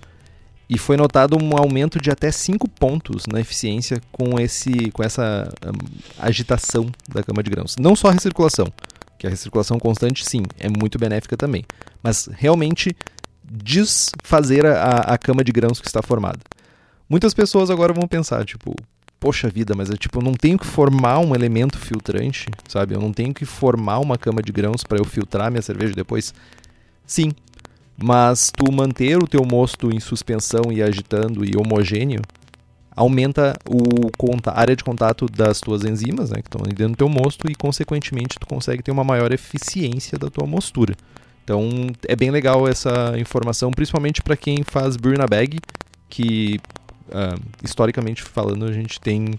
E 0.69 0.77
foi 0.77 0.99
notado 0.99 1.43
um 1.43 1.57
aumento 1.57 1.99
de 1.99 2.11
até 2.11 2.31
5 2.31 2.69
pontos 2.69 3.27
na 3.27 3.41
eficiência 3.41 4.03
com, 4.13 4.39
esse, 4.39 4.91
com 4.91 5.03
essa 5.03 5.51
um, 5.65 5.99
agitação 6.19 6.91
da 7.09 7.23
cama 7.23 7.43
de 7.43 7.51
grãos. 7.51 7.77
Não 7.79 7.97
só 7.97 8.09
a 8.09 8.13
recirculação, 8.13 8.67
que 9.19 9.27
a 9.27 9.31
recirculação 9.31 9.79
constante, 9.79 10.25
sim, 10.25 10.43
é 10.59 10.69
muito 10.69 10.99
benéfica 10.99 11.37
também. 11.37 11.65
Mas 12.03 12.29
realmente 12.33 12.97
desfazer 13.51 14.65
a, 14.67 15.01
a 15.01 15.19
cama 15.19 15.43
de 15.43 15.51
grãos 15.51 15.81
que 15.81 15.87
está 15.87 16.03
formada. 16.03 16.39
Muitas 17.09 17.35
pessoas 17.35 17.71
agora 17.71 17.93
vão 17.93 18.07
pensar, 18.07 18.45
tipo, 18.45 18.75
poxa 19.19 19.49
vida, 19.49 19.75
mas 19.75 19.89
eu, 19.91 19.97
tipo, 19.97 20.19
eu 20.19 20.23
não 20.23 20.35
tenho 20.35 20.59
que 20.59 20.67
formar 20.67 21.19
um 21.19 21.35
elemento 21.35 21.79
filtrante, 21.79 22.47
sabe? 22.69 22.95
Eu 22.95 23.01
não 23.01 23.13
tenho 23.13 23.35
que 23.35 23.45
formar 23.45 23.99
uma 23.99 24.19
cama 24.19 24.43
de 24.43 24.53
grãos 24.53 24.85
para 24.85 24.99
eu 24.99 25.05
filtrar 25.05 25.51
minha 25.51 25.63
cerveja 25.63 25.95
depois. 25.95 26.35
Sim, 27.07 27.33
mas 27.97 28.53
tu 28.55 28.71
manter 28.71 29.17
o 29.17 29.27
teu 29.27 29.45
mosto 29.45 29.91
em 29.91 29.99
suspensão 29.99 30.71
e 30.71 30.83
agitando 30.83 31.45
e 31.45 31.57
homogêneo 31.57 32.23
aumenta 32.99 33.57
o, 33.65 34.11
a 34.47 34.61
área 34.61 34.75
de 34.75 34.83
contato 34.83 35.27
das 35.27 35.61
tuas 35.61 35.85
enzimas, 35.85 36.31
né, 36.31 36.43
que 36.43 36.49
estão 36.49 36.61
dentro 36.63 36.89
do 36.89 36.97
teu 36.97 37.09
mosto, 37.09 37.49
e 37.49 37.55
consequentemente 37.55 38.37
tu 38.41 38.47
consegue 38.47 38.83
ter 38.83 38.91
uma 38.91 39.05
maior 39.05 39.33
eficiência 39.33 40.19
da 40.19 40.29
tua 40.29 40.47
mostura. 40.47 40.95
Então 41.45 41.69
é 42.07 42.17
bem 42.17 42.31
legal 42.31 42.67
essa 42.67 43.15
informação, 43.17 43.71
principalmente 43.71 44.21
para 44.21 44.37
quem 44.37 44.65
faz 44.65 44.97
brew 44.97 45.17
bag, 45.31 45.61
que 46.09 46.61
uh, 47.09 47.41
historicamente 47.63 48.23
falando 48.23 48.65
a 48.65 48.73
gente 48.73 49.01
tem 49.01 49.39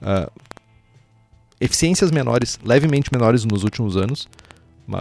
uh, 0.00 0.30
eficiências 1.60 2.10
menores, 2.10 2.58
levemente 2.64 3.10
menores 3.12 3.44
nos 3.44 3.64
últimos 3.64 3.96
anos, 3.96 4.26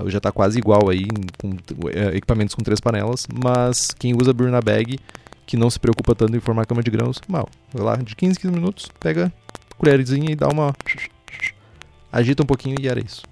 já 0.08 0.18
está 0.18 0.32
quase 0.32 0.60
igual 0.60 0.90
aí 0.90 1.08
com 1.40 1.52
uh, 1.52 2.16
equipamentos 2.16 2.54
com 2.54 2.62
três 2.62 2.82
panelas, 2.82 3.28
mas 3.34 3.92
quem 3.98 4.14
usa 4.14 4.34
na 4.34 4.62
bag 4.62 5.00
que 5.46 5.58
não 5.58 5.70
se 5.70 5.80
preocupa 5.80 6.16
tanto 6.16 6.36
em 6.36 6.40
formar 6.40 6.66
cama 6.66 6.84
de 6.84 6.92
grãos, 6.92 7.20
mal. 7.28 7.48
Vai 7.74 7.84
lá, 7.84 7.96
de 7.98 8.16
15 8.16 8.40
15 8.40 8.54
minutos, 8.54 8.90
pega 9.00 9.32
colherzinha 9.78 10.32
e 10.32 10.36
dá 10.36 10.48
uma. 10.48 10.74
agita 12.12 12.44
um 12.44 12.46
pouquinho 12.46 12.78
e 12.80 12.88
era 12.88 13.00
isso. 13.00 13.24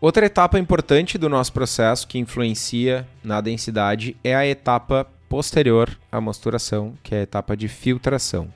Outra 0.00 0.26
etapa 0.26 0.58
importante 0.58 1.16
do 1.16 1.28
nosso 1.28 1.52
processo 1.52 2.06
que 2.06 2.18
influencia 2.18 3.06
na 3.24 3.40
densidade 3.40 4.16
é 4.22 4.34
a 4.34 4.46
etapa 4.46 5.06
posterior 5.28 5.98
à 6.12 6.20
mosturação, 6.20 6.94
que 7.02 7.14
é 7.14 7.20
a 7.20 7.22
etapa 7.22 7.56
de 7.56 7.66
filtração. 7.66 8.48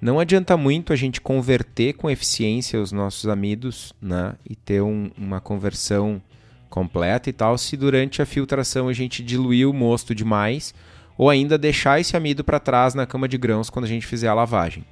Não 0.00 0.18
adianta 0.18 0.56
muito 0.56 0.92
a 0.92 0.96
gente 0.96 1.20
converter 1.20 1.94
com 1.94 2.08
eficiência 2.08 2.80
os 2.80 2.92
nossos 2.92 3.28
amidos 3.28 3.92
né, 4.00 4.34
e 4.48 4.54
ter 4.54 4.80
um, 4.80 5.10
uma 5.18 5.40
conversão 5.40 6.22
completa 6.70 7.28
e 7.28 7.32
tal, 7.32 7.58
se 7.58 7.76
durante 7.76 8.22
a 8.22 8.26
filtração 8.26 8.88
a 8.88 8.92
gente 8.92 9.22
diluir 9.22 9.68
o 9.68 9.72
mosto 9.72 10.14
demais 10.14 10.72
ou 11.18 11.28
ainda 11.28 11.58
deixar 11.58 12.00
esse 12.00 12.16
amido 12.16 12.44
para 12.44 12.60
trás 12.60 12.94
na 12.94 13.04
cama 13.04 13.26
de 13.26 13.36
grãos 13.36 13.68
quando 13.68 13.86
a 13.86 13.88
gente 13.88 14.06
fizer 14.06 14.28
a 14.28 14.34
lavagem. 14.34 14.84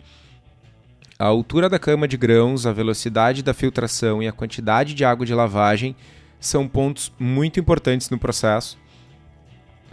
A 1.16 1.24
altura 1.24 1.68
da 1.70 1.78
cama 1.78 2.08
de 2.08 2.16
grãos, 2.16 2.66
a 2.66 2.72
velocidade 2.72 3.42
da 3.42 3.54
filtração 3.54 4.20
e 4.20 4.26
a 4.26 4.32
quantidade 4.32 4.92
de 4.92 5.04
água 5.04 5.24
de 5.24 5.32
lavagem 5.32 5.94
são 6.40 6.68
pontos 6.68 7.12
muito 7.18 7.60
importantes 7.60 8.10
no 8.10 8.18
processo. 8.18 8.76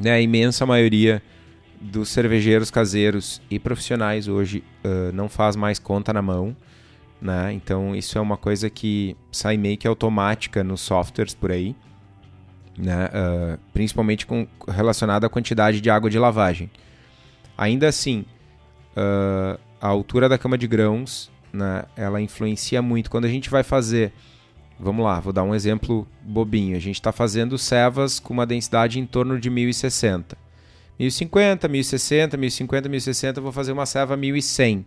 Né? 0.02 0.12
A 0.12 0.20
imensa 0.20 0.66
maioria 0.66 1.22
dos 1.80 2.10
cervejeiros 2.10 2.72
caseiros 2.72 3.42
e 3.50 3.60
profissionais 3.60 4.28
hoje 4.28 4.64
uh, 4.84 5.14
não 5.14 5.30
faz 5.30 5.56
mais 5.56 5.78
conta 5.78 6.12
na 6.12 6.22
mão. 6.22 6.56
Né? 7.22 7.54
Então, 7.54 7.96
isso 7.96 8.18
é 8.18 8.22
uma 8.22 8.36
coisa 8.36 8.70
que 8.70 9.16
sai 9.32 9.56
meio 9.56 9.78
que 9.78 9.88
automática 9.88 10.64
nos 10.64 10.82
softwares 10.82 11.34
por 11.34 11.52
aí 11.52 11.76
né? 12.78 13.06
Uh, 13.06 13.60
principalmente 13.72 14.26
com, 14.26 14.48
relacionado 14.68 15.26
à 15.26 15.30
quantidade 15.30 15.80
de 15.80 15.90
água 15.90 16.10
de 16.10 16.18
lavagem. 16.18 16.70
Ainda 17.58 17.88
assim, 17.88 18.26
uh, 18.98 19.60
a 19.80 19.88
altura 19.88 20.28
da 20.28 20.38
cama 20.38 20.58
de 20.58 20.68
grãos, 20.68 21.32
né, 21.52 21.86
ela 21.96 22.20
influencia 22.20 22.82
muito. 22.82 23.10
Quando 23.10 23.26
a 23.26 23.30
gente 23.30 23.50
vai 23.50 23.64
fazer, 23.64 24.12
vamos 24.80 25.06
lá, 25.06 25.20
vou 25.20 25.32
dar 25.32 25.44
um 25.44 25.54
exemplo 25.54 26.08
bobinho. 26.22 26.76
A 26.76 26.80
gente 26.80 26.96
está 26.96 27.12
fazendo 27.12 27.58
cevas 27.58 28.20
com 28.20 28.34
uma 28.34 28.46
densidade 28.46 29.00
em 29.00 29.06
torno 29.06 29.40
de 29.40 29.50
1060. 29.50 30.38
1050, 31.00 31.68
1060, 31.68 32.38
1050, 32.38 32.90
1060, 32.90 33.42
vou 33.42 33.52
fazer 33.52 33.72
uma 33.72 33.86
ceva 33.86 34.16
1100. 34.16 34.86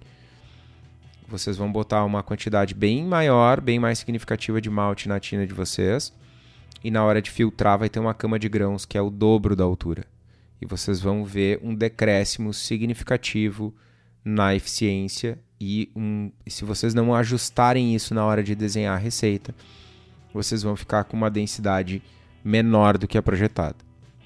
Vocês 1.28 1.56
vão 1.56 1.70
botar 1.70 2.04
uma 2.04 2.22
quantidade 2.22 2.72
bem 2.72 3.04
maior, 3.04 3.60
bem 3.60 3.80
mais 3.80 3.98
significativa 3.98 4.60
de 4.60 4.70
malte 4.70 5.08
na 5.08 5.18
tina 5.18 5.44
de 5.44 5.52
vocês 5.52 6.12
e 6.86 6.90
na 6.90 7.04
hora 7.04 7.20
de 7.20 7.32
filtrar 7.32 7.76
vai 7.76 7.88
ter 7.88 7.98
uma 7.98 8.14
cama 8.14 8.38
de 8.38 8.48
grãos 8.48 8.86
que 8.86 8.96
é 8.96 9.02
o 9.02 9.10
dobro 9.10 9.56
da 9.56 9.64
altura. 9.64 10.04
E 10.62 10.66
vocês 10.66 11.00
vão 11.00 11.24
ver 11.24 11.58
um 11.60 11.74
decréscimo 11.74 12.54
significativo 12.54 13.74
na 14.24 14.54
eficiência 14.54 15.36
e, 15.60 15.90
um, 15.96 16.30
se 16.46 16.64
vocês 16.64 16.94
não 16.94 17.12
ajustarem 17.12 17.92
isso 17.92 18.14
na 18.14 18.24
hora 18.24 18.40
de 18.40 18.54
desenhar 18.54 18.94
a 18.94 19.00
receita, 19.00 19.52
vocês 20.32 20.62
vão 20.62 20.76
ficar 20.76 21.02
com 21.02 21.16
uma 21.16 21.28
densidade 21.28 22.00
menor 22.44 22.96
do 22.96 23.08
que 23.08 23.18
a 23.18 23.22
projetada. 23.22 23.78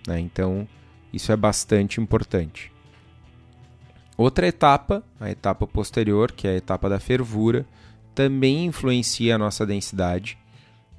Né? 0.06 0.20
Então, 0.20 0.68
isso 1.14 1.32
é 1.32 1.36
bastante 1.36 1.98
importante. 1.98 2.70
Outra 4.18 4.46
etapa, 4.46 5.02
a 5.18 5.30
etapa 5.30 5.66
posterior, 5.66 6.30
que 6.30 6.46
é 6.46 6.50
a 6.50 6.56
etapa 6.56 6.90
da 6.90 7.00
fervura, 7.00 7.64
também 8.14 8.66
influencia 8.66 9.36
a 9.36 9.38
nossa 9.38 9.64
densidade 9.64 10.36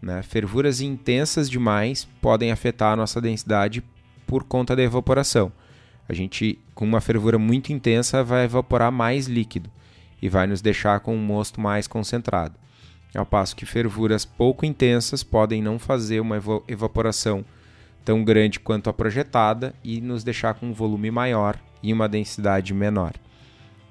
né? 0.01 0.21
Fervuras 0.23 0.81
intensas 0.81 1.49
demais 1.49 2.07
podem 2.21 2.51
afetar 2.51 2.93
a 2.93 2.95
nossa 2.95 3.21
densidade 3.21 3.83
por 4.25 4.43
conta 4.43 4.75
da 4.75 4.81
evaporação. 4.81 5.51
A 6.09 6.13
gente, 6.13 6.57
com 6.73 6.85
uma 6.85 6.99
fervura 6.99 7.37
muito 7.37 7.71
intensa, 7.71 8.23
vai 8.23 8.45
evaporar 8.45 8.91
mais 8.91 9.27
líquido 9.27 9.69
e 10.21 10.27
vai 10.27 10.47
nos 10.47 10.61
deixar 10.61 10.99
com 10.99 11.15
um 11.15 11.23
mosto 11.23 11.61
mais 11.61 11.87
concentrado. 11.87 12.55
Ao 13.13 13.25
passo 13.25 13.55
que 13.55 13.65
fervuras 13.65 14.25
pouco 14.25 14.65
intensas 14.65 15.23
podem 15.23 15.61
não 15.61 15.77
fazer 15.77 16.19
uma 16.19 16.41
evaporação 16.67 17.45
tão 18.03 18.23
grande 18.23 18.59
quanto 18.59 18.89
a 18.89 18.93
projetada 18.93 19.75
e 19.83 20.01
nos 20.01 20.23
deixar 20.23 20.53
com 20.53 20.67
um 20.67 20.73
volume 20.73 21.11
maior 21.11 21.59
e 21.83 21.93
uma 21.93 22.09
densidade 22.09 22.73
menor. 22.73 23.13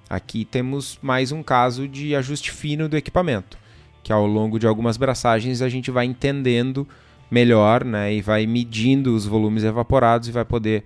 Aqui 0.08 0.44
temos 0.44 0.98
mais 1.00 1.30
um 1.32 1.42
caso 1.42 1.86
de 1.86 2.16
ajuste 2.16 2.50
fino 2.50 2.88
do 2.88 2.96
equipamento 2.96 3.56
que 4.02 4.12
ao 4.12 4.26
longo 4.26 4.58
de 4.58 4.66
algumas 4.66 4.96
braçagens 4.96 5.62
a 5.62 5.68
gente 5.68 5.90
vai 5.90 6.06
entendendo 6.06 6.86
melhor 7.30 7.84
né, 7.84 8.12
e 8.12 8.20
vai 8.20 8.46
medindo 8.46 9.14
os 9.14 9.24
volumes 9.24 9.62
evaporados 9.62 10.28
e 10.28 10.32
vai 10.32 10.44
poder 10.44 10.84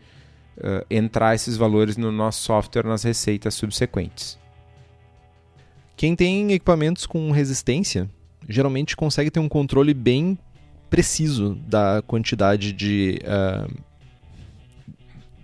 uh, 0.59 0.85
entrar 0.91 1.35
esses 1.35 1.57
valores 1.57 1.97
no 1.97 2.13
nosso 2.13 2.43
software 2.43 2.87
nas 2.87 3.03
receitas 3.03 3.55
subsequentes. 3.55 4.39
Quem 5.97 6.15
tem 6.15 6.53
equipamentos 6.53 7.07
com 7.07 7.31
resistência 7.31 8.11
geralmente 8.49 8.97
consegue 8.97 9.31
ter 9.31 9.41
um 9.41 9.49
controle 9.49 9.95
bem 9.95 10.39
preciso 10.91 11.55
da 11.67 12.03
quantidade 12.07 12.73
de 12.73 13.21
uh, 13.23 13.73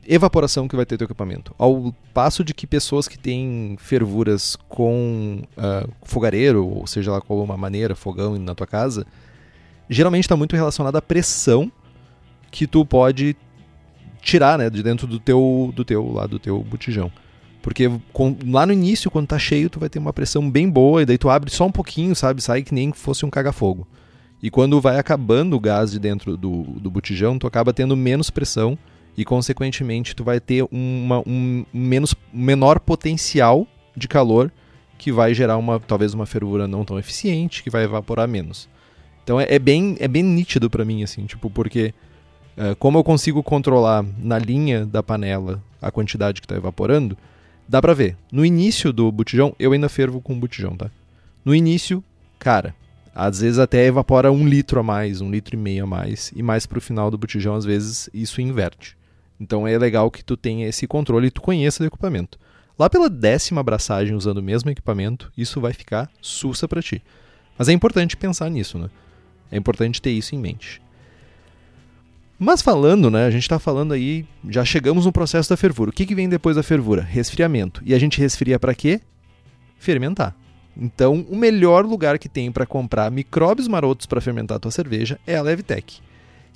evaporação 0.07 0.67
que 0.67 0.77
vai 0.77 0.87
ter 0.87 0.97
teu 0.97 1.05
equipamento. 1.05 1.55
Ao 1.59 1.95
passo 2.13 2.43
de 2.43 2.55
que 2.55 2.67
pessoas 2.67 3.07
que 3.07 3.19
têm 3.19 3.77
fervuras 3.79 4.57
com 4.69 5.43
uh, 5.57 5.91
fogareiro, 6.03 6.67
ou 6.67 6.87
seja 6.87 7.13
lá 7.13 7.21
qual 7.21 7.43
uma 7.43 7.57
maneira, 7.57 7.95
fogão 7.95 8.39
na 8.39 8.55
tua 8.55 8.67
casa, 8.67 9.07
geralmente 9.89 10.25
está 10.25 10.37
muito 10.37 10.57
relacionado 10.57 10.97
à 10.97 11.03
pressão 11.03 11.71
que 12.51 12.67
tu 12.67 12.85
pode 12.85 13.37
tirar 14.23 14.59
né, 14.59 14.69
de 14.69 14.83
dentro 14.83 15.07
do 15.07 15.19
teu, 15.19 15.73
do 15.75 15.85
teu, 15.85 16.13
lá 16.13 16.27
do 16.27 16.39
teu 16.39 16.63
botijão. 16.63 17.11
Porque 17.63 17.91
com, 18.13 18.37
lá 18.47 18.65
no 18.65 18.73
início, 18.73 19.11
quando 19.11 19.29
tá 19.29 19.39
cheio, 19.39 19.69
tu 19.69 19.79
vai 19.79 19.89
ter 19.89 19.99
uma 19.99 20.13
pressão 20.13 20.51
bem 20.51 20.69
boa, 20.69 21.03
e 21.03 21.07
daí 21.07 21.19
tu 21.19 21.29
abre 21.29 21.51
só 21.51 21.67
um 21.67 21.73
pouquinho, 21.73 22.15
sabe? 22.17 22.43
Sai 22.43 22.63
que 22.63 22.75
nem 22.75 22.93
fosse 22.93 23.25
um 23.27 23.31
caga-fogo. 23.31 23.87
E 24.43 24.51
quando 24.51 24.81
vai 24.81 24.99
acabando 24.99 25.55
o 25.55 25.61
gás 25.61 25.91
de 25.91 25.99
dentro 25.99 26.37
do, 26.37 26.63
do 26.63 26.91
botijão, 26.91 27.39
tu 27.39 27.47
acaba 27.47 27.75
tendo 27.75 27.95
menos 27.95 28.31
pressão 28.31 28.79
e, 29.17 29.25
consequentemente, 29.25 30.15
tu 30.15 30.25
vai 30.25 30.41
ter 30.41 30.67
uma, 30.71 31.23
um 31.27 31.65
menos, 31.73 32.15
menor 32.33 32.81
potencial 32.81 33.67
de 33.97 34.09
calor 34.09 34.51
que 34.97 35.11
vai 35.11 35.33
gerar 35.33 35.57
uma 35.57 35.81
talvez 35.81 36.13
uma 36.13 36.27
fervura 36.27 36.69
não 36.69 36.85
tão 36.85 36.99
eficiente, 36.99 37.63
que 37.63 37.71
vai 37.71 37.85
evaporar 37.85 38.29
menos. 38.29 38.69
Então 39.25 39.41
é, 39.41 39.47
é 39.49 39.59
bem, 39.59 39.97
é 39.99 40.07
bem 40.07 40.23
nítido 40.23 40.69
para 40.69 40.85
mim, 40.85 41.03
assim, 41.03 41.25
tipo, 41.25 41.49
porque 41.49 41.95
uh, 42.57 42.77
como 42.77 42.99
eu 42.99 43.05
consigo 43.05 43.43
controlar 43.43 44.05
na 44.19 44.39
linha 44.39 44.85
da 44.85 45.03
panela 45.03 45.63
a 45.81 45.91
quantidade 45.91 46.41
que 46.41 46.45
está 46.45 46.57
evaporando, 46.57 47.17
dá 47.67 47.81
pra 47.81 47.95
ver. 47.95 48.17
No 48.31 48.45
início 48.45 48.93
do 48.93 49.11
botijão, 49.11 49.55
eu 49.59 49.73
ainda 49.73 49.89
fervo 49.89 50.21
com 50.21 50.39
botijão, 50.39 50.77
tá? 50.77 50.91
No 51.43 51.55
início, 51.55 52.05
cara, 52.39 52.75
às 53.15 53.41
vezes 53.41 53.59
até 53.59 53.87
evapora 53.87 54.31
um 54.31 54.47
litro 54.47 54.81
a 54.81 54.83
mais, 54.83 55.21
um 55.21 55.31
litro 55.31 55.57
e 55.57 55.59
meio 55.59 55.85
a 55.85 55.87
mais, 55.87 56.31
e 56.37 56.43
mais 56.43 56.67
pro 56.67 56.81
final 56.81 57.11
do 57.11 57.17
botijão, 57.17 57.55
às 57.55 57.65
vezes, 57.65 58.11
isso 58.13 58.41
inverte. 58.41 59.00
Então 59.41 59.67
é 59.67 59.79
legal 59.79 60.11
que 60.11 60.23
tu 60.23 60.37
tenha 60.37 60.69
esse 60.69 60.87
controle 60.87 61.29
e 61.29 61.31
tu 61.31 61.41
conheça 61.41 61.83
o 61.83 61.87
equipamento. 61.87 62.39
Lá 62.79 62.91
pela 62.91 63.09
décima 63.09 63.61
abraçagem 63.61 64.15
usando 64.15 64.39
o 64.39 64.43
mesmo 64.43 64.71
equipamento, 64.71 65.33
isso 65.37 65.61
vai 65.61 65.73
ficar 65.73 66.11
sussa 66.21 66.69
para 66.69 66.83
ti. 66.83 67.03
Mas 67.57 67.69
é 67.69 67.73
importante 67.73 68.17
pensar 68.17 68.51
nisso, 68.51 68.79
né? 68.79 68.91
É 69.51 69.57
importante 69.57 70.01
ter 70.01 70.11
isso 70.11 70.35
em 70.35 70.39
mente. 70.39 70.81
Mas 72.39 72.63
falando, 72.63 73.11
né, 73.11 73.27
a 73.27 73.31
gente 73.31 73.43
está 73.43 73.59
falando 73.59 73.93
aí, 73.93 74.25
já 74.49 74.65
chegamos 74.65 75.05
no 75.05 75.13
processo 75.13 75.51
da 75.51 75.59
fervura. 75.59 75.91
O 75.91 75.93
que, 75.93 76.07
que 76.07 76.15
vem 76.15 76.27
depois 76.27 76.57
da 76.57 76.63
fervura? 76.63 77.03
Resfriamento. 77.03 77.83
E 77.85 77.93
a 77.93 77.99
gente 77.99 78.19
resfria 78.19 78.59
para 78.59 78.75
quê? 78.75 79.01
Fermentar. 79.79 80.35
Então, 80.75 81.27
o 81.29 81.37
melhor 81.37 81.85
lugar 81.85 82.19
que 82.19 82.29
tem 82.29 82.51
para 82.51 82.65
comprar 82.65 83.11
micróbios 83.11 83.69
marotos 83.69 84.07
para 84.07 84.23
fermentar 84.23 84.57
a 84.57 84.61
tua 84.61 84.71
cerveja 84.71 85.21
é 85.27 85.37
a 85.37 85.43
Levtech, 85.43 86.01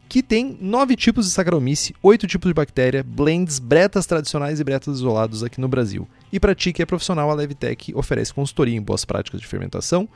que 0.08 0.22
tem 0.22 0.56
nove 0.60 0.96
tipos 0.96 1.26
de 1.26 1.32
Saccharomyces, 1.32 1.92
oito 2.02 2.26
tipos 2.26 2.48
de 2.48 2.54
bactéria, 2.54 3.02
blends, 3.02 3.58
bretas 3.58 4.06
tradicionais 4.06 4.60
e 4.60 4.64
bretas 4.64 4.96
isolados 4.96 5.42
aqui 5.42 5.60
no 5.60 5.68
Brasil. 5.68 6.08
E 6.32 6.38
para 6.38 6.54
ti 6.54 6.72
que 6.72 6.82
é 6.82 6.86
profissional, 6.86 7.30
a 7.30 7.34
Levtech 7.34 7.94
oferece 7.94 8.32
consultoria 8.32 8.76
em 8.76 8.82
boas 8.82 9.04
práticas 9.04 9.40
de 9.40 9.46
fermentação, 9.46 10.08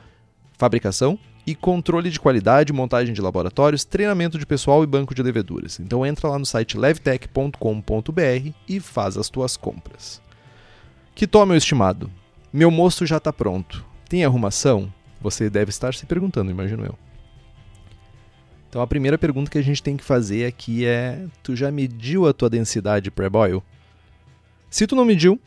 fabricação 0.57 1.17
e 1.45 1.55
controle 1.55 2.09
de 2.09 2.19
qualidade, 2.19 2.71
montagem 2.71 3.13
de 3.13 3.21
laboratórios, 3.21 3.83
treinamento 3.83 4.37
de 4.37 4.45
pessoal 4.45 4.83
e 4.83 4.87
banco 4.87 5.15
de 5.15 5.23
leveduras. 5.23 5.79
Então 5.79 6.05
entra 6.05 6.29
lá 6.29 6.37
no 6.37 6.45
site 6.45 6.77
levtech.com.br 6.77 8.53
e 8.67 8.79
faz 8.79 9.17
as 9.17 9.29
tuas 9.29 9.57
compras. 9.57 10.21
Que 11.15 11.25
tome, 11.25 11.49
meu 11.49 11.57
estimado. 11.57 12.11
Meu 12.53 12.71
moço 12.71 13.05
já 13.05 13.17
está 13.17 13.33
pronto. 13.33 13.85
Tem 14.07 14.23
arrumação? 14.23 14.93
Você 15.21 15.49
deve 15.49 15.69
estar 15.69 15.93
se 15.93 16.05
perguntando, 16.05 16.51
imagino 16.51 16.85
eu. 16.85 17.08
Então 18.69 18.81
a 18.81 18.87
primeira 18.87 19.17
pergunta 19.17 19.49
que 19.49 19.57
a 19.57 19.63
gente 19.63 19.81
tem 19.81 19.97
que 19.97 20.03
fazer 20.03 20.45
aqui 20.45 20.85
é: 20.85 21.25
tu 21.41 21.55
já 21.55 21.71
mediu 21.71 22.27
a 22.27 22.33
tua 22.33 22.49
densidade 22.49 23.09
pré-boil? 23.09 23.63
Se 24.69 24.85
tu 24.85 24.95
não 24.95 25.03
mediu, 25.03 25.39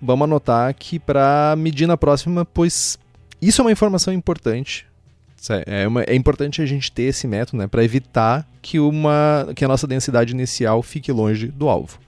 vamos 0.00 0.24
anotar 0.24 0.68
aqui 0.68 0.98
para 0.98 1.54
medir 1.58 1.86
na 1.88 1.96
próxima, 1.96 2.44
pois 2.44 2.96
isso 3.42 3.60
é 3.60 3.64
uma 3.64 3.72
informação 3.72 4.14
importante. 4.14 4.86
É, 5.66 5.86
uma, 5.86 6.02
é 6.04 6.14
importante 6.14 6.62
a 6.62 6.66
gente 6.66 6.90
ter 6.90 7.02
esse 7.02 7.26
método 7.26 7.58
né, 7.58 7.66
para 7.66 7.84
evitar 7.84 8.48
que, 8.62 8.80
uma, 8.80 9.48
que 9.54 9.62
a 9.62 9.68
nossa 9.68 9.86
densidade 9.86 10.32
inicial 10.32 10.82
fique 10.82 11.12
longe 11.12 11.48
do 11.48 11.68
alvo. 11.68 11.98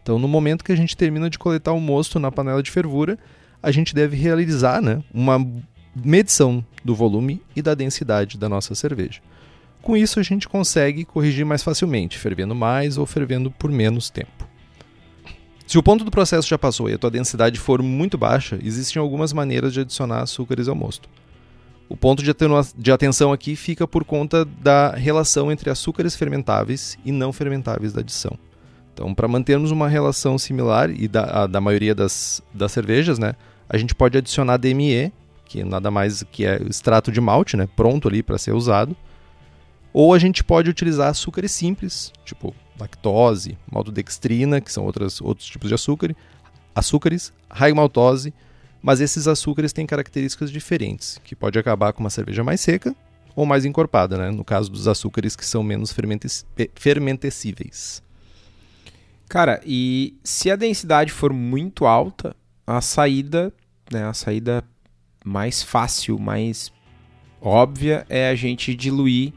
Então, 0.00 0.20
no 0.20 0.28
momento 0.28 0.62
que 0.62 0.70
a 0.70 0.76
gente 0.76 0.96
termina 0.96 1.28
de 1.28 1.36
coletar 1.36 1.72
o 1.72 1.80
mosto 1.80 2.20
na 2.20 2.30
panela 2.30 2.62
de 2.62 2.70
fervura, 2.70 3.18
a 3.60 3.72
gente 3.72 3.92
deve 3.92 4.16
realizar 4.16 4.80
né, 4.80 5.02
uma 5.12 5.44
medição 5.96 6.64
do 6.84 6.94
volume 6.94 7.42
e 7.56 7.62
da 7.62 7.74
densidade 7.74 8.38
da 8.38 8.48
nossa 8.48 8.72
cerveja. 8.76 9.20
Com 9.86 9.96
isso, 9.96 10.18
a 10.18 10.22
gente 10.24 10.48
consegue 10.48 11.04
corrigir 11.04 11.46
mais 11.46 11.62
facilmente, 11.62 12.18
fervendo 12.18 12.56
mais 12.56 12.98
ou 12.98 13.06
fervendo 13.06 13.52
por 13.52 13.70
menos 13.70 14.10
tempo. 14.10 14.44
Se 15.64 15.78
o 15.78 15.82
ponto 15.82 16.04
do 16.04 16.10
processo 16.10 16.48
já 16.48 16.58
passou 16.58 16.90
e 16.90 16.94
a 16.94 16.98
tua 16.98 17.08
densidade 17.08 17.56
for 17.60 17.80
muito 17.80 18.18
baixa, 18.18 18.58
existem 18.64 19.00
algumas 19.00 19.32
maneiras 19.32 19.72
de 19.72 19.82
adicionar 19.82 20.22
açúcares 20.22 20.66
ao 20.66 20.74
mosto. 20.74 21.08
O 21.88 21.96
ponto 21.96 22.20
de, 22.20 22.90
atenção 22.90 23.32
aqui 23.32 23.54
fica 23.54 23.86
por 23.86 24.02
conta 24.02 24.44
da 24.44 24.90
relação 24.90 25.52
entre 25.52 25.70
açúcares 25.70 26.16
fermentáveis 26.16 26.98
e 27.04 27.12
não 27.12 27.32
fermentáveis 27.32 27.92
da 27.92 28.00
adição. 28.00 28.36
Então, 28.92 29.14
para 29.14 29.28
mantermos 29.28 29.70
uma 29.70 29.86
relação 29.86 30.36
similar 30.36 30.90
e 30.90 31.06
da, 31.06 31.46
da 31.46 31.60
maioria 31.60 31.94
das, 31.94 32.42
das 32.52 32.72
cervejas, 32.72 33.20
né, 33.20 33.36
a 33.68 33.76
gente 33.76 33.94
pode 33.94 34.18
adicionar 34.18 34.56
DME, 34.56 35.12
que 35.44 35.62
nada 35.62 35.92
mais 35.92 36.24
que 36.24 36.44
é 36.44 36.60
extrato 36.68 37.12
de 37.12 37.20
malte, 37.20 37.56
né, 37.56 37.68
pronto 37.76 38.08
ali 38.08 38.20
para 38.20 38.36
ser 38.36 38.50
usado. 38.50 38.96
Ou 39.98 40.12
a 40.12 40.18
gente 40.18 40.44
pode 40.44 40.68
utilizar 40.68 41.08
açúcares 41.08 41.52
simples, 41.52 42.12
tipo 42.22 42.54
lactose, 42.78 43.56
maltodextrina, 43.72 44.60
que 44.60 44.70
são 44.70 44.84
outras, 44.84 45.22
outros 45.22 45.48
tipos 45.48 45.70
de 45.70 45.74
açúcar, 45.74 46.14
açúcares, 46.74 47.32
maltose, 47.74 48.34
mas 48.82 49.00
esses 49.00 49.26
açúcares 49.26 49.72
têm 49.72 49.86
características 49.86 50.50
diferentes, 50.52 51.18
que 51.24 51.34
pode 51.34 51.58
acabar 51.58 51.94
com 51.94 52.00
uma 52.00 52.10
cerveja 52.10 52.44
mais 52.44 52.60
seca 52.60 52.94
ou 53.34 53.46
mais 53.46 53.64
encorpada, 53.64 54.18
né? 54.18 54.30
no 54.30 54.44
caso 54.44 54.70
dos 54.70 54.86
açúcares 54.86 55.34
que 55.34 55.46
são 55.46 55.62
menos 55.62 55.96
fermentecíveis. 56.74 58.02
Cara, 59.30 59.62
e 59.64 60.14
se 60.22 60.50
a 60.50 60.56
densidade 60.56 61.10
for 61.10 61.32
muito 61.32 61.86
alta, 61.86 62.36
a 62.66 62.82
saída, 62.82 63.50
né, 63.90 64.04
a 64.04 64.12
saída 64.12 64.62
mais 65.24 65.62
fácil, 65.62 66.18
mais 66.18 66.70
óbvia 67.40 68.04
é 68.10 68.28
a 68.28 68.34
gente 68.34 68.74
diluir 68.74 69.32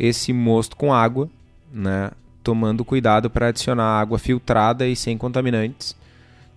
esse 0.00 0.32
mosto 0.32 0.76
com 0.76 0.94
água, 0.94 1.28
né, 1.70 2.10
tomando 2.42 2.84
cuidado 2.86 3.28
para 3.28 3.48
adicionar 3.48 4.00
água 4.00 4.18
filtrada 4.18 4.88
e 4.88 4.96
sem 4.96 5.18
contaminantes. 5.18 5.94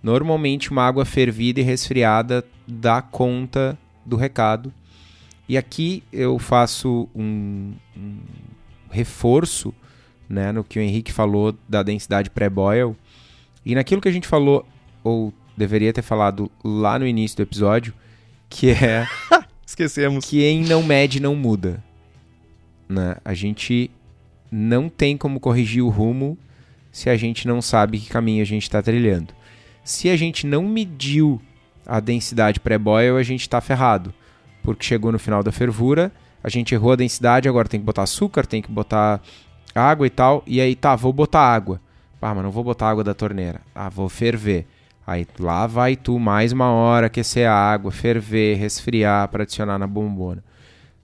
Normalmente 0.02 0.70
uma 0.70 0.82
água 0.82 1.04
fervida 1.04 1.60
e 1.60 1.62
resfriada 1.62 2.42
dá 2.66 3.02
conta 3.02 3.78
do 4.04 4.16
recado. 4.16 4.72
E 5.46 5.58
aqui 5.58 6.02
eu 6.10 6.38
faço 6.38 7.06
um, 7.14 7.74
um 7.94 8.16
reforço 8.90 9.74
né, 10.26 10.50
no 10.50 10.64
que 10.64 10.78
o 10.78 10.82
Henrique 10.82 11.12
falou 11.12 11.54
da 11.68 11.82
densidade 11.82 12.30
pré-boil. 12.30 12.96
E 13.64 13.74
naquilo 13.74 14.00
que 14.00 14.08
a 14.08 14.12
gente 14.12 14.26
falou, 14.26 14.66
ou 15.02 15.34
deveria 15.54 15.92
ter 15.92 16.02
falado 16.02 16.50
lá 16.62 16.98
no 16.98 17.06
início 17.06 17.36
do 17.36 17.42
episódio, 17.42 17.92
que 18.48 18.70
é. 18.70 19.06
Esquecemos. 19.66 20.24
Que 20.24 20.44
em 20.44 20.62
não 20.64 20.82
mede 20.82 21.20
não 21.20 21.34
muda. 21.34 21.82
Né? 22.88 23.16
A 23.24 23.34
gente 23.34 23.90
não 24.50 24.88
tem 24.88 25.16
como 25.16 25.40
corrigir 25.40 25.82
o 25.82 25.88
rumo 25.88 26.38
se 26.92 27.10
a 27.10 27.16
gente 27.16 27.48
não 27.48 27.60
sabe 27.60 27.98
que 27.98 28.08
caminho 28.08 28.42
a 28.42 28.46
gente 28.46 28.62
está 28.62 28.80
trilhando. 28.80 29.34
Se 29.82 30.08
a 30.08 30.16
gente 30.16 30.46
não 30.46 30.62
mediu 30.62 31.40
a 31.86 32.00
densidade 32.00 32.60
pré-boil, 32.60 33.16
a 33.16 33.22
gente 33.22 33.42
está 33.42 33.60
ferrado. 33.60 34.14
Porque 34.62 34.84
chegou 34.84 35.12
no 35.12 35.18
final 35.18 35.42
da 35.42 35.52
fervura, 35.52 36.12
a 36.42 36.48
gente 36.48 36.74
errou 36.74 36.92
a 36.92 36.96
densidade, 36.96 37.48
agora 37.48 37.68
tem 37.68 37.80
que 37.80 37.86
botar 37.86 38.02
açúcar, 38.02 38.46
tem 38.46 38.62
que 38.62 38.70
botar 38.70 39.20
água 39.74 40.06
e 40.06 40.10
tal. 40.10 40.42
E 40.46 40.60
aí, 40.60 40.74
tá, 40.74 40.94
vou 40.96 41.12
botar 41.12 41.40
água. 41.40 41.80
Ah, 42.22 42.34
mas 42.34 42.42
não 42.42 42.50
vou 42.50 42.64
botar 42.64 42.88
água 42.88 43.04
da 43.04 43.12
torneira. 43.12 43.60
Ah, 43.74 43.90
vou 43.90 44.08
ferver. 44.08 44.66
Aí 45.06 45.26
lá 45.38 45.66
vai 45.66 45.94
tu 45.94 46.18
mais 46.18 46.52
uma 46.52 46.70
hora 46.70 47.08
aquecer 47.08 47.46
a 47.46 47.52
água, 47.52 47.92
ferver, 47.92 48.56
resfriar 48.56 49.28
para 49.28 49.42
adicionar 49.42 49.78
na 49.78 49.86
bombona. 49.86 50.42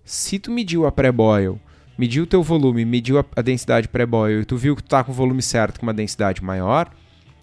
Se 0.02 0.38
tu 0.38 0.50
mediu 0.50 0.86
a 0.86 0.92
pré-boil, 0.92 1.60
mediu 2.00 2.22
o 2.22 2.26
teu 2.26 2.42
volume, 2.42 2.82
mediu 2.86 3.18
a, 3.18 3.42
densidade 3.42 3.86
pré-boil 3.86 4.40
e 4.40 4.44
tu 4.46 4.56
viu 4.56 4.74
que 4.74 4.82
tu 4.82 4.88
tá 4.88 5.04
com 5.04 5.12
o 5.12 5.14
volume 5.14 5.42
certo 5.42 5.78
com 5.78 5.84
uma 5.84 5.92
densidade 5.92 6.42
maior, 6.42 6.90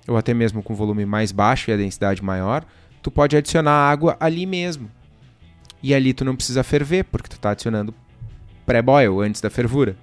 ou 0.08 0.18
até 0.18 0.34
mesmo 0.34 0.64
com 0.64 0.74
volume 0.74 1.06
mais 1.06 1.32
baixo 1.32 1.70
e 1.70 1.74
a 1.74 1.78
densidade 1.78 2.24
maior, 2.24 2.66
tu 3.04 3.12
pode 3.12 3.38
adicionar 3.38 3.72
água 3.72 4.18
ali 4.20 4.48
mesmo. 4.48 4.90
E 5.84 5.94
ali 5.94 6.12
tu 6.12 6.26
não 6.26 6.36
precisa 6.36 6.64
ferver, 6.64 7.04
porque 7.04 7.30
tu 7.30 7.40
tá 7.40 7.52
adicionando 7.52 7.94
pré-boil 8.66 9.22
antes 9.22 9.42
da 9.42 9.50
fervura, 9.52 9.96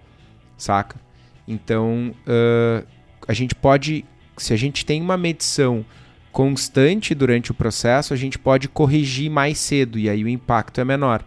saca? 0.56 1.00
Então, 1.48 2.14
uh, 2.20 2.86
a 3.26 3.32
gente 3.32 3.56
pode, 3.56 4.04
se 4.36 4.52
a 4.52 4.56
gente 4.56 4.86
tem 4.86 5.02
uma 5.02 5.16
medição 5.16 5.84
constante 6.30 7.12
durante 7.12 7.50
o 7.50 7.54
processo, 7.54 8.14
a 8.14 8.16
gente 8.16 8.38
pode 8.38 8.68
corrigir 8.68 9.28
mais 9.28 9.58
cedo 9.58 9.98
e 9.98 10.08
aí 10.08 10.22
o 10.22 10.28
impacto 10.28 10.80
é 10.80 10.84
menor. 10.84 11.24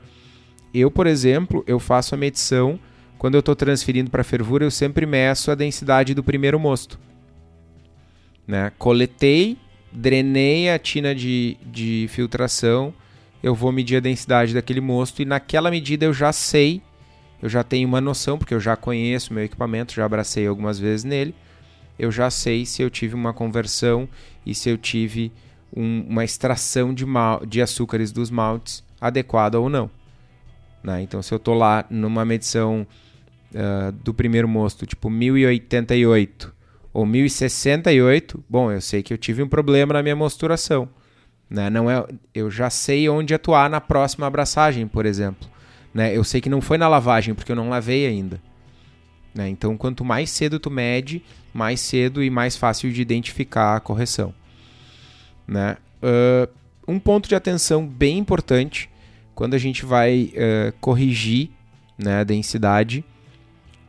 Eu, 0.73 0.89
por 0.89 1.07
exemplo, 1.07 1.61
eu 1.67 1.77
faço 1.77 2.15
a 2.15 2.17
medição 2.17 2.79
quando 3.17 3.35
eu 3.35 3.39
estou 3.39 3.55
transferindo 3.55 4.09
para 4.09 4.23
fervura, 4.23 4.63
eu 4.63 4.71
sempre 4.71 5.05
meço 5.05 5.51
a 5.51 5.55
densidade 5.55 6.13
do 6.13 6.23
primeiro 6.23 6.59
mosto. 6.59 6.99
Né? 8.47 8.71
Coletei, 8.77 9.57
drenei 9.91 10.69
a 10.69 10.79
tina 10.79 11.13
de, 11.13 11.57
de 11.65 12.07
filtração, 12.09 12.93
eu 13.41 13.53
vou 13.53 13.71
medir 13.71 13.97
a 13.97 14.01
densidade 14.01 14.53
daquele 14.53 14.81
mosto 14.81 15.21
e 15.21 15.25
naquela 15.25 15.69
medida 15.69 16.05
eu 16.05 16.13
já 16.13 16.31
sei, 16.31 16.81
eu 17.41 17.49
já 17.49 17.63
tenho 17.63 17.87
uma 17.87 18.01
noção, 18.01 18.37
porque 18.37 18.53
eu 18.53 18.59
já 18.59 18.75
conheço 18.75 19.33
meu 19.33 19.43
equipamento, 19.43 19.93
já 19.93 20.05
abracei 20.05 20.47
algumas 20.47 20.79
vezes 20.79 21.03
nele 21.03 21.35
eu 21.97 22.11
já 22.11 22.29
sei 22.29 22.65
se 22.65 22.81
eu 22.81 22.89
tive 22.89 23.15
uma 23.15 23.33
conversão 23.33 24.07
e 24.45 24.53
se 24.53 24.69
eu 24.69 24.77
tive 24.77 25.31
um, 25.75 26.05
uma 26.07 26.23
extração 26.23 26.93
de, 26.93 27.05
mal, 27.05 27.45
de 27.45 27.61
açúcares 27.61 28.11
dos 28.11 28.29
maltes 28.29 28.83
adequada 29.01 29.59
ou 29.59 29.69
não. 29.69 29.89
Né? 30.83 31.01
Então, 31.01 31.21
se 31.21 31.33
eu 31.33 31.37
estou 31.37 31.55
lá 31.55 31.85
numa 31.89 32.23
medição 32.23 32.85
uh, 33.53 33.91
do 33.91 34.13
primeiro 34.13 34.47
mosto, 34.47 34.85
tipo 34.85 35.09
1088 35.09 36.53
ou 36.93 37.05
1068, 37.05 38.43
bom, 38.49 38.71
eu 38.71 38.81
sei 38.81 39.03
que 39.03 39.13
eu 39.13 39.17
tive 39.17 39.43
um 39.43 39.47
problema 39.47 39.93
na 39.93 40.01
minha 40.01 40.15
mosturação. 40.15 40.89
Né? 41.49 41.69
Não 41.69 41.89
é, 41.89 42.03
eu 42.33 42.49
já 42.49 42.69
sei 42.69 43.07
onde 43.07 43.33
atuar 43.33 43.69
na 43.69 43.79
próxima 43.79 44.25
abraçagem, 44.25 44.87
por 44.87 45.05
exemplo. 45.05 45.47
Né? 45.93 46.15
Eu 46.17 46.23
sei 46.23 46.41
que 46.41 46.49
não 46.49 46.59
foi 46.59 46.77
na 46.77 46.87
lavagem, 46.87 47.35
porque 47.35 47.51
eu 47.51 47.55
não 47.55 47.69
lavei 47.69 48.07
ainda. 48.07 48.41
Né? 49.33 49.47
Então, 49.47 49.77
quanto 49.77 50.03
mais 50.03 50.31
cedo 50.31 50.59
tu 50.59 50.71
mede, 50.71 51.23
mais 51.53 51.79
cedo 51.79 52.23
e 52.23 52.29
mais 52.29 52.57
fácil 52.57 52.91
de 52.91 53.01
identificar 53.01 53.75
a 53.75 53.79
correção. 53.79 54.33
Né? 55.47 55.77
Uh, 56.01 56.51
um 56.87 56.99
ponto 56.99 57.29
de 57.29 57.35
atenção 57.35 57.85
bem 57.85 58.17
importante 58.17 58.89
quando 59.35 59.53
a 59.53 59.59
gente 59.59 59.85
vai 59.85 60.33
uh, 60.33 60.73
corrigir 60.81 61.51
né, 61.97 62.21
a 62.21 62.23
densidade 62.23 63.05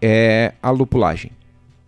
é 0.01 0.53
a 0.62 0.70
lupulagem. 0.70 1.30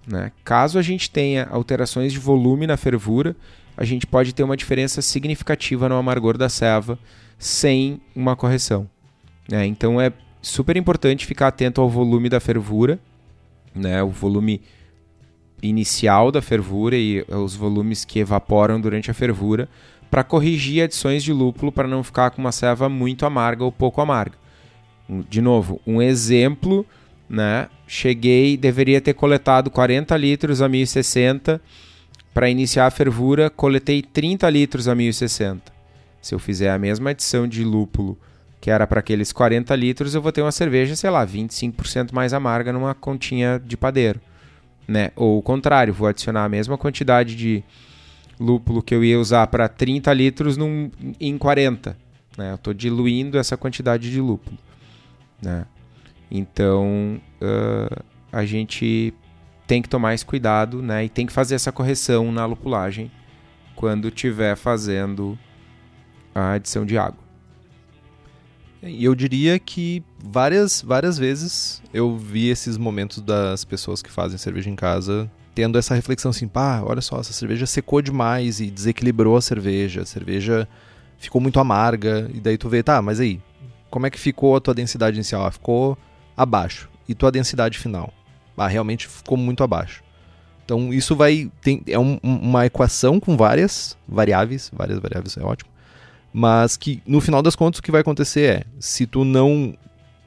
Né? 0.06 0.32
Caso 0.44 0.78
a 0.78 0.82
gente 0.82 1.10
tenha 1.10 1.46
alterações 1.50 2.12
de 2.12 2.18
volume 2.18 2.66
na 2.66 2.76
fervura, 2.76 3.36
a 3.76 3.84
gente 3.84 4.06
pode 4.06 4.34
ter 4.34 4.42
uma 4.42 4.56
diferença 4.56 5.00
significativa 5.00 5.88
no 5.88 5.96
amargor 5.96 6.36
da 6.36 6.48
ceva 6.48 6.98
sem 7.38 8.00
uma 8.14 8.36
correção. 8.36 8.88
Né? 9.48 9.66
Então 9.66 10.00
é 10.00 10.12
super 10.42 10.76
importante 10.76 11.26
ficar 11.26 11.48
atento 11.48 11.80
ao 11.80 11.88
volume 11.88 12.28
da 12.28 12.40
fervura, 12.40 12.98
né? 13.74 14.02
o 14.02 14.10
volume 14.10 14.60
inicial 15.62 16.32
da 16.32 16.40
fervura 16.40 16.96
e 16.96 17.24
os 17.28 17.54
volumes 17.54 18.04
que 18.04 18.18
evaporam 18.18 18.80
durante 18.80 19.10
a 19.10 19.14
fervura, 19.14 19.68
para 20.10 20.24
corrigir 20.24 20.82
adições 20.82 21.22
de 21.22 21.32
lúpulo 21.32 21.70
para 21.70 21.86
não 21.86 22.02
ficar 22.02 22.30
com 22.30 22.40
uma 22.40 22.50
ceva 22.50 22.88
muito 22.88 23.24
amarga 23.24 23.62
ou 23.62 23.70
pouco 23.70 24.00
amarga. 24.00 24.36
De 25.28 25.40
novo, 25.40 25.80
um 25.86 26.02
exemplo, 26.02 26.84
né? 27.28 27.68
Cheguei, 27.92 28.56
deveria 28.56 29.00
ter 29.00 29.14
coletado 29.14 29.68
40 29.68 30.16
litros 30.16 30.62
a 30.62 30.68
1060 30.68 31.60
para 32.32 32.48
iniciar 32.48 32.86
a 32.86 32.90
fervura, 32.90 33.50
coletei 33.50 34.00
30 34.00 34.48
litros 34.48 34.86
a 34.86 34.94
1060. 34.94 35.72
Se 36.22 36.32
eu 36.32 36.38
fizer 36.38 36.70
a 36.70 36.78
mesma 36.78 37.10
adição 37.10 37.48
de 37.48 37.64
lúpulo 37.64 38.16
que 38.60 38.70
era 38.70 38.86
para 38.86 39.00
aqueles 39.00 39.32
40 39.32 39.74
litros, 39.74 40.14
eu 40.14 40.22
vou 40.22 40.30
ter 40.30 40.40
uma 40.40 40.52
cerveja, 40.52 40.94
sei 40.94 41.10
lá, 41.10 41.26
25% 41.26 42.12
mais 42.12 42.32
amarga 42.32 42.72
numa 42.72 42.94
continha 42.94 43.58
de 43.58 43.76
padeiro. 43.76 44.20
Né? 44.86 45.10
Ou 45.16 45.38
o 45.38 45.42
contrário, 45.42 45.92
vou 45.92 46.06
adicionar 46.06 46.44
a 46.44 46.48
mesma 46.48 46.78
quantidade 46.78 47.34
de 47.34 47.64
lúpulo 48.38 48.84
que 48.84 48.94
eu 48.94 49.02
ia 49.02 49.18
usar 49.18 49.48
para 49.48 49.68
30 49.68 50.12
litros 50.12 50.56
num, 50.56 50.92
em 51.18 51.36
40. 51.36 51.96
Né? 52.38 52.52
Eu 52.52 52.54
estou 52.54 52.72
diluindo 52.72 53.36
essa 53.36 53.56
quantidade 53.56 54.12
de 54.12 54.20
lúpulo. 54.20 54.56
Né? 55.42 55.66
Então, 56.30 57.20
uh, 57.40 58.04
a 58.32 58.44
gente 58.44 59.12
tem 59.66 59.82
que 59.82 59.88
tomar 59.88 60.14
esse 60.14 60.24
cuidado 60.24 60.82
né? 60.82 61.04
e 61.04 61.08
tem 61.08 61.26
que 61.26 61.32
fazer 61.32 61.54
essa 61.54 61.72
correção 61.72 62.30
na 62.32 62.44
lupulagem 62.46 63.10
quando 63.74 64.08
estiver 64.08 64.56
fazendo 64.56 65.38
a 66.34 66.52
adição 66.52 66.84
de 66.84 66.98
água. 66.98 67.20
E 68.82 69.04
eu 69.04 69.14
diria 69.14 69.58
que 69.58 70.02
várias, 70.18 70.80
várias 70.80 71.18
vezes 71.18 71.82
eu 71.92 72.16
vi 72.16 72.48
esses 72.48 72.78
momentos 72.78 73.20
das 73.20 73.64
pessoas 73.64 74.02
que 74.02 74.10
fazem 74.10 74.38
cerveja 74.38 74.70
em 74.70 74.76
casa 74.76 75.30
tendo 75.54 75.78
essa 75.78 75.94
reflexão 75.94 76.30
assim, 76.30 76.48
pá, 76.48 76.80
olha 76.82 77.00
só, 77.00 77.20
essa 77.20 77.32
cerveja 77.32 77.66
secou 77.66 78.00
demais 78.00 78.60
e 78.60 78.70
desequilibrou 78.70 79.36
a 79.36 79.42
cerveja, 79.42 80.02
a 80.02 80.06
cerveja 80.06 80.68
ficou 81.18 81.40
muito 81.40 81.60
amarga, 81.60 82.30
e 82.32 82.40
daí 82.40 82.56
tu 82.56 82.68
vê, 82.68 82.82
tá, 82.82 83.02
mas 83.02 83.20
aí, 83.20 83.40
como 83.90 84.06
é 84.06 84.10
que 84.10 84.18
ficou 84.18 84.56
a 84.56 84.60
tua 84.60 84.72
densidade 84.72 85.16
inicial? 85.16 85.44
Ah, 85.44 85.50
ficou 85.50 85.98
abaixo. 86.42 86.88
E 87.08 87.14
tua 87.14 87.30
densidade 87.30 87.78
final? 87.78 88.12
Ah, 88.56 88.66
realmente 88.66 89.08
ficou 89.08 89.36
muito 89.36 89.62
abaixo. 89.62 90.02
Então 90.64 90.92
isso 90.92 91.16
vai. 91.16 91.50
Tem, 91.62 91.82
é 91.86 91.98
um, 91.98 92.18
uma 92.22 92.66
equação 92.66 93.18
com 93.18 93.36
várias 93.36 93.96
variáveis, 94.06 94.70
várias 94.72 94.98
variáveis 94.98 95.36
é 95.36 95.42
ótimo. 95.42 95.70
Mas 96.32 96.76
que 96.76 97.02
no 97.06 97.20
final 97.20 97.42
das 97.42 97.56
contas 97.56 97.80
o 97.80 97.82
que 97.82 97.90
vai 97.90 98.02
acontecer 98.02 98.40
é, 98.42 98.64
se 98.78 99.06
tu 99.06 99.24
não 99.24 99.74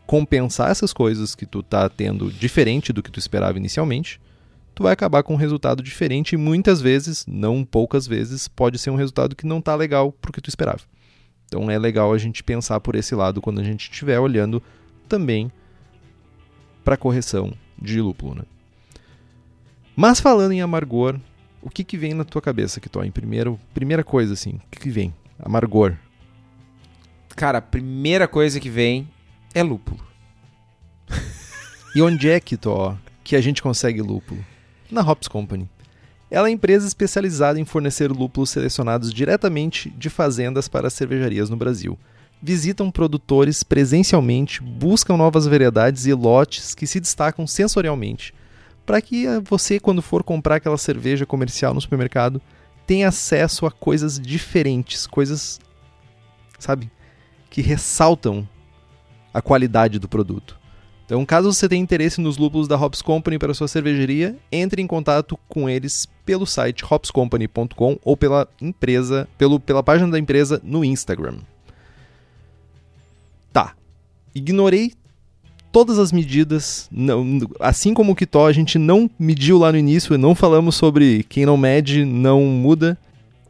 compensar 0.06 0.70
essas 0.70 0.92
coisas 0.92 1.34
que 1.34 1.46
tu 1.46 1.64
tá 1.64 1.88
tendo 1.88 2.32
diferente 2.32 2.92
do 2.92 3.02
que 3.02 3.12
tu 3.12 3.20
esperava 3.20 3.58
inicialmente, 3.58 4.20
tu 4.76 4.84
vai 4.84 4.92
acabar 4.92 5.24
com 5.24 5.34
um 5.34 5.38
resultado 5.38 5.82
diferente 5.82 6.34
e 6.34 6.38
muitas 6.38 6.82
vezes, 6.82 7.26
não 7.26 7.64
poucas 7.64 8.06
vezes, 8.06 8.48
pode 8.48 8.78
ser 8.78 8.90
um 8.90 8.96
resultado 8.96 9.36
que 9.36 9.46
não 9.46 9.62
tá 9.62 9.76
legal 9.76 10.12
pro 10.12 10.34
que 10.34 10.42
tu 10.42 10.50
esperava. 10.50 10.82
Então 11.46 11.72
é 11.72 11.78
legal 11.78 12.12
a 12.12 12.18
gente 12.18 12.44
pensar 12.44 12.80
por 12.82 12.96
esse 12.96 13.16
lado 13.16 13.42
quando 13.42 13.62
a 13.62 13.64
gente 13.64 13.90
estiver 13.90 14.20
olhando 14.20 14.62
também 15.08 15.52
para 16.84 16.98
correção 16.98 17.54
de 17.82 18.02
lúpulo, 18.02 18.36
né? 18.36 18.44
Mas 19.96 20.20
falando 20.20 20.52
em 20.52 20.62
amargor, 20.62 21.20
o 21.62 21.70
que 21.70 21.84
que 21.84 21.98
vem 21.98 22.14
na 22.14 22.24
tua 22.24 22.42
cabeça, 22.42 22.80
que 22.80 22.90
em 23.06 23.12
primeiro, 23.12 23.60
primeira 23.74 24.04
coisa 24.04 24.34
assim, 24.34 24.56
o 24.56 24.70
que 24.72 24.80
que 24.80 24.90
vem? 24.90 25.14
Amargor. 25.40 25.96
Cara, 27.36 27.60
a 27.60 27.62
primeira 27.62 28.28
coisa 28.28 28.60
que 28.60 28.70
vem 28.70 29.08
é 29.54 29.64
lúpulo. 29.64 30.00
e 31.96 32.02
onde 32.02 32.30
é 32.30 32.40
que, 32.40 32.58
Tó, 32.58 32.98
que 33.24 33.36
a 33.36 33.42
gente 33.42 33.62
consegue 33.62 34.02
lúpulo? 34.02 34.44
Na 34.92 35.02
Hops 35.02 35.28
Company. 35.28 35.70
Ela 36.30 36.48
é 36.48 36.52
empresa 36.52 36.88
especializada 36.88 37.60
em 37.60 37.66
fornecer 37.66 38.12
lúpulos 38.12 38.50
selecionados 38.50 39.14
diretamente 39.14 39.90
de 39.92 40.10
fazendas 40.10 40.68
para 40.68 40.90
cervejarias 40.90 41.50
no 41.50 41.56
Brasil. 41.56 41.98
Visitam 42.46 42.92
produtores 42.92 43.64
presencialmente, 43.64 44.62
buscam 44.62 45.16
novas 45.16 45.48
variedades 45.48 46.06
e 46.06 46.14
lotes 46.14 46.76
que 46.76 46.86
se 46.86 47.00
destacam 47.00 47.48
sensorialmente, 47.48 48.34
para 48.86 49.02
que 49.02 49.26
você, 49.46 49.80
quando 49.80 50.02
for 50.02 50.24
comprar 50.24 50.56
aquela 50.56 50.78
cerveja 50.78 51.26
comercial 51.26 51.74
no 51.74 51.80
supermercado, 51.80 52.42
tem 52.86 53.06
acesso 53.06 53.66
a 53.66 53.72
coisas 53.72 54.20
diferentes, 54.20 55.08
coisas, 55.08 55.58
sabe, 56.60 56.92
que 57.50 57.62
ressaltam 57.62 58.46
a 59.34 59.42
qualidade 59.42 59.98
do 59.98 60.10
produto. 60.10 60.60
Então, 61.06 61.26
caso 61.26 61.54
você 61.54 61.70
tenha 61.70 61.82
interesse 61.82 62.20
nos 62.20 62.38
lúpulos 62.38 62.68
da 62.68 62.76
Hops 62.76 63.02
Company 63.02 63.40
para 63.40 63.54
sua 63.54 63.70
cervejaria, 63.70 64.38
entre 64.52 64.82
em 64.82 64.88
contato 64.88 65.40
com 65.48 65.70
eles 65.70 66.10
pelo 66.26 66.46
site 66.46 66.84
hopscompany.com 66.84 67.98
ou 68.04 68.18
pela 68.18 68.50
empresa, 68.60 69.30
pelo, 69.38 69.62
pela 69.62 69.82
página 69.82 70.12
da 70.12 70.20
empresa 70.20 70.60
no 70.62 70.84
Instagram. 70.84 71.38
Ignorei 74.36 74.94
todas 75.72 75.98
as 75.98 76.12
medidas. 76.12 76.88
Não, 76.92 77.40
assim 77.60 77.94
como 77.94 78.12
o 78.12 78.16
Kitó, 78.16 78.48
a 78.48 78.54
gente 78.54 78.78
não 78.78 79.10
mediu 79.18 79.58
lá 79.58 79.72
no 79.72 79.78
início, 79.78 80.18
não 80.18 80.36
falamos 80.36 80.76
sobre 80.76 81.24
quem 81.24 81.46
não 81.46 81.58
mede 81.58 82.06
não 82.06 82.42
muda. 82.42 82.98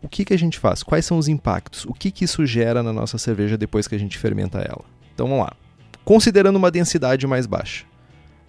O 0.01 0.07
que, 0.07 0.25
que 0.25 0.33
a 0.33 0.37
gente 0.37 0.59
faz? 0.59 0.83
Quais 0.83 1.05
são 1.05 1.17
os 1.17 1.27
impactos? 1.27 1.85
O 1.85 1.93
que, 1.93 2.11
que 2.11 2.25
isso 2.25 2.45
gera 2.45 2.81
na 2.81 2.91
nossa 2.91 3.17
cerveja 3.17 3.57
depois 3.57 3.87
que 3.87 3.95
a 3.95 3.97
gente 3.97 4.17
fermenta 4.17 4.59
ela? 4.59 4.83
Então 5.13 5.27
vamos 5.27 5.45
lá. 5.45 5.53
Considerando 6.03 6.55
uma 6.55 6.71
densidade 6.71 7.25
mais 7.25 7.45
baixa, 7.45 7.85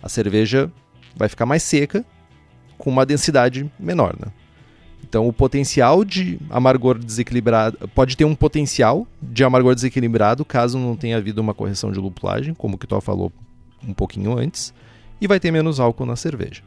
a 0.03 0.09
cerveja 0.09 0.71
vai 1.17 1.29
ficar 1.29 1.47
mais 1.47 1.63
seca 1.63 2.05
com 2.77 2.91
uma 2.91 3.07
densidade 3.07 3.71
menor. 3.79 4.17
Né? 4.19 4.33
Então 5.15 5.29
o 5.29 5.33
potencial 5.33 6.05
de 6.05 6.41
amargor 6.51 6.99
desequilibrado 6.99 7.89
pode 7.95 8.17
ter 8.17 8.25
um 8.25 8.35
potencial 8.35 9.07
de 9.23 9.45
amargor 9.45 9.73
desequilibrado 9.73 10.45
caso 10.45 10.77
não 10.77 10.97
tenha 10.97 11.19
havido 11.19 11.41
uma 11.41 11.55
correção 11.55 11.93
de 11.93 12.01
lupulagem, 12.01 12.53
como 12.53 12.75
o 12.75 12.79
Kitó 12.79 13.01
falou 13.01 13.33
um 13.87 13.95
pouquinho 13.95 14.37
antes, 14.37 14.75
e 15.21 15.29
vai 15.29 15.39
ter 15.39 15.53
menos 15.53 15.79
álcool 15.79 16.05
na 16.05 16.17
cerveja. 16.17 16.65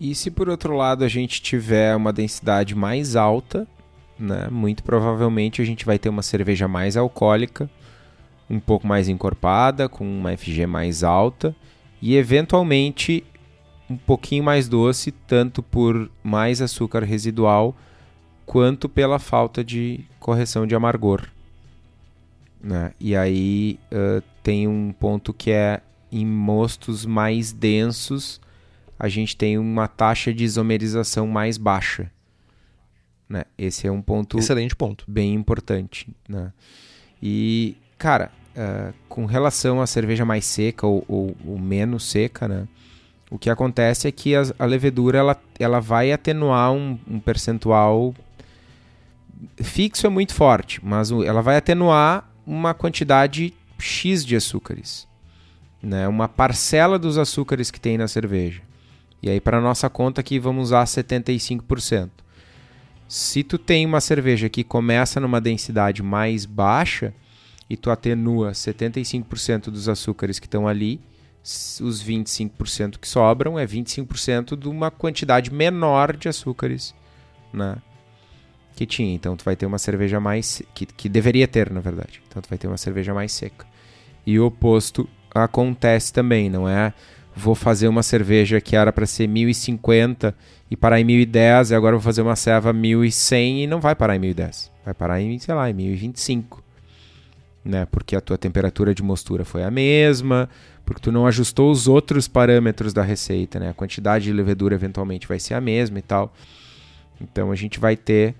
E 0.00 0.14
se 0.14 0.30
por 0.30 0.48
outro 0.48 0.74
lado 0.74 1.04
a 1.04 1.08
gente 1.08 1.42
tiver 1.42 1.94
uma 1.94 2.14
densidade 2.14 2.74
mais 2.74 3.14
alta, 3.14 3.68
né, 4.18 4.48
muito 4.50 4.82
provavelmente 4.82 5.60
a 5.60 5.66
gente 5.66 5.84
vai 5.84 5.98
ter 5.98 6.08
uma 6.08 6.22
cerveja 6.22 6.66
mais 6.66 6.96
alcoólica, 6.96 7.68
um 8.48 8.58
pouco 8.58 8.86
mais 8.86 9.06
encorpada, 9.06 9.86
com 9.86 10.02
uma 10.02 10.34
FG 10.34 10.64
mais 10.66 11.04
alta 11.04 11.54
e 12.00 12.16
eventualmente 12.16 13.22
um 13.90 13.96
pouquinho 13.96 14.44
mais 14.44 14.68
doce, 14.68 15.10
tanto 15.10 15.62
por 15.62 16.10
mais 16.22 16.62
açúcar 16.62 17.02
residual 17.02 17.76
quanto 18.46 18.88
pela 18.88 19.18
falta 19.18 19.64
de 19.64 20.00
correção 20.18 20.66
de 20.66 20.74
amargor. 20.74 21.28
Né? 22.62 22.92
E 23.00 23.16
aí 23.16 23.78
uh, 23.90 24.22
tem 24.42 24.68
um 24.68 24.92
ponto 24.92 25.32
que 25.32 25.50
é 25.50 25.80
em 26.12 26.24
mostos 26.24 27.04
mais 27.04 27.52
densos 27.52 28.40
a 28.98 29.08
gente 29.08 29.34
tem 29.34 29.56
uma 29.56 29.88
taxa 29.88 30.32
de 30.32 30.44
isomerização 30.44 31.26
mais 31.26 31.56
baixa. 31.56 32.10
Né? 33.26 33.44
Esse 33.56 33.86
é 33.86 33.90
um 33.90 34.02
ponto 34.02 34.38
excelente 34.38 34.76
ponto, 34.76 35.06
bem 35.08 35.32
importante. 35.32 36.06
Né? 36.28 36.52
E 37.22 37.78
cara, 37.96 38.30
uh, 38.54 38.92
com 39.08 39.24
relação 39.24 39.80
à 39.80 39.86
cerveja 39.86 40.24
mais 40.24 40.44
seca 40.44 40.86
ou, 40.86 41.02
ou, 41.08 41.36
ou, 41.46 41.58
menos 41.58 42.10
seca, 42.10 42.46
né? 42.46 42.68
O 43.30 43.38
que 43.38 43.48
acontece 43.48 44.08
é 44.08 44.12
que 44.12 44.34
a, 44.34 44.42
a 44.58 44.64
levedura 44.64 45.18
ela, 45.18 45.40
ela 45.58 45.80
vai 45.80 46.10
atenuar 46.10 46.72
um, 46.72 46.98
um 47.08 47.20
percentual 47.20 48.12
fixo 49.62 50.06
é 50.06 50.10
muito 50.10 50.34
forte, 50.34 50.80
mas 50.84 51.10
ela 51.10 51.40
vai 51.40 51.56
atenuar 51.56 52.28
uma 52.46 52.74
quantidade 52.74 53.54
X 53.78 54.24
de 54.24 54.36
açúcares, 54.36 55.06
né? 55.82 56.06
Uma 56.08 56.28
parcela 56.28 56.98
dos 56.98 57.16
açúcares 57.16 57.70
que 57.70 57.80
tem 57.80 57.96
na 57.96 58.08
cerveja. 58.08 58.62
E 59.22 59.30
aí 59.30 59.40
para 59.40 59.60
nossa 59.60 59.88
conta 59.88 60.20
aqui 60.20 60.38
vamos 60.38 60.68
usar 60.68 60.84
75%. 60.84 62.10
Se 63.08 63.42
tu 63.42 63.58
tem 63.58 63.86
uma 63.86 64.00
cerveja 64.00 64.48
que 64.48 64.62
começa 64.62 65.18
numa 65.20 65.40
densidade 65.40 66.02
mais 66.02 66.44
baixa 66.46 67.12
e 67.68 67.76
tu 67.76 67.90
atenua 67.90 68.52
75% 68.52 69.64
dos 69.64 69.88
açúcares 69.88 70.38
que 70.38 70.46
estão 70.46 70.68
ali, 70.68 71.00
os 71.42 72.04
25% 72.04 72.98
que 72.98 73.08
sobram 73.08 73.58
é 73.58 73.66
25% 73.66 74.56
de 74.56 74.68
uma 74.68 74.90
quantidade 74.90 75.52
menor 75.52 76.16
de 76.16 76.28
açúcares, 76.28 76.94
né? 77.52 77.78
Que 78.76 78.86
tinha. 78.86 79.14
Então 79.14 79.36
tu 79.36 79.44
vai 79.44 79.56
ter 79.56 79.66
uma 79.66 79.78
cerveja 79.78 80.20
mais 80.20 80.62
que, 80.74 80.86
que 80.86 81.08
deveria 81.08 81.48
ter, 81.48 81.70
na 81.70 81.80
verdade. 81.80 82.22
Então 82.28 82.40
tu 82.42 82.48
vai 82.48 82.58
ter 82.58 82.66
uma 82.66 82.76
cerveja 82.76 83.14
mais 83.14 83.32
seca. 83.32 83.66
E 84.26 84.38
o 84.38 84.46
oposto 84.46 85.08
acontece 85.34 86.12
também, 86.12 86.50
não 86.50 86.68
é? 86.68 86.92
Vou 87.34 87.54
fazer 87.54 87.88
uma 87.88 88.02
cerveja 88.02 88.60
que 88.60 88.76
era 88.76 88.92
para 88.92 89.06
ser 89.06 89.26
1050 89.26 90.34
e 90.70 90.76
parar 90.76 91.00
em 91.00 91.04
1010 91.04 91.70
e 91.70 91.74
agora 91.74 91.96
vou 91.96 92.02
fazer 92.02 92.22
uma 92.22 92.36
ceva 92.36 92.72
1100 92.72 93.64
e 93.64 93.66
não 93.66 93.80
vai 93.80 93.94
parar 93.94 94.16
em 94.16 94.18
1010. 94.18 94.70
Vai 94.84 94.94
parar 94.94 95.20
em, 95.20 95.38
sei 95.38 95.54
lá, 95.54 95.70
em 95.70 95.72
1025. 95.72 96.62
Né? 97.64 97.86
Porque 97.86 98.16
a 98.16 98.20
tua 98.20 98.38
temperatura 98.38 98.94
de 98.94 99.02
mostura 99.02 99.44
foi 99.44 99.62
a 99.62 99.70
mesma, 99.70 100.48
porque 100.84 101.02
tu 101.02 101.12
não 101.12 101.26
ajustou 101.26 101.70
os 101.70 101.86
outros 101.86 102.26
parâmetros 102.26 102.92
da 102.92 103.02
receita, 103.02 103.60
né? 103.60 103.68
A 103.68 103.74
quantidade 103.74 104.24
de 104.24 104.32
levedura 104.32 104.74
eventualmente 104.74 105.28
vai 105.28 105.38
ser 105.38 105.54
a 105.54 105.60
mesma 105.60 105.98
e 105.98 106.02
tal. 106.02 106.32
Então 107.20 107.52
a 107.52 107.54
gente 107.54 107.78
vai 107.78 107.96
ter 107.96 108.34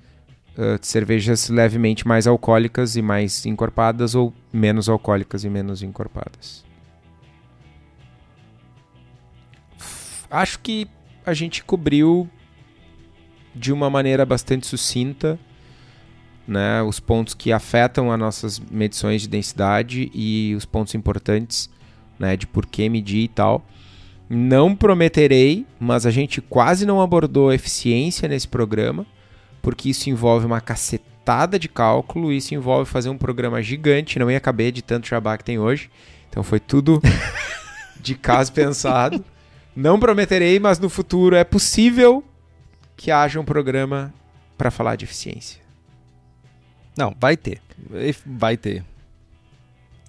uh, 0.57 0.79
cervejas 0.81 1.49
levemente 1.49 2.09
mais 2.09 2.27
alcoólicas 2.27 2.97
e 2.97 3.03
mais 3.03 3.45
encorpadas 3.45 4.15
ou 4.15 4.33
menos 4.53 4.89
alcoólicas 4.89 5.45
e 5.45 5.51
menos 5.51 5.83
encorpadas. 5.83 6.65
Acho 10.31 10.61
que 10.61 10.89
a 11.27 11.35
gente 11.35 11.63
cobriu 11.63 12.29
de 13.55 13.73
uma 13.73 13.91
maneira 13.91 14.25
bastante 14.25 14.67
sucinta 14.67 15.39
né, 16.47 16.83
os 16.83 16.99
pontos 16.99 17.35
que 17.35 17.53
afetam 17.53 18.11
as 18.11 18.19
nossas 18.19 18.59
medições 18.59 19.23
de 19.23 19.29
densidade 19.29 20.11
e 20.15 20.55
os 20.57 20.65
pontos 20.65 20.95
importantes 20.95 21.71
né, 22.19 22.37
de 22.37 22.47
por 22.47 22.67
que 22.67 22.89
medir 22.89 23.25
e 23.25 23.29
tal. 23.29 23.65
Não 24.29 24.77
prometerei, 24.77 25.67
mas 25.79 26.07
a 26.07 26.11
gente 26.11 26.41
quase 26.41 26.87
não 26.87 27.01
abordou 27.01 27.53
eficiência 27.53 28.29
nesse 28.29 28.47
programa, 28.47 29.05
porque 29.61 29.91
isso 29.91 30.09
envolve 30.09 30.47
uma 30.47 30.61
cacetada 30.61 31.59
de 31.59 31.69
cálculo, 31.69 32.33
isso 32.33 32.55
envolve 32.55 32.89
fazer 32.89 33.09
um 33.09 33.19
programa 33.19 33.63
gigante, 33.63 34.19
não 34.19 34.31
ia 34.31 34.39
caber 34.39 34.71
de 34.71 34.83
tanto 34.83 35.09
jabá 35.09 35.37
que 35.37 35.45
tem 35.45 35.59
hoje. 35.59 35.91
Então 36.29 36.43
foi 36.43 36.61
tudo 36.61 37.03
de 38.01 38.15
caso 38.15 38.53
pensado. 38.53 39.25
Não 39.75 39.99
prometerei, 39.99 40.61
mas 40.61 40.79
no 40.79 40.89
futuro 40.89 41.35
é 41.35 41.45
possível 41.45 42.25
que 42.97 43.11
haja 43.11 43.41
um 43.41 43.45
programa 43.45 44.13
para 44.59 44.71
falar 44.71 44.95
de 44.95 45.05
eficiência. 45.05 45.61
Não, 46.97 47.15
vai 47.19 47.37
ter. 47.37 47.61
Vai 48.27 48.57
ter. 48.57 48.85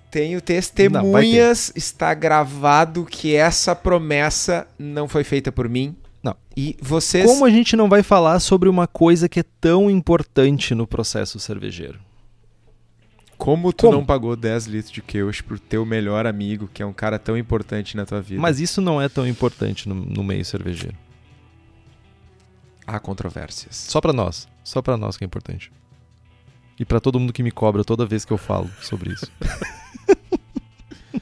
Tenho 0.09 0.41
testemunhas, 0.41 1.71
não, 1.73 1.77
está 1.77 2.13
gravado 2.13 3.05
que 3.05 3.33
essa 3.33 3.73
promessa 3.73 4.67
não 4.77 5.07
foi 5.07 5.23
feita 5.23 5.53
por 5.53 5.69
mim. 5.69 5.95
Não. 6.21 6.35
E 6.55 6.75
vocês. 6.81 7.25
Como 7.25 7.45
a 7.45 7.49
gente 7.49 7.77
não 7.77 7.87
vai 7.87 8.03
falar 8.03 8.39
sobre 8.39 8.67
uma 8.67 8.87
coisa 8.87 9.29
que 9.29 9.39
é 9.39 9.45
tão 9.61 9.89
importante 9.89 10.75
no 10.75 10.85
processo 10.85 11.39
cervejeiro? 11.39 11.99
Como 13.37 13.73
tu 13.73 13.87
Como? 13.87 13.97
não 13.97 14.05
pagou 14.05 14.35
10 14.35 14.67
litros 14.67 14.91
de 14.91 15.01
Keush 15.01 15.41
pro 15.41 15.57
teu 15.57 15.83
melhor 15.83 16.27
amigo, 16.27 16.69
que 16.71 16.83
é 16.83 16.85
um 16.85 16.93
cara 16.93 17.17
tão 17.17 17.35
importante 17.35 17.97
na 17.97 18.05
tua 18.05 18.21
vida? 18.21 18.39
Mas 18.39 18.59
isso 18.59 18.79
não 18.81 19.01
é 19.01 19.09
tão 19.09 19.25
importante 19.25 19.89
no, 19.89 19.95
no 19.95 20.23
meio 20.23 20.45
cervejeiro. 20.45 20.95
Há 22.85 22.99
controvérsias. 22.99 23.75
Só 23.89 23.99
para 23.99 24.13
nós. 24.13 24.47
Só 24.63 24.81
para 24.81 24.95
nós 24.95 25.17
que 25.17 25.23
é 25.23 25.25
importante. 25.25 25.71
E 26.81 26.85
para 26.85 26.99
todo 26.99 27.19
mundo 27.19 27.31
que 27.31 27.43
me 27.43 27.51
cobra 27.51 27.83
toda 27.83 28.07
vez 28.07 28.25
que 28.25 28.33
eu 28.33 28.39
falo 28.39 28.67
sobre 28.81 29.13
isso. 29.13 29.31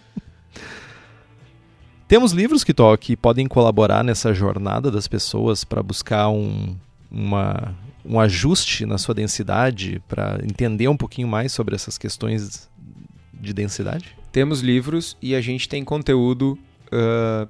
Temos 2.08 2.32
livros 2.32 2.64
que, 2.64 2.74
que 2.98 3.18
podem 3.18 3.46
colaborar 3.46 4.02
nessa 4.02 4.34
jornada 4.34 4.90
das 4.90 5.06
pessoas 5.06 5.66
para 5.66 5.84
buscar 5.84 6.30
um, 6.30 6.78
uma, 7.12 7.76
um 8.06 8.18
ajuste 8.22 8.86
na 8.86 8.98
sua 8.98 9.14
densidade 9.14 10.02
para 10.08 10.40
entender 10.46 10.88
um 10.88 10.96
pouquinho 10.96 11.28
mais 11.28 11.52
sobre 11.52 11.76
essas 11.76 11.98
questões 11.98 12.70
de 13.34 13.54
densidade? 13.54 14.16
Temos 14.32 14.62
livros 14.62 15.18
e 15.22 15.36
a 15.36 15.42
gente 15.42 15.68
tem 15.68 15.84
conteúdo 15.84 16.58
uh, 16.88 17.50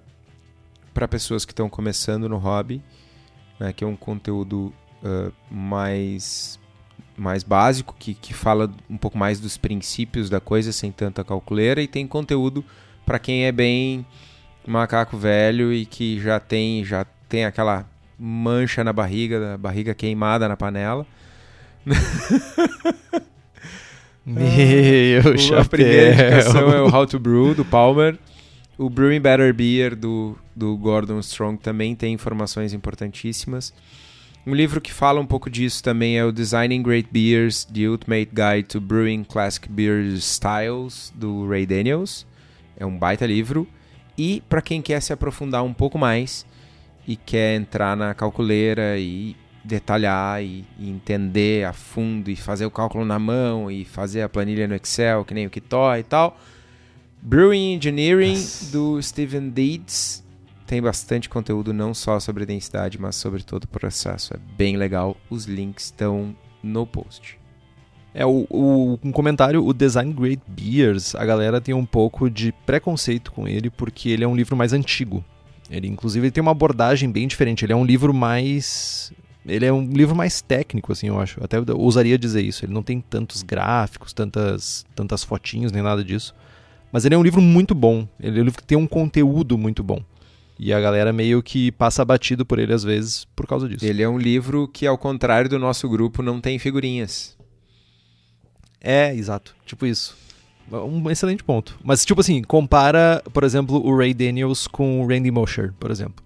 para 0.95 1.07
pessoas 1.07 1.45
que 1.45 1.51
estão 1.51 1.69
começando 1.69 2.27
no 2.27 2.39
hobby, 2.39 2.81
né, 3.59 3.71
que 3.71 3.83
é 3.83 3.87
um 3.87 3.95
conteúdo 3.95 4.73
uh, 5.03 5.31
mais, 5.53 6.58
mais 7.19 7.43
básico, 7.43 7.95
que, 7.97 8.13
que 8.13 8.33
fala 8.33 8.71
um 8.89 8.97
pouco 8.97 9.17
mais 9.17 9.39
dos 9.39 9.57
princípios 9.57 10.29
da 10.29 10.39
coisa 10.39 10.71
sem 10.71 10.91
tanta 10.91 11.23
calculeira, 11.23 11.81
e 11.81 11.87
tem 11.87 12.07
conteúdo 12.07 12.63
para 13.05 13.19
quem 13.19 13.45
é 13.45 13.51
bem 13.51 14.05
macaco 14.65 15.17
velho 15.17 15.73
e 15.73 15.85
que 15.85 16.19
já 16.19 16.39
tem, 16.39 16.85
já 16.85 17.05
tem 17.27 17.45
aquela 17.45 17.85
mancha 18.17 18.83
na 18.83 18.93
barriga, 18.93 19.57
barriga 19.57 19.93
queimada 19.93 20.47
na 20.47 20.57
panela. 20.57 21.05
Meu 24.25 25.37
chapéu. 25.37 25.61
A 25.61 25.65
primeira 25.65 26.11
indicação 26.11 26.71
é 26.71 26.81
o 26.81 26.93
How 26.93 27.07
to 27.07 27.19
Brew, 27.19 27.55
do 27.55 27.65
Palmer. 27.65 28.17
O 28.77 28.89
Brewing 28.89 29.19
Better 29.19 29.53
Beer, 29.53 29.95
do, 29.95 30.37
do 30.55 30.77
Gordon 30.77 31.19
Strong, 31.19 31.59
também 31.59 31.95
tem 31.95 32.13
informações 32.13 32.73
importantíssimas. 32.73 33.73
Um 34.47 34.55
livro 34.55 34.79
que 34.79 34.91
fala 34.91 35.19
um 35.19 35.25
pouco 35.25 35.49
disso 35.49 35.83
também 35.83 36.17
é 36.17 36.23
o 36.23 36.31
Designing 36.31 36.81
Great 36.81 37.09
Beers, 37.11 37.65
The 37.65 37.89
Ultimate 37.89 38.31
Guide 38.33 38.67
to 38.69 38.79
Brewing 38.79 39.23
Classic 39.23 39.67
Beer 39.69 40.01
Styles, 40.15 41.13
do 41.13 41.47
Ray 41.47 41.65
Daniels. 41.65 42.25
É 42.77 42.85
um 42.85 42.97
baita 42.97 43.25
livro. 43.25 43.67
E 44.17 44.41
para 44.47 44.61
quem 44.61 44.81
quer 44.81 45.01
se 45.01 45.11
aprofundar 45.11 45.63
um 45.63 45.73
pouco 45.73 45.97
mais, 45.97 46.45
e 47.09 47.15
quer 47.15 47.55
entrar 47.55 47.97
na 47.97 48.13
calculeira 48.13 48.97
e 48.97 49.35
detalhar 49.63 50.43
e, 50.43 50.63
e, 50.77 50.89
entender 50.89 51.65
a 51.65 51.73
fundo 51.73 52.29
e 52.29 52.35
fazer 52.35 52.65
o 52.65 52.71
cálculo 52.71 53.03
na 53.03 53.17
mão 53.17 53.69
e 53.69 53.83
fazer 53.83 54.21
a 54.21 54.29
planilha 54.29 54.67
no 54.67 54.75
Excel, 54.75 55.25
que 55.25 55.33
nem 55.33 55.47
o 55.47 55.49
Kitó 55.49 55.95
e 55.95 56.03
tal. 56.03 56.39
Brewing 57.21 57.73
Engineering 57.73 58.37
do 58.71 59.01
Steven 59.01 59.49
Deeds 59.49 60.23
tem 60.69 60.79
bastante 60.79 61.27
conteúdo 61.27 61.73
não 61.73 61.95
só 61.95 62.19
sobre 62.19 62.45
densidade, 62.45 63.01
mas 63.01 63.15
sobre 63.15 63.41
todo 63.41 63.63
o 63.63 63.67
processo. 63.67 64.35
É 64.35 64.37
bem 64.55 64.77
legal. 64.77 65.17
Os 65.27 65.45
links 65.45 65.85
estão 65.85 66.35
no 66.61 66.85
post. 66.85 67.39
É 68.13 68.23
o, 68.23 68.45
o, 68.51 68.99
um 69.03 69.11
comentário, 69.11 69.65
o 69.65 69.73
Design 69.73 70.13
Great 70.13 70.43
Beers, 70.47 71.15
a 71.15 71.25
galera 71.25 71.59
tem 71.59 71.73
um 71.73 71.87
pouco 71.87 72.29
de 72.29 72.51
preconceito 72.67 73.31
com 73.31 73.47
ele 73.47 73.71
porque 73.71 74.09
ele 74.09 74.23
é 74.23 74.27
um 74.27 74.35
livro 74.35 74.55
mais 74.55 74.71
antigo. 74.71 75.25
Ele, 75.71 75.87
inclusive, 75.87 76.27
ele 76.27 76.31
tem 76.31 76.41
uma 76.41 76.51
abordagem 76.51 77.11
bem 77.11 77.27
diferente. 77.27 77.65
Ele 77.65 77.73
é 77.73 77.75
um 77.75 77.85
livro 77.85 78.13
mais. 78.13 79.11
Ele 79.47 79.65
é 79.65 79.73
um 79.73 79.87
livro 79.87 80.15
mais 80.15 80.39
técnico, 80.39 80.91
assim, 80.91 81.07
eu 81.07 81.19
acho. 81.19 81.43
Até 81.43 81.57
eu 81.57 81.65
ousaria 81.79 82.17
dizer 82.17 82.43
isso. 82.43 82.63
Ele 82.63 82.73
não 82.73 82.83
tem 82.83 83.01
tantos 83.01 83.41
gráficos, 83.41 84.13
tantas, 84.13 84.85
tantas 84.95 85.23
fotinhos, 85.23 85.71
nem 85.71 85.81
nada 85.81 86.03
disso. 86.03 86.35
Mas 86.91 87.05
ele 87.05 87.15
é 87.15 87.17
um 87.17 87.23
livro 87.23 87.41
muito 87.41 87.73
bom. 87.73 88.07
Ele 88.19 88.37
é 88.37 88.41
um 88.41 88.45
livro 88.45 88.61
que 88.61 88.67
tem 88.67 88.77
um 88.77 88.85
conteúdo 88.85 89.57
muito 89.57 89.83
bom. 89.83 90.03
E 90.59 90.73
a 90.73 90.79
galera 90.81 91.13
meio 91.13 91.41
que 91.41 91.71
passa 91.71 92.03
batido 92.03 92.45
por 92.45 92.59
ele 92.59 92.73
às 92.73 92.83
vezes 92.83 93.23
por 93.33 93.47
causa 93.47 93.67
disso. 93.69 93.85
Ele 93.85 94.03
é 94.03 94.09
um 94.09 94.17
livro 94.17 94.67
que, 94.67 94.85
ao 94.85 94.97
contrário 94.97 95.49
do 95.49 95.57
nosso 95.57 95.87
grupo, 95.87 96.21
não 96.21 96.41
tem 96.41 96.59
figurinhas. 96.59 97.37
É, 98.81 99.15
exato. 99.15 99.55
Tipo 99.65 99.85
isso. 99.85 100.17
Um 100.69 101.09
excelente 101.09 101.45
ponto. 101.45 101.79
Mas, 101.81 102.05
tipo 102.05 102.19
assim, 102.19 102.43
compara, 102.43 103.23
por 103.33 103.45
exemplo, 103.45 103.81
o 103.83 103.97
Ray 103.97 104.13
Daniels 104.13 104.67
com 104.67 105.01
o 105.01 105.07
Randy 105.07 105.31
Mosher, 105.31 105.73
por 105.79 105.89
exemplo. 105.89 106.23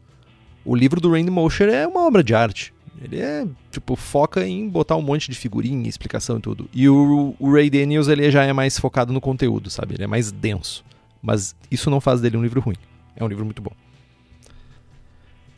O 0.66 0.76
livro 0.76 1.00
do 1.00 1.12
Randy 1.12 1.30
Mosher 1.30 1.70
é 1.70 1.86
uma 1.86 2.06
obra 2.08 2.24
de 2.24 2.34
arte. 2.34 2.74
Ele 3.02 3.20
é, 3.20 3.46
tipo, 3.70 3.96
foca 3.96 4.48
em 4.48 4.68
botar 4.68 4.96
um 4.96 5.02
monte 5.02 5.30
de 5.30 5.38
figurinha, 5.38 5.88
explicação 5.88 6.38
e 6.38 6.42
tudo. 6.42 6.68
E 6.74 6.90
o, 6.90 7.36
o 7.40 7.54
Ray 7.54 7.70
Daniels, 7.70 8.08
ele 8.08 8.30
já 8.32 8.44
é 8.44 8.52
mais 8.54 8.80
focado 8.80 9.14
no 9.14 9.22
conteúdo, 9.22 9.70
sabe? 9.70 9.94
Ele 9.94 10.06
é 10.06 10.08
mais 10.08 10.32
denso. 10.32 10.84
Mas 11.22 11.56
isso 11.70 11.90
não 11.90 12.02
faz 12.02 12.20
dele 12.20 12.38
um 12.38 12.42
livro 12.42 12.60
ruim. 12.60 12.78
É 13.16 13.24
um 13.24 13.28
livro 13.28 13.46
muito 13.46 13.62
bom. 13.62 13.72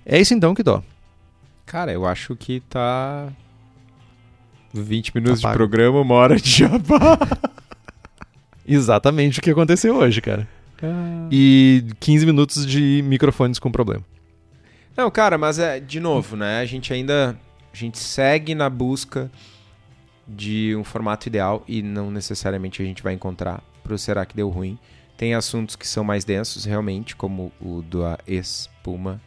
É 0.06 0.20
isso 0.20 0.34
então 0.34 0.54
que 0.54 0.62
dó. 0.62 0.84
Cara, 1.66 1.92
eu 1.92 2.06
acho 2.06 2.36
que 2.36 2.60
tá 2.60 3.28
20 4.74 5.16
minutos 5.16 5.40
Apago. 5.40 5.54
de 5.54 5.58
programa, 5.58 6.02
uma 6.02 6.16
hora 6.16 6.36
de 6.36 6.50
jabá. 6.50 7.18
Exatamente 8.68 9.40
o 9.40 9.42
que 9.42 9.50
aconteceu 9.50 9.96
hoje, 9.96 10.22
cara. 10.22 10.48
Ah. 10.82 11.28
E 11.32 11.86
15 12.00 12.26
minutos 12.26 12.66
de 12.66 13.02
microfones 13.06 13.58
com 13.58 13.72
problema. 13.72 14.04
Não, 14.96 15.10
cara, 15.12 15.38
mas 15.38 15.60
é, 15.60 15.80
de 15.80 16.00
novo, 16.00 16.36
né? 16.36 16.60
A 16.60 16.66
gente 16.66 16.94
ainda. 16.94 17.38
A 17.74 17.78
gente 17.78 17.98
segue 17.98 18.56
na 18.56 18.70
busca 18.70 19.30
de 20.26 20.76
um 20.78 20.84
formato 20.84 21.28
ideal 21.28 21.64
e 21.68 21.82
não 21.82 22.10
necessariamente 22.10 22.82
a 22.82 22.86
gente 22.86 23.04
vai 23.04 23.14
encontrar. 23.14 23.62
pro 23.84 23.98
Será 23.98 24.26
que 24.26 24.36
Deu 24.36 24.50
Ruim. 24.50 24.78
Tem 25.18 25.34
assuntos 25.34 25.76
que 25.76 25.88
são 25.88 26.04
mais 26.04 26.24
densos, 26.26 26.66
realmente, 26.66 27.16
como 27.16 27.52
o 27.60 27.82
da 27.82 28.18
espuma. 28.28 29.22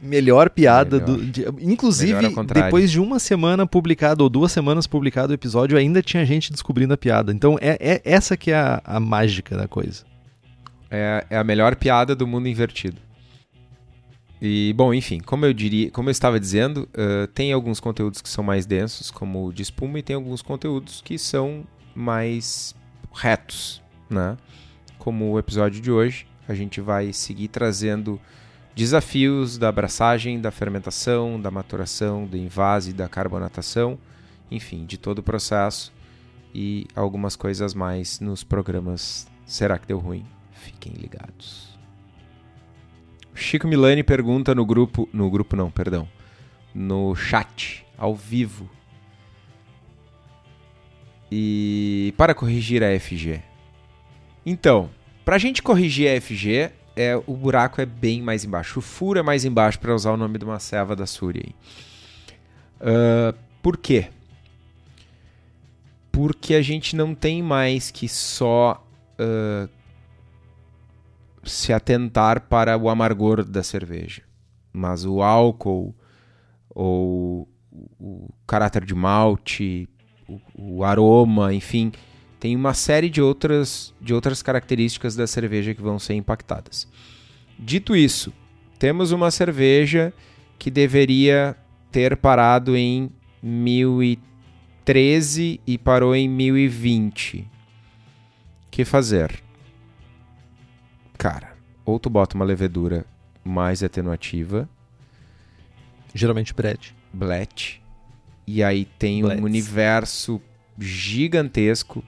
Melhor 0.00 0.48
piada 0.48 0.98
Melhor. 0.98 1.16
do. 1.18 1.24
de- 1.26 1.44
inclusive, 1.60 2.34
depois 2.54 2.90
de 2.90 2.98
uma 2.98 3.18
semana 3.18 3.66
publicado, 3.66 4.24
ou 4.24 4.30
duas 4.30 4.50
semanas 4.50 4.86
publicado 4.86 5.32
o 5.32 5.34
episódio, 5.34 5.76
ainda 5.76 6.02
tinha 6.02 6.24
gente 6.24 6.50
descobrindo 6.50 6.94
a 6.94 6.96
piada. 6.96 7.32
Então 7.32 7.58
é, 7.60 7.76
é 7.78 8.00
essa 8.04 8.36
que 8.36 8.50
é 8.50 8.56
a, 8.56 8.80
a 8.82 8.98
mágica 8.98 9.56
da 9.56 9.68
coisa. 9.68 10.04
É, 10.90 11.26
é 11.28 11.36
a 11.36 11.44
melhor 11.44 11.76
piada 11.76 12.16
do 12.16 12.26
mundo 12.26 12.48
invertido. 12.48 12.96
E, 14.40 14.72
bom, 14.74 14.94
enfim, 14.94 15.20
como 15.20 15.44
eu 15.44 15.52
diria, 15.52 15.90
como 15.90 16.08
eu 16.08 16.12
estava 16.12 16.40
dizendo, 16.40 16.88
eh, 16.94 17.28
tem 17.34 17.52
alguns 17.52 17.78
conteúdos 17.78 18.22
que 18.22 18.28
são 18.28 18.42
mais 18.42 18.64
densos, 18.64 19.10
como 19.10 19.46
o 19.46 19.52
de 19.52 19.60
espuma, 19.60 19.98
e 19.98 20.02
tem 20.02 20.16
alguns 20.16 20.40
conteúdos 20.40 21.02
que 21.04 21.18
são 21.18 21.62
mais 21.94 22.74
retos, 23.12 23.82
né? 24.08 24.38
Como 24.98 25.32
o 25.32 25.38
episódio 25.38 25.78
de 25.82 25.90
hoje, 25.92 26.26
a 26.48 26.54
gente 26.54 26.80
vai 26.80 27.12
seguir 27.12 27.48
trazendo 27.48 28.18
desafios 28.74 29.58
da 29.58 29.68
abraçagem, 29.68 30.40
da 30.40 30.50
fermentação, 30.50 31.40
da 31.40 31.50
maturação, 31.50 32.26
do 32.26 32.36
invase, 32.36 32.92
da 32.92 33.08
carbonatação, 33.08 33.98
enfim, 34.50 34.84
de 34.84 34.96
todo 34.96 35.18
o 35.18 35.22
processo 35.22 35.92
e 36.54 36.86
algumas 36.94 37.36
coisas 37.36 37.74
mais 37.74 38.20
nos 38.20 38.42
programas 38.42 39.30
Será 39.50 39.80
que 39.80 39.88
deu 39.88 39.98
ruim? 39.98 40.24
Fiquem 40.52 40.92
ligados. 40.92 41.76
Chico 43.34 43.66
Milani 43.66 44.04
pergunta 44.04 44.54
no 44.54 44.64
grupo, 44.64 45.08
no 45.12 45.28
grupo 45.28 45.56
não, 45.56 45.68
perdão, 45.72 46.08
no 46.72 47.16
chat, 47.16 47.84
ao 47.98 48.14
vivo. 48.14 48.70
E 51.32 52.14
para 52.16 52.32
corrigir 52.32 52.84
a 52.84 52.96
FG. 53.00 53.42
Então, 54.46 54.88
pra 55.24 55.36
gente 55.36 55.64
corrigir 55.64 56.16
a 56.16 56.20
FG, 56.20 56.70
é, 57.00 57.22
o 57.26 57.34
buraco 57.34 57.80
é 57.80 57.86
bem 57.86 58.20
mais 58.20 58.44
embaixo. 58.44 58.78
O 58.78 58.82
furo 58.82 59.18
é 59.18 59.22
mais 59.22 59.44
embaixo 59.44 59.78
para 59.78 59.94
usar 59.94 60.12
o 60.12 60.16
nome 60.16 60.38
de 60.38 60.44
uma 60.44 60.58
ceva 60.58 60.94
da 60.94 61.06
Súria. 61.06 61.54
Ah, 62.80 63.34
por 63.62 63.76
quê? 63.76 64.08
Porque 66.12 66.54
a 66.54 66.62
gente 66.62 66.96
não 66.96 67.14
tem 67.14 67.42
mais 67.42 67.90
que 67.90 68.08
só 68.08 68.84
ah, 69.18 69.68
se 71.42 71.72
atentar 71.72 72.42
para 72.42 72.76
o 72.76 72.88
amargor 72.88 73.44
da 73.44 73.62
cerveja, 73.62 74.22
mas 74.72 75.04
o 75.04 75.22
álcool 75.22 75.94
ou 76.68 77.48
o 77.98 78.28
caráter 78.46 78.84
de 78.84 78.94
malte, 78.94 79.88
o, 80.28 80.40
o 80.54 80.84
aroma, 80.84 81.54
enfim, 81.54 81.92
tem 82.40 82.56
uma 82.56 82.74
série 82.74 83.08
de 83.08 83.22
outras, 83.22 83.94
de 84.00 84.12
outras 84.12 84.42
características 84.42 85.14
da 85.14 85.24
cerveja 85.26 85.74
que 85.74 85.82
vão 85.82 85.98
ser 85.98 86.14
impactadas. 86.14 86.88
Dito 87.58 87.94
isso, 87.94 88.32
temos 88.78 89.12
uma 89.12 89.30
cerveja 89.30 90.12
que 90.58 90.70
deveria 90.70 91.54
ter 91.92 92.16
parado 92.16 92.74
em 92.76 93.10
1013 93.42 95.60
e 95.66 95.78
parou 95.78 96.16
em 96.16 96.28
1020. 96.28 97.46
que 98.70 98.84
fazer? 98.84 99.42
Cara, 101.18 101.56
ou 101.84 101.98
tu 101.98 102.08
bota 102.08 102.34
uma 102.34 102.44
levedura 102.44 103.04
mais 103.44 103.82
atenuativa, 103.82 104.68
Geralmente 106.14 106.52
Brett. 106.52 106.94
Blet, 107.12 107.82
e 108.46 108.62
aí 108.62 108.84
tem 108.84 109.24
um 109.24 109.44
universo 109.44 110.40
gigantesco, 110.78 112.04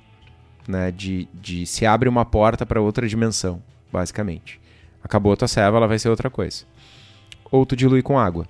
né, 0.66 0.90
de, 0.90 1.28
de 1.34 1.66
se 1.66 1.84
abre 1.86 2.08
uma 2.08 2.24
porta 2.24 2.64
para 2.64 2.80
outra 2.80 3.06
dimensão, 3.08 3.62
basicamente. 3.92 4.60
Acabou 5.02 5.32
a 5.32 5.36
tua 5.36 5.48
ceva, 5.48 5.76
ela 5.76 5.88
vai 5.88 5.98
ser 5.98 6.08
outra 6.08 6.30
coisa. 6.30 6.64
Ou 7.50 7.66
tu 7.66 7.74
dilui 7.74 8.02
com 8.02 8.18
água. 8.18 8.46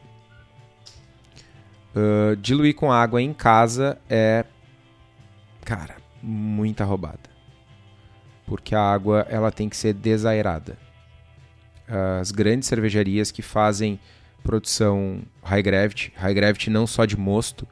Ah, 1.95 2.37
diluir 2.41 2.75
com 2.75 2.91
água 2.91 3.21
em 3.21 3.33
casa 3.33 3.99
é, 4.09 4.45
cara, 5.65 5.97
muita 6.23 6.85
roubada. 6.85 7.31
Porque 8.47 8.75
a 8.75 8.81
água 8.81 9.27
ela 9.29 9.51
tem 9.53 9.69
que 9.69 9.77
ser 9.77 9.93
desaerada. 9.95 10.77
As 12.21 12.31
grandes 12.31 12.69
cervejarias 12.69 13.31
que 13.31 13.43
fazem 13.43 14.01
produção 14.43 15.23
high 15.43 15.63
gravity, 15.63 16.13
high 16.17 16.33
gravity 16.33 16.71
não 16.71 16.87
só 16.87 17.05
de 17.05 17.17
mosto, 17.19 17.69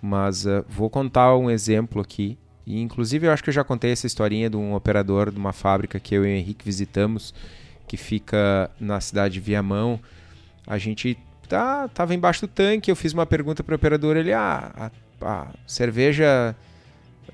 mas 0.00 0.46
ah, 0.46 0.64
vou 0.68 0.88
contar 0.88 1.36
um 1.36 1.50
exemplo 1.50 2.00
aqui. 2.00 2.38
E, 2.68 2.82
inclusive 2.82 3.26
eu 3.26 3.32
acho 3.32 3.42
que 3.42 3.48
eu 3.48 3.54
já 3.54 3.64
contei 3.64 3.92
essa 3.92 4.06
historinha 4.06 4.50
de 4.50 4.56
um 4.56 4.74
operador 4.74 5.30
de 5.30 5.38
uma 5.38 5.54
fábrica 5.54 5.98
que 5.98 6.14
eu 6.14 6.22
e 6.26 6.28
o 6.28 6.36
Henrique 6.36 6.66
visitamos, 6.66 7.32
que 7.88 7.96
fica 7.96 8.70
na 8.78 9.00
cidade 9.00 9.34
de 9.34 9.40
Viamão. 9.40 9.98
A 10.66 10.76
gente 10.76 11.16
tá, 11.48 11.88
tava 11.88 12.14
embaixo 12.14 12.42
do 12.42 12.48
tanque, 12.48 12.90
eu 12.90 12.96
fiz 12.96 13.14
uma 13.14 13.24
pergunta 13.24 13.64
para 13.64 13.72
o 13.72 13.76
operador, 13.76 14.18
ele, 14.18 14.34
ah, 14.34 14.90
a, 15.22 15.26
a 15.26 15.46
cerveja 15.66 16.54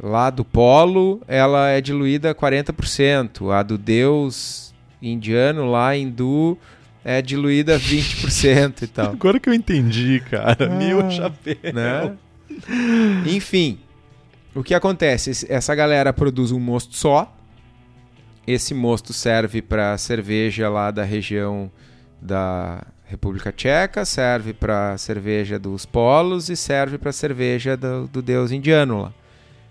lá 0.01 0.31
do 0.31 0.45
Polo, 0.45 1.21
ela 1.27 1.69
é 1.69 1.81
diluída 1.81 2.33
40%, 2.33 3.53
a 3.53 3.65
do 3.65 3.77
Deus 3.77 4.73
indiano 5.03 5.69
lá, 5.69 5.97
hindu, 5.97 6.57
é 7.05 7.21
diluída 7.21 7.77
20% 7.77 8.83
e 8.83 8.87
tal. 8.87 9.11
Agora 9.15 9.41
que 9.41 9.49
eu 9.49 9.55
entendi, 9.55 10.23
cara. 10.31 10.57
Ah. 10.61 10.77
Meu 10.77 11.11
chapéu. 11.11 11.57
né? 11.75 12.17
Enfim, 13.27 13.81
o 14.55 14.63
que 14.63 14.75
acontece? 14.75 15.47
Essa 15.49 15.75
galera 15.75 16.13
produz 16.13 16.53
um 16.53 16.61
mosto 16.61 16.97
só. 16.97 17.35
Esse 18.47 18.75
mosto 18.75 19.13
serve 19.13 19.63
para 19.63 19.97
cerveja 19.99 20.69
lá 20.69 20.91
da 20.91 21.03
região 21.03 21.71
da 22.21 22.85
República 23.05 23.53
Tcheca, 23.53 24.05
serve 24.05 24.53
para 24.53 24.97
cerveja 24.99 25.59
dos 25.59 25.85
polos 25.85 26.49
e 26.49 26.57
serve 26.57 26.99
para 26.99 27.13
cerveja 27.13 27.77
do, 27.77 28.07
do 28.07 28.23
deus 28.23 28.51
indiano 28.51 29.03
lá. 29.03 29.13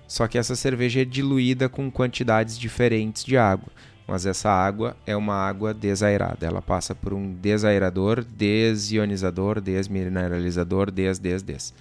Só 0.08 0.28
que 0.28 0.38
essa 0.38 0.56
cerveja 0.56 1.02
é 1.02 1.06
diluída 1.06 1.68
com 1.68 1.90
quantidades 1.90 2.58
diferentes 2.58 3.24
de 3.24 3.38
água. 3.38 3.70
Mas 4.08 4.26
essa 4.26 4.50
água 4.50 4.98
é 5.08 5.16
uma 5.16 5.36
água 5.36 5.74
desaerada. 5.74 6.46
Ela 6.46 6.62
passa 6.62 6.94
por 6.94 7.14
um 7.14 7.34
desaerador, 7.34 8.24
desionizador, 8.24 9.62
desmineralizador, 9.62 10.92
des, 10.92 11.18
des, 11.20 11.42
des. 11.42 11.74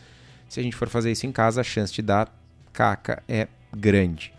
Se 0.49 0.61
a 0.61 0.63
gente 0.63 0.77
for 0.77 0.89
fazer 0.89 1.11
isso 1.11 1.27
em 1.27 1.33
casa, 1.33 1.61
a 1.61 1.65
chance 1.65 1.93
de 1.93 2.01
dar 2.01 2.33
caca 2.73 3.23
é 3.29 3.49
grande. 3.77 4.33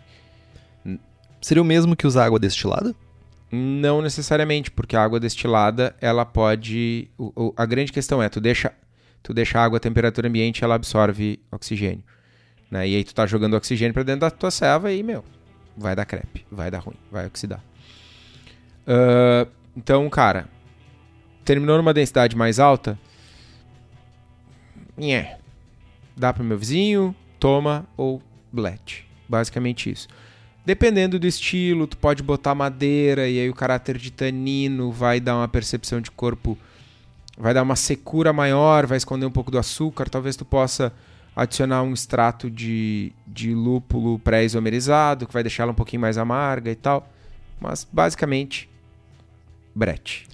Seria 1.40 1.62
o 1.62 1.64
mesmo 1.66 1.94
que 1.94 2.06
usar 2.06 2.24
água 2.24 2.38
destilada? 2.38 2.94
Não 3.52 4.00
necessariamente, 4.02 4.70
porque 4.70 4.96
a 4.96 5.02
água 5.04 5.20
destilada, 5.20 5.94
ela 6.00 6.24
pode... 6.24 7.08
o- 7.18 7.32
o- 7.36 7.54
a 7.56 7.66
grande 7.66 7.92
questão 7.92 8.22
é, 8.22 8.28
tu 8.28 8.40
deixa, 8.40 8.72
tu 9.22 9.32
deixa 9.34 9.58
a 9.58 9.64
água 9.64 9.76
a 9.76 9.80
temperatura 9.80 10.26
ambiente, 10.28 10.64
ela 10.64 10.74
absorve 10.74 11.38
oxigênio. 11.52 12.02
Né? 12.70 12.88
E 12.88 12.96
aí 12.96 13.04
tu 13.04 13.14
tá 13.14 13.26
jogando 13.26 13.54
oxigênio 13.54 13.92
para 13.94 14.02
dentro 14.02 14.22
da 14.22 14.30
tua 14.30 14.50
ceva 14.50 14.90
e, 14.90 15.02
meu, 15.02 15.24
vai 15.76 15.94
dar 15.94 16.04
crepe, 16.04 16.44
vai 16.50 16.70
dar 16.70 16.78
ruim, 16.78 16.96
vai 17.12 17.26
oxidar. 17.26 17.62
Ah, 18.86 19.46
então, 19.76 20.08
cara, 20.08 20.48
terminou 21.44 21.76
numa 21.76 21.92
densidade 21.94 22.34
mais 22.36 22.58
alta, 22.58 22.98
nhé, 24.96 25.38
dá 26.16 26.32
pro 26.32 26.42
meu 26.44 26.58
vizinho, 26.58 27.14
toma 27.44 27.84
ou 27.94 28.22
blete. 28.50 29.06
Basicamente 29.28 29.90
isso. 29.90 30.08
Dependendo 30.64 31.18
do 31.18 31.26
estilo, 31.26 31.86
tu 31.86 31.94
pode 31.94 32.22
botar 32.22 32.54
madeira 32.54 33.28
e 33.28 33.38
aí 33.38 33.50
o 33.50 33.54
caráter 33.54 33.98
de 33.98 34.10
tanino 34.10 34.90
vai 34.90 35.20
dar 35.20 35.36
uma 35.36 35.46
percepção 35.46 36.00
de 36.00 36.10
corpo, 36.10 36.56
vai 37.36 37.52
dar 37.52 37.62
uma 37.62 37.76
secura 37.76 38.32
maior, 38.32 38.86
vai 38.86 38.96
esconder 38.96 39.26
um 39.26 39.30
pouco 39.30 39.50
do 39.50 39.58
açúcar. 39.58 40.08
Talvez 40.08 40.36
tu 40.36 40.44
possa 40.46 40.90
adicionar 41.36 41.82
um 41.82 41.92
extrato 41.92 42.50
de, 42.50 43.12
de 43.26 43.54
lúpulo 43.54 44.18
pré-isomerizado, 44.20 45.26
que 45.26 45.32
vai 45.34 45.42
deixar 45.42 45.64
ela 45.64 45.72
um 45.72 45.74
pouquinho 45.74 46.00
mais 46.00 46.16
amarga 46.16 46.70
e 46.70 46.76
tal. 46.76 47.06
Mas 47.60 47.86
basicamente, 47.92 48.70
brete. 49.74 50.26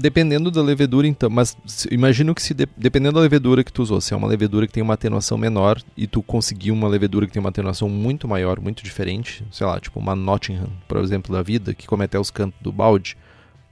Dependendo 0.00 0.50
da 0.50 0.62
levedura, 0.62 1.06
então. 1.06 1.28
Mas 1.28 1.56
se- 1.66 1.88
imagino 1.92 2.34
que 2.34 2.42
se 2.42 2.54
de- 2.54 2.66
dependendo 2.76 3.16
da 3.16 3.20
levedura 3.20 3.62
que 3.62 3.72
tu 3.72 3.82
usou, 3.82 4.00
se 4.00 4.14
é 4.14 4.16
uma 4.16 4.26
levedura 4.26 4.66
que 4.66 4.72
tem 4.72 4.82
uma 4.82 4.94
atenuação 4.94 5.36
menor 5.36 5.80
e 5.96 6.06
tu 6.06 6.22
conseguiu 6.22 6.72
uma 6.72 6.88
levedura 6.88 7.26
que 7.26 7.32
tem 7.32 7.40
uma 7.40 7.50
atenuação 7.50 7.88
muito 7.88 8.26
maior, 8.26 8.58
muito 8.60 8.82
diferente, 8.82 9.44
sei 9.52 9.66
lá, 9.66 9.78
tipo 9.78 9.98
uma 10.00 10.16
Nottingham, 10.16 10.70
por 10.88 10.98
exemplo, 10.98 11.34
da 11.34 11.42
vida, 11.42 11.74
que 11.74 11.86
come 11.86 12.04
até 12.04 12.18
os 12.18 12.30
cantos 12.30 12.58
do 12.62 12.72
balde, 12.72 13.16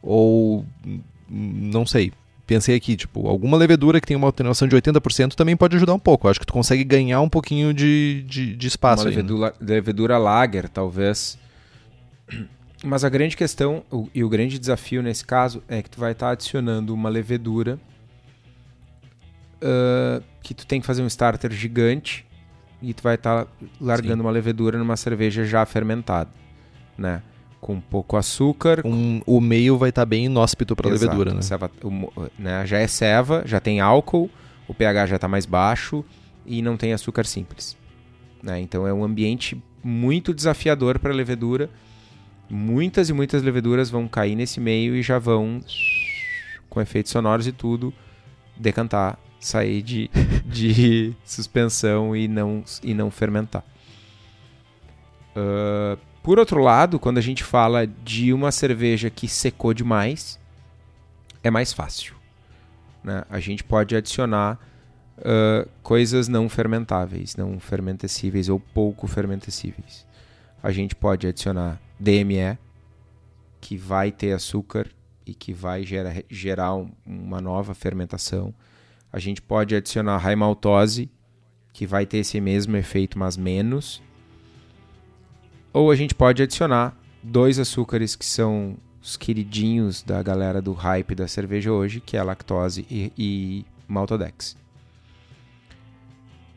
ou 0.03 0.65
hum, 0.87 1.01
não 1.31 1.87
sei. 1.87 2.13
Pensei 2.47 2.75
aqui, 2.75 2.97
tipo, 2.97 3.27
alguma 3.29 3.57
levedura 3.59 4.01
que 4.01 4.07
tem 4.07 4.17
uma 4.17 4.29
atenuação 4.31 4.67
de 4.67 4.75
80% 4.75 5.35
também 5.35 5.55
pode 5.57 5.77
ajudar 5.77 5.93
um 5.93 5.99
pouco. 5.99 6.27
Eu 6.27 6.31
acho 6.31 6.41
que 6.41 6.47
tu 6.47 6.53
consegue 6.53 6.83
ganhar 6.83 7.21
um 7.21 7.29
pouquinho 7.29 7.75
de, 7.75 8.25
de, 8.27 8.57
de 8.57 8.67
espaço 8.67 9.03
uma 9.03 9.11
aí, 9.11 9.17
né? 9.17 9.23
levedura, 9.23 9.55
levedura 9.61 10.19
lager, 10.19 10.67
talvez. 10.69 11.39
Mas 12.85 13.05
a 13.05 13.09
grande 13.09 13.37
questão 13.37 13.83
o- 13.91 14.09
e 14.15 14.23
o 14.23 14.29
grande 14.29 14.59
desafio 14.59 15.03
nesse 15.03 15.25
caso 15.25 15.63
é 15.69 15.83
que 15.83 15.91
tu 15.91 15.99
vai 15.99 16.13
estar 16.13 16.31
adicionando 16.31 16.95
uma 16.95 17.09
levedura 17.09 17.79
ah, 19.63 20.23
que 20.43 20.55
tu 20.55 20.67
tem 20.67 20.81
que 20.81 20.87
fazer 20.87 21.03
um 21.03 21.07
starter 21.07 21.53
gigante 21.53 22.25
e 22.81 22.95
tu 22.95 23.03
vai 23.03 23.17
estar 23.17 23.45
tá 23.45 23.51
largando 23.81 24.23
Sim. 24.23 24.27
uma 24.27 24.31
levedura 24.31 24.79
numa 24.79 24.97
cerveja 24.97 25.45
já 25.45 25.67
fermentada, 25.67 26.31
né? 26.97 27.23
Com 27.61 27.81
pouco 27.81 28.17
açúcar. 28.17 28.83
Um, 28.85 29.21
o 29.27 29.41
meio 29.41 29.77
vai 29.77 29.89
estar 29.89 30.03
tá 30.03 30.07
bem 30.07 30.27
inóspito 30.27 30.77
para 30.77 30.89
a 30.89 30.93
levedura, 30.93 31.35
né? 31.35 31.43
Ceva, 31.43 31.71
o, 31.83 32.31
né? 32.39 32.65
Já 32.67 32.79
é 32.79 32.87
ceva, 32.87 33.43
já 33.45 33.59
tem 33.59 33.81
álcool, 33.81 34.31
o 34.69 34.75
pH 34.75 35.07
já 35.07 35.17
está 35.17 35.27
mais 35.27 35.45
baixo 35.45 36.05
e 36.47 36.63
não 36.63 36.77
tem 36.77 36.93
açúcar 36.93 37.27
simples. 37.27 37.77
Né? 38.41 38.61
Então 38.61 38.87
é 38.87 38.93
um 38.93 39.03
ambiente 39.03 39.61
muito 39.83 40.33
desafiador 40.33 41.01
para 41.01 41.13
a 41.13 41.15
levedura. 41.15 41.69
Muitas 42.49 43.09
e 43.09 43.13
muitas 43.13 43.43
leveduras 43.43 43.91
vão 43.91 44.09
cair 44.09 44.35
nesse 44.35 44.59
meio 44.61 44.97
e 44.97 45.03
já 45.03 45.19
vão, 45.19 45.61
com 46.71 46.81
efeitos 46.81 47.13
sonoros 47.13 47.47
e 47.47 47.53
tudo, 47.53 47.93
decantar, 48.57 49.19
sair 49.39 49.83
de, 49.83 50.11
de 50.47 51.15
suspensão 51.25 52.17
e 52.17 52.27
não, 52.27 52.65
e 52.83 52.95
não 52.95 53.11
fermentar. 53.11 53.65
Uh, 55.37 55.99
por 56.23 56.39
outro 56.39 56.61
lado, 56.61 56.99
quando 56.99 57.19
a 57.19 57.23
gente 57.23 57.45
fala 57.45 57.87
de 57.87 58.33
uma 58.33 58.51
cerveja 58.51 59.09
que 59.11 59.29
secou 59.29 59.73
demais, 59.73 60.39
é 61.43 61.51
mais 61.51 61.73
fácil. 61.73 62.15
Né? 63.03 63.25
A 63.31 63.41
gente 63.41 63.63
pode 63.63 63.95
adicionar 63.95 64.59
uh, 65.19 65.69
coisas 65.83 66.29
não 66.29 66.49
fermentáveis, 66.49 67.37
não 67.37 67.61
fermentecíveis 67.61 68.49
ou 68.49 68.59
pouco 68.59 69.07
fermentecíveis. 69.07 70.08
A 70.63 70.71
gente 70.71 70.95
pode 70.95 71.27
adicionar 71.27 71.81
DME, 71.99 72.59
que 73.61 73.77
vai 73.77 74.11
ter 74.11 74.33
açúcar 74.33 74.89
e 75.27 75.35
que 75.35 75.53
vai 75.53 75.85
gera, 75.85 76.25
gerar 76.29 76.75
um, 76.75 76.91
uma 77.05 77.41
nova 77.41 77.75
fermentação. 77.75 78.55
A 79.13 79.19
gente 79.19 79.41
pode 79.41 79.75
adicionar 79.75 80.19
raimaltose, 80.19 81.11
que 81.73 81.87
vai 81.87 82.07
ter 82.07 82.19
esse 82.19 82.41
mesmo 82.41 82.77
efeito, 82.77 83.19
mas 83.19 83.37
menos. 83.37 84.03
Ou 85.73 85.91
a 85.91 85.97
gente 85.97 86.15
pode 86.15 86.43
adicionar 86.43 86.97
dois 87.23 87.59
açúcares 87.59 88.17
que 88.17 88.25
são 88.25 88.77
os 89.01 89.17
queridinhos 89.17 90.03
da 90.03 90.23
galera 90.23 90.61
do 90.61 90.73
hype 90.73 91.15
da 91.15 91.29
cerveja 91.29 91.73
hoje, 91.73 92.01
que 92.01 92.17
é 92.17 92.21
a 92.21 92.25
lactose 92.25 92.87
e, 92.91 93.13
e 93.17 93.65
maltodex. 93.87 94.57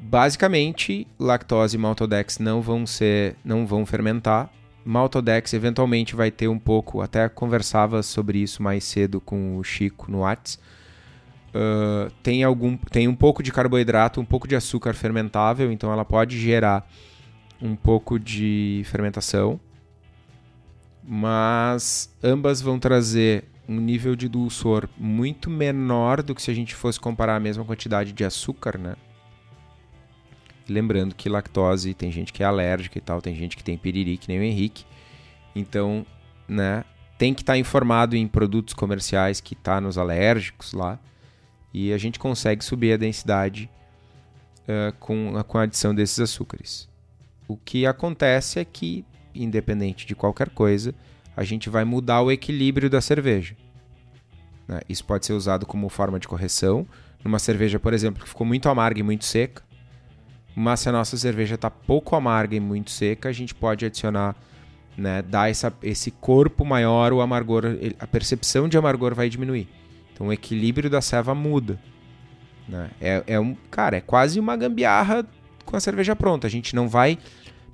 Basicamente, 0.04 1.08
lactose 1.20 1.76
e 1.76 1.80
maltodex 1.80 2.40
não 2.40 2.60
vão 2.60 2.88
ser, 2.88 3.36
não 3.46 3.68
vão 3.68 3.86
fermentar. 3.86 4.52
Maltodex 4.84 5.54
eventualmente 5.54 6.16
vai 6.16 6.32
ter 6.32 6.48
um 6.48 6.58
pouco, 6.58 7.02
até 7.02 7.30
conversava 7.30 8.02
sobre 8.02 8.40
isso 8.40 8.64
mais 8.64 8.84
cedo 8.84 9.22
com 9.22 9.58
o 9.58 9.64
Chico 9.64 10.12
no 10.12 10.22
Whats. 10.22 10.60
Uh, 11.54 12.12
tem 12.24 12.44
algum, 12.44 12.78
tem 12.78 13.08
um 13.08 13.16
pouco 13.16 13.44
de 13.44 13.52
carboidrato, 13.52 14.20
um 14.20 14.26
pouco 14.26 14.48
de 14.48 14.56
açúcar 14.56 14.96
fermentável, 14.96 15.72
então 15.72 15.94
ela 15.94 16.04
pode 16.04 16.40
gerar 16.40 16.90
um 17.62 17.76
pouco 17.76 18.18
de 18.18 18.82
fermentação, 18.86 19.60
mas 21.04 22.12
ambas 22.24 22.60
vão 22.60 22.80
trazer 22.80 23.44
um 23.70 23.80
nível 23.80 24.16
de 24.16 24.28
dulçor 24.28 24.90
muito 24.98 25.48
menor 25.48 26.24
do 26.24 26.34
que 26.34 26.42
se 26.42 26.50
a 26.50 26.56
gente 26.56 26.74
fosse 26.74 27.00
comparar 27.00 27.36
a 27.36 27.40
mesma 27.40 27.64
quantidade 27.64 28.12
de 28.12 28.24
açúcar, 28.24 28.80
né? 28.80 28.96
Lembrando 30.70 31.16
que 31.16 31.28
lactose 31.28 31.94
tem 31.94 32.12
gente 32.12 32.32
que 32.32 32.44
é 32.44 32.46
alérgica 32.46 32.98
e 32.98 33.02
tal, 33.02 33.22
tem 33.22 33.36
gente 33.36 33.58
que 33.58 33.64
tem 33.64 33.78
piriri, 33.78 34.18
que 34.18 34.28
nem 34.28 34.40
o 34.40 34.44
Henrique. 34.44 34.86
Então, 35.56 36.06
né, 36.48 36.84
tem 37.18 37.34
que 37.34 37.42
estar 37.42 37.54
tá 37.54 37.60
informado 37.60 38.16
em 38.16 38.28
produtos 38.28 38.74
comerciais 38.74 39.40
que 39.40 39.54
está 39.54 39.80
nos 39.80 39.98
alérgicos 39.98 40.74
lá. 40.74 41.00
E 41.74 41.94
a 41.94 41.98
gente 41.98 42.20
consegue 42.20 42.64
subir 42.64 42.94
a 42.94 42.98
densidade 42.98 43.70
uh, 44.64 44.92
com, 45.00 45.34
com 45.48 45.58
a 45.58 45.64
adição 45.64 45.94
desses 45.96 46.20
açúcares. 46.20 46.90
O 47.48 47.56
que 47.56 47.86
acontece 47.86 48.60
é 48.60 48.66
que, 48.66 49.06
independente 49.34 50.06
de 50.06 50.16
qualquer 50.16 50.50
coisa, 50.50 50.94
a 51.36 51.44
gente 51.44 51.70
vai 51.70 51.86
mudar 51.86 52.22
o 52.22 52.32
equilíbrio 52.32 52.90
da 52.90 53.02
cerveja. 53.02 53.56
Né? 54.68 54.80
Isso 54.88 55.06
pode 55.06 55.26
ser 55.26 55.34
usado 55.34 55.66
como 55.66 55.90
forma 55.90 56.20
de 56.20 56.28
correção. 56.28 56.88
Numa 57.24 57.40
cerveja, 57.40 57.80
por 57.80 57.94
exemplo, 57.94 58.24
que 58.24 58.30
ficou 58.30 58.48
muito 58.48 58.68
amarga 58.68 59.00
e 59.00 59.04
muito 59.04 59.26
seca, 59.26 59.64
mas 60.56 60.82
se 60.82 60.90
a 60.90 60.92
nossa 60.92 61.18
cerveja 61.18 61.56
está 61.56 61.70
pouco 61.70 62.16
amarga 62.16 62.56
e 62.56 62.60
muito 62.60 62.92
seca, 62.92 63.30
a 63.30 63.32
gente 63.32 63.56
pode 63.56 63.86
adicionar, 63.86 64.36
né, 64.98 65.22
dar 65.22 65.50
essa, 65.50 65.74
esse 65.82 66.12
corpo 66.12 66.66
maior, 66.66 67.14
o 67.14 67.22
amargor, 67.22 67.64
a 68.00 68.08
percepção 68.08 68.68
de 68.68 68.78
amargor 68.78 69.16
vai 69.16 69.30
diminuir. 69.30 69.68
Então 70.14 70.28
o 70.28 70.34
equilíbrio 70.34 70.90
da 70.90 71.02
ceva 71.02 71.34
muda. 71.34 71.80
Né? 72.68 72.90
É, 73.00 73.24
é 73.28 73.40
um, 73.40 73.56
cara, 73.70 73.98
é 73.98 74.02
quase 74.02 74.40
uma 74.40 74.56
gambiarra 74.56 75.26
com 75.66 75.76
a 75.76 75.80
cerveja 75.80 76.16
pronta. 76.16 76.48
A 76.48 76.50
gente 76.50 76.76
não 76.76 76.88
vai 76.88 77.18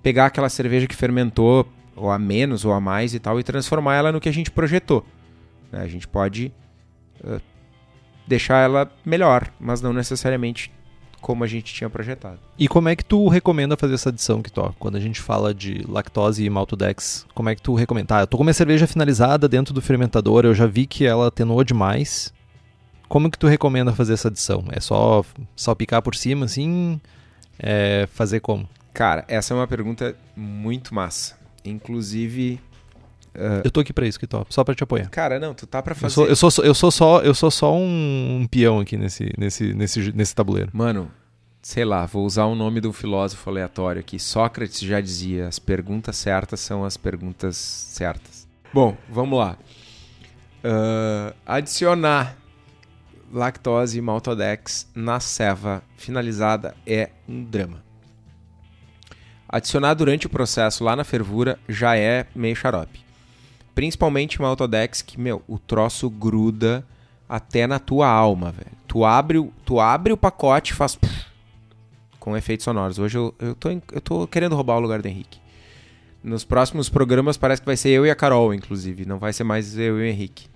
pegar 0.01 0.27
aquela 0.27 0.49
cerveja 0.49 0.87
que 0.87 0.95
fermentou 0.95 1.67
ou 1.95 2.11
a 2.11 2.19
menos 2.19 2.63
ou 2.63 2.71
a 2.71 2.79
mais 2.79 3.13
e 3.13 3.19
tal 3.19 3.39
e 3.39 3.43
transformar 3.43 3.95
ela 3.95 4.11
no 4.11 4.21
que 4.21 4.29
a 4.29 4.33
gente 4.33 4.51
projetou. 4.51 5.05
Né? 5.71 5.81
A 5.81 5.87
gente 5.87 6.07
pode 6.07 6.53
uh, 7.23 7.41
deixar 8.27 8.59
ela 8.59 8.91
melhor, 9.03 9.51
mas 9.59 9.81
não 9.81 9.91
necessariamente 9.91 10.71
como 11.27 11.43
a 11.43 11.47
gente 11.47 11.73
tinha 11.73 11.89
projetado. 11.89 12.39
E 12.57 12.69
como 12.69 12.87
é 12.87 12.95
que 12.95 13.03
tu 13.03 13.27
recomenda 13.27 13.75
fazer 13.75 13.95
essa 13.95 14.07
adição, 14.07 14.41
Kitó? 14.41 14.73
Quando 14.79 14.95
a 14.95 14.99
gente 15.01 15.19
fala 15.19 15.53
de 15.53 15.83
lactose 15.85 16.41
e 16.41 16.49
maltodex, 16.49 17.25
como 17.35 17.49
é 17.49 17.55
que 17.55 17.61
tu 17.61 17.75
recomenda? 17.75 18.15
Ah, 18.15 18.21
eu 18.21 18.27
tô 18.27 18.37
com 18.37 18.45
minha 18.45 18.53
cerveja 18.53 18.87
finalizada 18.87 19.45
dentro 19.49 19.73
do 19.73 19.81
fermentador, 19.81 20.45
eu 20.45 20.55
já 20.55 20.65
vi 20.65 20.87
que 20.87 21.05
ela 21.05 21.27
atenuou 21.27 21.65
demais. 21.65 22.33
Como 23.09 23.29
que 23.29 23.37
tu 23.37 23.45
recomenda 23.45 23.91
fazer 23.91 24.13
essa 24.13 24.29
adição? 24.29 24.63
É 24.71 24.79
só 24.79 25.21
salpicar 25.53 26.01
por 26.01 26.15
cima, 26.15 26.45
assim? 26.45 26.97
É 27.59 28.07
fazer 28.13 28.39
como? 28.39 28.65
Cara, 28.93 29.25
essa 29.27 29.53
é 29.53 29.57
uma 29.57 29.67
pergunta 29.67 30.15
muito 30.33 30.95
massa. 30.95 31.37
Inclusive, 31.65 32.57
Uh, 33.37 33.61
eu 33.63 33.69
tô 33.69 33.81
aqui 33.81 33.93
pra 33.93 34.07
isso, 34.07 34.19
que 34.19 34.25
top. 34.25 34.51
Só 34.51 34.63
pra 34.63 34.73
te 34.73 34.83
apoiar. 34.83 35.09
Cara, 35.09 35.39
não, 35.39 35.53
tu 35.53 35.67
tá 35.67 35.81
pra 35.83 35.93
fazer. 35.93 36.21
Eu 36.27 36.35
sou, 36.35 36.49
eu 36.49 36.51
sou, 36.51 36.65
eu 36.65 36.73
sou 36.73 36.91
só, 36.91 37.21
eu 37.21 37.33
sou 37.35 37.51
só 37.51 37.75
um, 37.75 38.39
um 38.41 38.47
peão 38.47 38.79
aqui 38.79 38.97
nesse, 38.97 39.31
nesse, 39.37 39.73
nesse, 39.75 40.11
nesse 40.11 40.33
tabuleiro. 40.33 40.71
Mano, 40.73 41.11
sei 41.61 41.85
lá, 41.85 42.07
vou 42.07 42.25
usar 42.25 42.45
o 42.45 42.55
nome 42.55 42.81
do 42.81 42.91
filósofo 42.91 43.47
aleatório 43.47 43.99
aqui. 43.99 44.17
Sócrates 44.17 44.79
já 44.79 44.99
dizia: 44.99 45.47
as 45.47 45.59
perguntas 45.59 46.17
certas 46.17 46.59
são 46.59 46.83
as 46.83 46.97
perguntas 46.97 47.55
certas. 47.55 48.47
Bom, 48.73 48.97
vamos 49.07 49.37
lá. 49.37 49.55
Uh, 50.63 51.33
adicionar 51.45 52.35
lactose 53.31 53.99
e 53.99 54.01
maltodex 54.01 54.89
na 54.95 55.19
ceva 55.19 55.83
finalizada 55.95 56.75
é 56.87 57.11
um 57.29 57.43
drama. 57.43 57.83
Adicionar 59.47 59.93
durante 59.93 60.25
o 60.25 60.29
processo 60.29 60.83
lá 60.83 60.95
na 60.95 61.03
fervura 61.03 61.59
já 61.69 61.95
é 61.95 62.25
meio 62.35 62.55
xarope. 62.55 63.06
Principalmente 63.77 64.39
uma 64.39 64.47
Autodex 64.47 65.03
que, 65.03 65.19
meu, 65.19 65.43
o 65.47 65.59
troço 65.59 66.09
gruda 66.09 66.83
até 67.29 67.67
na 67.67 67.77
tua 67.77 68.09
alma, 68.09 68.51
velho. 68.51 68.71
Tu 68.87 69.05
abre, 69.05 69.37
o, 69.37 69.53
tu 69.63 69.79
abre 69.79 70.11
o 70.11 70.17
pacote 70.17 70.73
e 70.73 70.75
faz... 70.75 70.95
Pff, 70.95 71.27
com 72.19 72.35
efeitos 72.35 72.63
sonoros. 72.63 72.97
Hoje 72.97 73.19
eu, 73.19 73.35
eu, 73.37 73.53
tô, 73.53 73.69
eu 73.69 74.01
tô 74.01 74.25
querendo 74.25 74.55
roubar 74.55 74.77
o 74.77 74.79
lugar 74.79 74.99
do 74.99 75.07
Henrique. 75.07 75.39
Nos 76.23 76.43
próximos 76.43 76.89
programas 76.89 77.37
parece 77.37 77.61
que 77.61 77.67
vai 77.67 77.77
ser 77.77 77.89
eu 77.89 78.03
e 78.03 78.09
a 78.09 78.15
Carol, 78.15 78.51
inclusive. 78.51 79.05
Não 79.05 79.19
vai 79.19 79.31
ser 79.31 79.43
mais 79.43 79.77
eu 79.77 79.99
e 79.99 80.01
o 80.01 80.05
Henrique. 80.05 80.47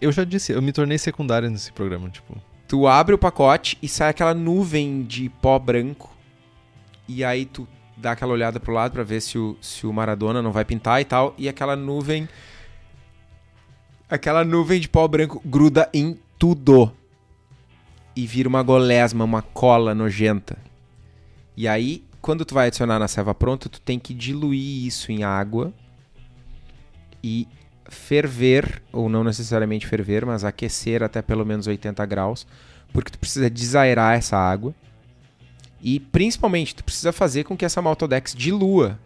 Eu 0.00 0.12
já 0.12 0.22
disse, 0.22 0.52
eu 0.52 0.62
me 0.62 0.70
tornei 0.70 0.98
secundário 0.98 1.50
nesse 1.50 1.72
programa, 1.72 2.08
tipo... 2.10 2.40
Tu 2.68 2.86
abre 2.86 3.12
o 3.12 3.18
pacote 3.18 3.76
e 3.82 3.88
sai 3.88 4.10
aquela 4.10 4.34
nuvem 4.34 5.02
de 5.02 5.28
pó 5.42 5.58
branco. 5.58 6.14
E 7.08 7.24
aí 7.24 7.44
tu 7.44 7.66
dá 7.96 8.12
aquela 8.12 8.32
olhada 8.32 8.60
pro 8.60 8.72
lado 8.72 8.92
para 8.92 9.02
ver 9.02 9.20
se 9.20 9.38
o, 9.38 9.56
se 9.60 9.86
o 9.86 9.92
Maradona 9.92 10.42
não 10.42 10.52
vai 10.52 10.64
pintar 10.64 11.00
e 11.00 11.04
tal. 11.04 11.34
E 11.38 11.48
aquela 11.48 11.74
nuvem. 11.74 12.28
Aquela 14.08 14.44
nuvem 14.44 14.80
de 14.80 14.88
pó 14.88 15.06
branco 15.08 15.40
gruda 15.44 15.88
em 15.92 16.18
tudo. 16.38 16.92
E 18.14 18.26
vira 18.26 18.48
uma 18.48 18.62
golesma, 18.62 19.24
uma 19.24 19.42
cola 19.42 19.94
nojenta. 19.94 20.56
E 21.56 21.66
aí, 21.66 22.04
quando 22.20 22.44
tu 22.44 22.54
vai 22.54 22.68
adicionar 22.68 22.98
na 22.98 23.08
ceva 23.08 23.34
pronta, 23.34 23.68
tu 23.68 23.80
tem 23.80 23.98
que 23.98 24.14
diluir 24.14 24.86
isso 24.86 25.10
em 25.10 25.24
água 25.24 25.72
e 27.22 27.48
ferver, 27.88 28.82
ou 28.92 29.08
não 29.08 29.24
necessariamente 29.24 29.86
ferver, 29.86 30.24
mas 30.26 30.44
aquecer 30.44 31.02
até 31.02 31.22
pelo 31.22 31.44
menos 31.44 31.66
80 31.66 32.04
graus, 32.06 32.46
porque 32.92 33.10
tu 33.10 33.18
precisa 33.18 33.48
desaerar 33.48 34.16
essa 34.16 34.36
água. 34.36 34.74
E 35.80 36.00
principalmente, 36.00 36.74
tu 36.74 36.84
precisa 36.84 37.12
fazer 37.12 37.44
com 37.44 37.56
que 37.56 37.64
essa 37.64 37.82
Maltodex 37.82 38.34
dilua. 38.34 38.98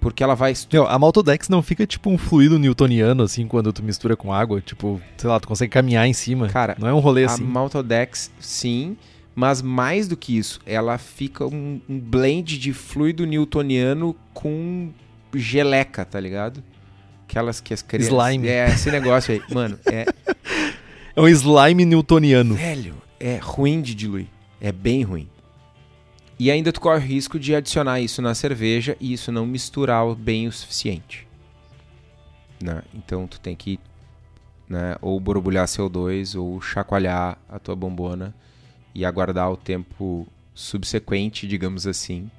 Porque 0.00 0.22
ela 0.22 0.34
vai. 0.34 0.52
A 0.88 0.98
Maltodex 0.98 1.48
não 1.48 1.62
fica 1.62 1.86
tipo 1.86 2.10
um 2.10 2.18
fluido 2.18 2.58
newtoniano, 2.58 3.22
assim, 3.22 3.46
quando 3.46 3.72
tu 3.72 3.82
mistura 3.82 4.16
com 4.16 4.32
água. 4.32 4.60
Tipo, 4.60 5.00
sei 5.16 5.30
lá, 5.30 5.40
tu 5.40 5.48
consegue 5.48 5.72
caminhar 5.72 6.06
em 6.06 6.12
cima. 6.12 6.48
Cara, 6.48 6.76
não 6.78 6.86
é 6.86 6.92
um 6.92 6.98
rolê 6.98 7.24
a 7.24 7.26
assim. 7.26 7.42
A 7.42 7.46
Maltodex, 7.46 8.30
sim. 8.38 8.96
Mas 9.34 9.60
mais 9.60 10.06
do 10.06 10.16
que 10.16 10.36
isso, 10.36 10.60
ela 10.64 10.96
fica 10.96 11.44
um, 11.44 11.80
um 11.88 11.98
blend 11.98 12.56
de 12.58 12.72
fluido 12.72 13.26
newtoniano 13.26 14.14
com 14.32 14.92
geleca, 15.34 16.04
tá 16.04 16.20
ligado? 16.20 16.62
Aquelas 17.26 17.60
que 17.60 17.74
as 17.74 17.82
crianças. 17.82 18.12
Slime. 18.12 18.46
É, 18.46 18.68
esse 18.68 18.90
negócio 18.90 19.34
aí. 19.34 19.42
Mano, 19.52 19.78
é. 19.86 20.04
É 21.16 21.20
um 21.20 21.28
slime 21.28 21.84
newtoniano. 21.84 22.54
Velho, 22.54 22.94
é 23.18 23.38
ruim 23.42 23.80
de 23.80 23.94
diluir. 23.94 24.26
É 24.64 24.72
bem 24.72 25.02
ruim. 25.02 25.28
E 26.38 26.50
ainda 26.50 26.72
tu 26.72 26.80
corre 26.80 26.96
o 26.96 27.06
risco 27.06 27.38
de 27.38 27.54
adicionar 27.54 28.00
isso 28.00 28.22
na 28.22 28.34
cerveja 28.34 28.96
e 28.98 29.12
isso 29.12 29.30
não 29.30 29.44
misturar 29.44 30.14
bem 30.14 30.48
o 30.48 30.52
suficiente. 30.52 31.28
Né? 32.62 32.80
Então 32.94 33.26
tu 33.26 33.38
tem 33.38 33.54
que 33.54 33.78
né, 34.66 34.96
ou 35.02 35.20
borbulhar 35.20 35.66
CO2 35.66 36.40
ou 36.40 36.62
chacoalhar 36.62 37.36
a 37.46 37.58
tua 37.58 37.76
bombona 37.76 38.34
e 38.94 39.04
aguardar 39.04 39.52
o 39.52 39.56
tempo 39.58 40.26
subsequente, 40.54 41.46
digamos 41.46 41.86
assim, 41.86 42.30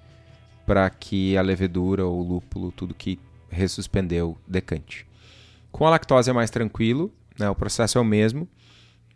para 0.65 0.89
que 0.89 1.37
a 1.37 1.43
levedura 1.43 2.07
ou 2.07 2.21
o 2.21 2.27
lúpulo, 2.27 2.71
tudo 2.71 2.95
que 2.95 3.19
ressuspendeu, 3.51 4.35
decante. 4.47 5.05
Com 5.71 5.85
a 5.85 5.91
lactose 5.91 6.31
é 6.31 6.33
mais 6.33 6.49
tranquilo, 6.49 7.13
né, 7.37 7.47
o 7.51 7.55
processo 7.55 7.99
é 7.99 8.01
o 8.01 8.05
mesmo. 8.05 8.49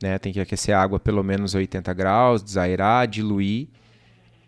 Né, 0.01 0.17
tem 0.17 0.31
que 0.31 0.39
aquecer 0.39 0.75
a 0.75 0.81
água 0.81 0.99
pelo 0.99 1.21
menos 1.23 1.53
80 1.53 1.93
graus, 1.93 2.41
desairar, 2.41 3.05
diluir 3.05 3.67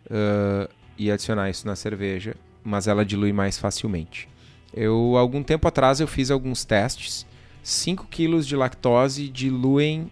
uh, 0.05 0.71
e 0.97 1.11
adicionar 1.11 1.49
isso 1.49 1.67
na 1.67 1.75
cerveja, 1.75 2.35
mas 2.63 2.87
ela 2.87 3.03
dilui 3.03 3.33
mais 3.33 3.59
facilmente. 3.59 4.29
Eu, 4.73 5.17
algum 5.17 5.43
tempo 5.43 5.67
atrás, 5.67 5.99
eu 5.99 6.07
fiz 6.07 6.31
alguns 6.31 6.63
testes. 6.63 7.25
5 7.63 8.07
kg 8.07 8.39
de 8.39 8.55
lactose 8.55 9.27
diluem 9.27 10.09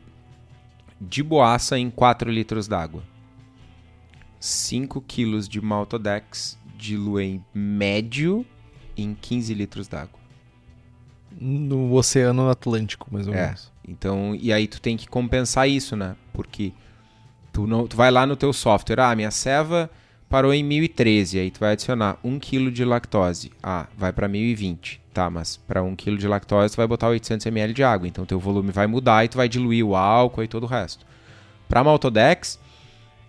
de 0.99 1.23
boaça 1.23 1.79
em 1.79 1.89
4 1.89 2.29
litros 2.29 2.67
d'água. 2.67 3.03
5 4.39 5.01
kg 5.01 5.47
de 5.47 5.61
maltodex 5.61 6.57
diluem 6.77 7.43
médio 7.53 8.45
em 8.95 9.13
15 9.13 9.53
litros 9.53 9.87
d'água. 9.87 10.19
No 11.39 11.93
Oceano 11.93 12.49
Atlântico, 12.49 13.07
mais 13.11 13.27
ou 13.27 13.33
é. 13.33 13.45
menos. 13.45 13.71
Então, 13.89 14.37
e 14.39 14.53
aí 14.53 14.67
tu 14.67 14.79
tem 14.79 14.95
que 14.95 15.07
compensar 15.07 15.67
isso, 15.67 15.95
né? 15.95 16.15
Porque 16.31 16.71
tu, 17.51 17.65
não, 17.65 17.87
tu 17.87 17.97
vai 17.97 18.11
lá 18.11 18.25
no 18.25 18.35
teu 18.35 18.53
software, 18.53 18.99
ah, 18.99 19.15
minha 19.15 19.31
ceva 19.31 19.89
parou 20.29 20.53
em 20.53 20.63
1013, 20.63 21.39
aí 21.39 21.49
tu 21.49 21.59
vai 21.59 21.71
adicionar 21.71 22.17
1 22.23 22.39
kg 22.39 22.69
de 22.69 22.85
lactose. 22.85 23.51
Ah, 23.63 23.87
vai 23.97 24.13
para 24.13 24.27
1020. 24.27 25.01
Tá, 25.11 25.27
mas 25.27 25.57
para 25.57 25.81
1 25.81 25.95
kg 25.95 26.17
de 26.17 26.27
lactose 26.27 26.75
tu 26.75 26.77
vai 26.77 26.85
botar 26.85 27.07
800 27.09 27.47
ml 27.47 27.73
de 27.73 27.83
água, 27.83 28.07
então 28.07 28.25
teu 28.25 28.39
volume 28.39 28.71
vai 28.71 28.85
mudar 28.85 29.25
e 29.25 29.27
tu 29.27 29.37
vai 29.37 29.49
diluir 29.49 29.83
o 29.83 29.95
álcool 29.95 30.43
e 30.43 30.47
todo 30.47 30.63
o 30.63 30.67
resto. 30.67 31.03
Para 31.67 31.83
Maltodex, 31.83 32.59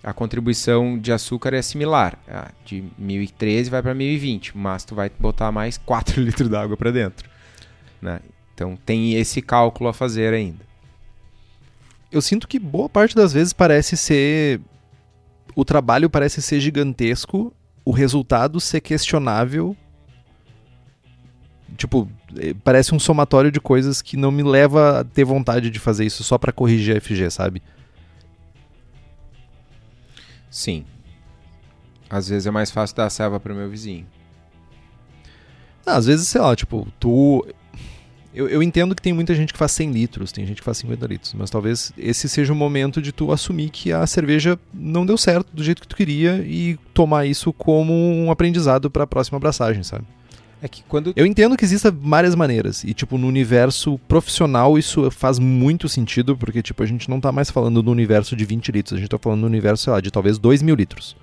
a 0.03 0.13
contribuição 0.13 0.99
de 0.99 1.11
açúcar 1.11 1.55
é 1.55 1.63
similar. 1.63 2.19
Ah, 2.29 2.51
de 2.67 2.85
1013 2.99 3.71
vai 3.71 3.83
para 3.83 3.95
1020, 3.95 4.57
mas 4.59 4.85
tu 4.85 4.95
vai 4.95 5.11
botar 5.19 5.51
mais 5.51 5.79
4 5.79 6.21
litros 6.23 6.51
d'água 6.51 6.77
para 6.77 6.91
dentro. 6.91 7.29
Né? 8.01 8.21
Então 8.61 8.77
tem 8.77 9.15
esse 9.15 9.41
cálculo 9.41 9.89
a 9.89 9.95
fazer 9.95 10.35
ainda. 10.35 10.63
Eu 12.13 12.21
sinto 12.21 12.47
que 12.47 12.59
boa 12.59 12.91
parte 12.91 13.17
das 13.17 13.33
vezes 13.33 13.55
parece 13.55 13.97
ser. 13.97 14.61
O 15.57 15.65
trabalho 15.65 16.11
parece 16.11 16.43
ser 16.43 16.61
gigantesco, 16.61 17.55
o 17.87 17.91
resultado 17.91 18.61
ser 18.61 18.83
questionável. 18.83 19.75
Tipo, 21.75 22.07
eh, 22.37 22.55
parece 22.63 22.95
um 22.95 22.99
somatório 22.99 23.51
de 23.51 23.63
coisas 23.63 24.03
que 24.03 24.15
não 24.15 24.31
me 24.31 24.43
leva 24.43 25.01
a 25.01 25.05
ter 25.05 25.25
vontade 25.25 25.71
de 25.71 25.79
fazer 25.79 26.05
isso 26.05 26.23
só 26.23 26.37
para 26.37 26.53
corrigir 26.53 26.95
a 26.95 27.01
FG, 27.01 27.31
sabe? 27.31 27.63
Sim. 30.51 30.85
Às 32.11 32.29
vezes 32.29 32.47
é 32.47 32.51
mais 32.51 32.71
fácil 32.71 32.95
dar 32.95 33.07
a 33.07 33.11
selva 33.11 33.41
pro 33.41 33.55
meu 33.55 33.71
vizinho. 33.71 34.07
Ah, 35.87 35.97
às 35.97 36.05
vezes, 36.05 36.29
sei 36.29 36.43
lá, 36.43 36.55
tipo, 36.55 36.87
tu. 37.01 37.43
Eu, 38.33 38.49
eu 38.49 38.63
entendo 38.63 38.95
que 38.95 39.03
tem 39.03 39.13
muita 39.13 39.35
gente 39.35 39.53
que 39.53 39.59
faz 39.59 39.73
100 39.73 39.91
litros, 39.91 40.31
tem 40.31 40.47
gente 40.47 40.59
que 40.59 40.65
faz 40.65 40.79
50 40.79 41.07
litros, 41.07 41.35
mas 41.35 41.51
talvez 41.51 41.93
esse 41.99 42.29
seja 42.29 42.53
o 42.53 42.57
momento 42.57 43.03
de 43.03 43.11
tu 43.11 43.33
assumir 43.33 43.71
que 43.71 43.93
a 43.93 44.07
cerveja 44.07 44.59
não 44.73 45.05
deu 45.05 45.19
certo 45.19 45.49
do 45.53 45.65
jeito 45.65 45.83
que 45.83 45.89
tu 45.89 45.97
queria 45.97 46.37
e 46.47 46.79
tomar 46.95 47.27
isso 47.27 47.53
como 47.53 47.93
um 47.93 48.31
aprendizado 48.31 48.89
para 48.89 49.03
a 49.03 49.07
próxima 49.07 49.37
abraçagem, 49.37 49.83
sabe? 49.83 50.05
É 50.63 50.69
que 50.69 50.83
quando. 50.85 51.13
Eu 51.17 51.27
entendo 51.27 51.57
que 51.57 51.65
existam 51.65 51.97
várias 52.03 52.35
maneiras. 52.35 52.85
E, 52.85 52.93
tipo, 52.93 53.17
no 53.17 53.27
universo 53.27 53.99
profissional 54.07 54.79
isso 54.79 55.11
faz 55.11 55.39
muito 55.39 55.89
sentido, 55.89 56.37
porque, 56.37 56.63
tipo, 56.63 56.83
a 56.83 56.87
gente 56.87 57.09
não 57.09 57.19
tá 57.19 57.33
mais 57.33 57.51
falando 57.51 57.83
do 57.83 57.91
universo 57.91 58.37
de 58.37 58.45
20 58.45 58.71
litros, 58.71 58.93
a 58.93 59.01
gente 59.01 59.09
tá 59.09 59.19
falando 59.19 59.41
do 59.41 59.47
universo, 59.47 59.85
sei 59.85 59.93
lá, 59.93 60.01
de 60.01 60.11
talvez 60.11 60.39
2 60.39 60.63
mil 60.63 60.75
litros. 60.75 61.17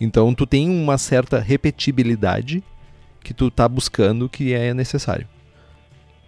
Então, 0.00 0.34
tu 0.34 0.46
tem 0.46 0.68
uma 0.68 0.96
certa 0.96 1.38
repetibilidade 1.38 2.64
que 3.22 3.34
tu 3.34 3.50
tá 3.50 3.68
buscando 3.68 4.28
que 4.28 4.52
é 4.52 4.72
necessário. 4.74 5.28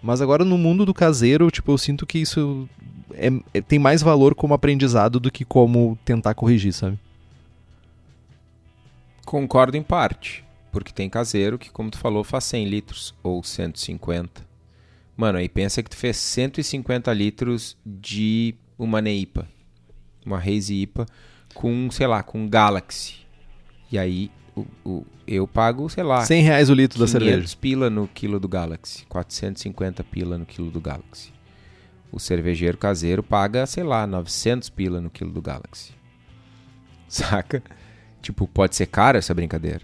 Mas 0.04 0.20
agora, 0.20 0.44
no 0.44 0.58
mundo 0.58 0.84
do 0.84 0.92
caseiro, 0.92 1.50
tipo, 1.50 1.72
eu 1.72 1.78
sinto 1.78 2.04
que 2.04 2.18
isso 2.18 2.68
é, 3.14 3.28
é, 3.54 3.62
tem 3.62 3.78
mais 3.78 4.02
valor 4.02 4.34
como 4.34 4.52
aprendizado 4.52 5.18
do 5.18 5.30
que 5.30 5.46
como 5.46 5.98
tentar 6.04 6.34
corrigir, 6.34 6.74
sabe? 6.74 6.98
Concordo 9.24 9.78
em 9.78 9.82
parte. 9.82 10.44
Porque 10.70 10.92
tem 10.92 11.08
caseiro 11.08 11.58
que, 11.58 11.70
como 11.70 11.90
tu 11.90 11.96
falou, 11.96 12.22
faz 12.22 12.44
100 12.44 12.66
litros 12.66 13.14
ou 13.22 13.42
150. 13.42 14.46
Mano, 15.16 15.38
aí 15.38 15.48
pensa 15.48 15.82
que 15.82 15.88
tu 15.88 15.96
fez 15.96 16.18
150 16.18 17.10
litros 17.14 17.74
de 17.86 18.54
uma 18.78 19.00
Neipa. 19.00 19.48
Uma 20.26 20.36
Haze 20.38 20.82
IPA 20.82 21.06
com, 21.54 21.90
sei 21.90 22.06
lá, 22.06 22.22
com 22.22 22.46
Galaxy. 22.46 23.20
E 23.90 23.98
aí 23.98 24.30
o, 24.56 24.66
o, 24.84 25.06
eu 25.26 25.46
pago, 25.46 25.88
sei 25.88 26.04
lá... 26.04 26.24
100 26.24 26.42
reais 26.42 26.70
o 26.70 26.74
litro 26.74 26.98
da 26.98 27.06
cerveja. 27.06 27.56
pila 27.60 27.90
no 27.90 28.06
quilo 28.06 28.38
do 28.38 28.48
Galaxy. 28.48 29.04
450 29.06 30.04
pila 30.04 30.38
no 30.38 30.46
quilo 30.46 30.70
do 30.70 30.80
Galaxy. 30.80 31.32
O 32.12 32.20
cervejeiro 32.20 32.78
caseiro 32.78 33.22
paga, 33.22 33.66
sei 33.66 33.82
lá, 33.82 34.06
900 34.06 34.70
pila 34.70 35.00
no 35.00 35.10
quilo 35.10 35.32
do 35.32 35.42
Galaxy. 35.42 35.92
Saca? 37.08 37.62
Tipo, 38.22 38.46
pode 38.46 38.76
ser 38.76 38.86
caro 38.86 39.18
essa 39.18 39.34
brincadeira. 39.34 39.82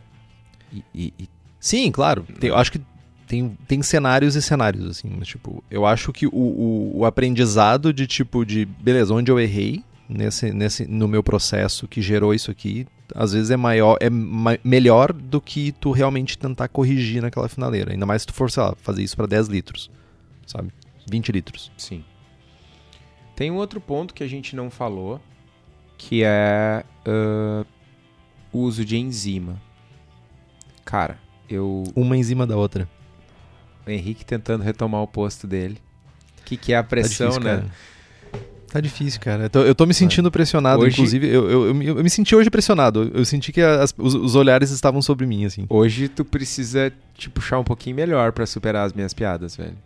E, 0.72 0.84
e, 0.94 1.14
e... 1.18 1.28
Sim, 1.58 1.90
claro. 1.90 2.24
Tem, 2.38 2.50
eu 2.50 2.56
acho 2.56 2.72
que 2.72 2.80
tem, 3.26 3.56
tem 3.66 3.82
cenários 3.82 4.34
e 4.36 4.42
cenários, 4.42 4.84
assim. 4.86 5.12
Mas, 5.18 5.28
tipo, 5.28 5.64
eu 5.70 5.84
acho 5.84 6.12
que 6.12 6.26
o, 6.26 6.30
o, 6.32 6.98
o, 6.98 7.04
aprendizado 7.04 7.92
de, 7.92 8.06
tipo, 8.06 8.44
de... 8.44 8.64
Beleza, 8.64 9.12
onde 9.12 9.30
eu 9.30 9.38
errei 9.38 9.84
nesse, 10.08 10.52
nesse, 10.52 10.86
no 10.86 11.08
meu 11.08 11.22
processo 11.22 11.86
que 11.86 12.00
gerou 12.00 12.32
isso 12.32 12.50
aqui, 12.50 12.86
às 13.14 13.32
vezes 13.32 13.50
é 13.50 13.56
maior, 13.56 13.96
é 14.00 14.10
ma 14.10 14.58
melhor 14.62 15.12
do 15.12 15.40
que 15.40 15.72
tu 15.72 15.92
realmente 15.92 16.38
tentar 16.38 16.68
corrigir 16.68 17.22
naquela 17.22 17.48
finaleira. 17.48 17.92
Ainda 17.92 18.06
mais 18.06 18.22
se 18.22 18.26
tu 18.26 18.34
for, 18.34 18.50
sei 18.50 18.62
lá, 18.62 18.74
fazer 18.82 19.02
isso 19.02 19.16
para 19.16 19.26
10 19.26 19.48
litros, 19.48 19.90
sabe? 20.46 20.72
20 21.10 21.32
litros. 21.32 21.72
Sim. 21.76 22.04
Tem 23.34 23.50
um 23.50 23.56
outro 23.56 23.80
ponto 23.80 24.12
que 24.12 24.22
a 24.22 24.28
gente 24.28 24.54
não 24.54 24.70
falou, 24.70 25.20
que 25.96 26.22
é 26.22 26.84
uh, 27.06 27.66
o 28.52 28.58
uso 28.58 28.84
de 28.84 28.96
enzima. 28.96 29.60
Cara, 30.84 31.18
eu. 31.48 31.84
Uma 31.94 32.16
em 32.16 32.22
cima 32.22 32.46
da 32.46 32.56
outra. 32.56 32.88
O 33.86 33.90
Henrique 33.90 34.24
tentando 34.24 34.62
retomar 34.62 35.02
o 35.02 35.06
posto 35.06 35.46
dele. 35.46 35.78
O 36.40 36.44
que, 36.44 36.56
que 36.56 36.72
é 36.72 36.76
a 36.76 36.84
pressão, 36.84 37.30
tá 37.30 37.38
difícil, 37.38 37.56
né? 37.56 37.60
Cara. 37.62 37.72
Tá 38.70 38.80
difícil, 38.80 39.20
cara. 39.20 39.44
Eu 39.44 39.50
tô, 39.50 39.60
eu 39.62 39.74
tô 39.74 39.84
me 39.84 39.92
sentindo 39.92 40.30
pressionado, 40.30 40.82
hoje... 40.82 40.94
inclusive. 40.94 41.26
Eu, 41.26 41.50
eu, 41.50 41.66
eu, 41.66 41.82
eu, 41.82 42.04
me 42.04 42.08
senti 42.08 42.36
hoje 42.36 42.48
pressionado. 42.48 43.10
Eu 43.12 43.24
senti 43.24 43.50
que 43.50 43.60
as, 43.60 43.92
os, 43.98 44.14
os, 44.14 44.36
olhares 44.36 44.70
estavam 44.70 45.02
sobre 45.02 45.26
mim, 45.26 45.44
assim. 45.44 45.66
Hoje 45.68 46.08
tu 46.08 46.24
precisa 46.24 46.92
te 47.14 47.28
puxar 47.28 47.58
um 47.58 47.64
pouquinho 47.64 47.96
melhor 47.96 48.30
para 48.30 48.46
superar 48.46 48.86
as 48.86 48.92
minhas 48.92 49.12
piadas, 49.12 49.56
velho. 49.56 49.76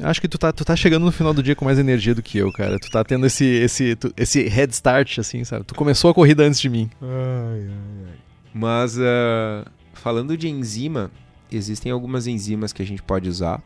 Acho 0.00 0.20
que 0.20 0.26
tu 0.26 0.38
tá, 0.38 0.52
tu 0.52 0.64
tá 0.64 0.74
chegando 0.74 1.04
no 1.04 1.12
final 1.12 1.32
do 1.32 1.40
dia 1.40 1.54
com 1.54 1.64
mais 1.64 1.78
energia 1.78 2.14
do 2.14 2.22
que 2.22 2.38
eu, 2.38 2.50
cara. 2.52 2.80
Tu 2.80 2.90
tá 2.90 3.04
tendo 3.04 3.26
esse, 3.26 3.44
esse, 3.44 3.94
tu, 3.94 4.12
esse 4.16 4.42
head 4.48 4.72
start, 4.72 5.18
assim, 5.18 5.44
sabe? 5.44 5.64
Tu 5.64 5.74
começou 5.76 6.10
a 6.10 6.14
corrida 6.14 6.42
antes 6.42 6.60
de 6.60 6.68
mim. 6.68 6.90
Ai, 7.00 7.60
ai, 7.60 8.06
ai. 8.08 8.14
Mas 8.52 8.98
uh, 8.98 9.64
falando 9.92 10.36
de 10.36 10.48
enzima, 10.48 11.12
existem 11.50 11.92
algumas 11.92 12.26
enzimas 12.26 12.72
que 12.72 12.82
a 12.82 12.86
gente 12.86 13.02
pode 13.02 13.28
usar 13.28 13.62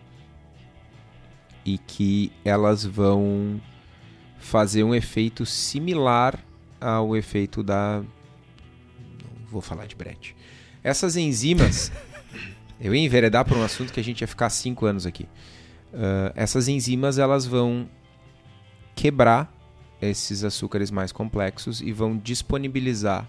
e 1.64 1.78
que 1.78 2.30
elas 2.44 2.84
vão 2.84 3.58
fazer 4.46 4.84
um 4.84 4.94
efeito 4.94 5.44
similar 5.44 6.38
ao 6.80 7.16
efeito 7.16 7.62
da. 7.62 7.98
Não 8.00 9.46
vou 9.50 9.60
falar 9.60 9.86
de 9.86 9.96
Brett. 9.96 10.36
Essas 10.82 11.16
enzimas. 11.16 11.92
eu 12.80 12.94
ia 12.94 13.04
enveredar 13.04 13.44
por 13.44 13.56
um 13.56 13.62
assunto 13.62 13.92
que 13.92 14.00
a 14.00 14.04
gente 14.04 14.20
ia 14.20 14.28
ficar 14.28 14.48
cinco 14.50 14.86
anos 14.86 15.04
aqui. 15.04 15.24
Uh, 15.92 16.32
essas 16.34 16.68
enzimas 16.68 17.18
elas 17.18 17.46
vão 17.46 17.88
quebrar 18.94 19.52
esses 20.00 20.44
açúcares 20.44 20.90
mais 20.90 21.10
complexos 21.10 21.80
e 21.80 21.90
vão 21.90 22.16
disponibilizar 22.16 23.28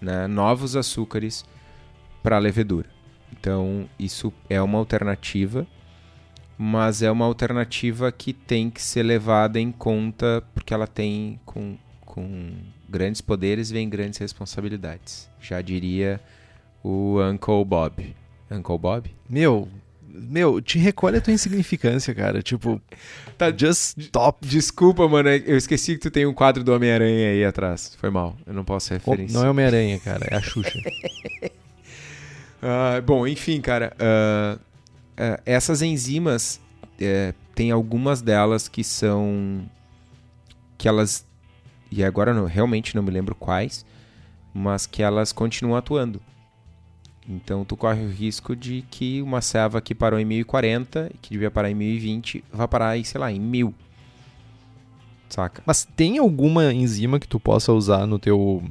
né, 0.00 0.26
novos 0.26 0.76
açúcares 0.76 1.44
para 2.22 2.36
a 2.36 2.38
levedura. 2.38 2.88
Então, 3.32 3.88
isso 3.98 4.32
é 4.48 4.60
uma 4.60 4.78
alternativa, 4.78 5.66
mas 6.58 7.02
é 7.02 7.10
uma 7.10 7.24
alternativa 7.24 8.10
que 8.10 8.32
tem 8.32 8.70
que 8.70 8.80
ser 8.82 9.02
levada 9.02 9.60
em 9.60 9.70
conta 9.70 10.42
porque 10.54 10.72
ela 10.72 10.86
tem 10.86 11.38
com, 11.44 11.76
com 12.04 12.50
grandes 12.88 13.20
poderes 13.20 13.70
vem 13.70 13.88
grandes 13.88 14.18
responsabilidades. 14.18 15.28
Já 15.40 15.60
diria 15.60 16.20
o 16.82 17.20
Uncle 17.20 17.64
Bob. 17.64 18.14
Uncle 18.50 18.78
Bob? 18.78 19.10
Meu, 19.28 19.68
Meu, 20.08 20.62
te 20.62 20.78
recolhe 20.78 21.18
a 21.18 21.20
tua 21.20 21.32
insignificância, 21.32 22.14
cara. 22.14 22.42
Tipo, 22.42 22.80
Tá, 23.36 23.50
just 23.50 23.98
stop. 23.98 24.46
Desculpa, 24.46 25.06
mano, 25.06 25.28
eu 25.28 25.58
esqueci 25.58 25.94
que 25.94 26.00
tu 26.00 26.10
tem 26.10 26.24
um 26.24 26.32
quadro 26.32 26.64
do 26.64 26.72
Homem-Aranha 26.72 27.30
aí 27.30 27.44
atrás. 27.44 27.94
Foi 27.98 28.08
mal, 28.08 28.34
eu 28.46 28.54
não 28.54 28.64
posso 28.64 28.94
referenciar. 28.94 29.40
Não 29.40 29.46
é 29.46 29.50
Homem-Aranha, 29.50 29.98
cara, 29.98 30.26
é 30.30 30.36
a 30.36 30.40
Xuxa. 30.40 30.78
Ah, 32.68 33.00
bom, 33.02 33.26
enfim, 33.26 33.60
cara, 33.60 33.92
ah, 34.00 34.58
ah, 35.16 35.40
essas 35.44 35.82
enzimas, 35.82 36.60
é, 37.00 37.34
tem 37.54 37.70
algumas 37.70 38.20
delas 38.22 38.68
que 38.68 38.82
são. 38.84 39.64
que 40.78 40.88
elas. 40.88 41.24
E 41.90 42.02
agora 42.04 42.34
não- 42.34 42.46
realmente 42.46 42.94
não 42.96 43.02
me 43.02 43.10
lembro 43.10 43.34
quais, 43.34 43.84
mas 44.52 44.86
que 44.86 45.02
elas 45.02 45.32
continuam 45.32 45.76
atuando. 45.76 46.20
Então 47.28 47.64
tu 47.64 47.76
corre 47.76 48.04
o 48.04 48.10
risco 48.10 48.54
de 48.54 48.84
que 48.90 49.20
uma 49.22 49.40
serva 49.40 49.80
que 49.80 49.94
parou 49.94 50.18
em 50.20 50.24
1040 50.24 51.10
e 51.14 51.18
que 51.18 51.30
devia 51.30 51.50
parar 51.50 51.70
em 51.70 51.74
1020 51.74 52.44
vai 52.52 52.68
parar 52.68 52.96
em, 52.98 53.04
sei 53.04 53.20
lá, 53.20 53.32
em 53.32 53.40
1000. 53.40 53.74
Saca? 55.28 55.62
Mas 55.66 55.84
tem 55.96 56.18
alguma 56.18 56.72
enzima 56.72 57.18
que 57.18 57.26
tu 57.26 57.40
possa 57.40 57.72
usar 57.72 58.06
no 58.06 58.18
teu 58.18 58.62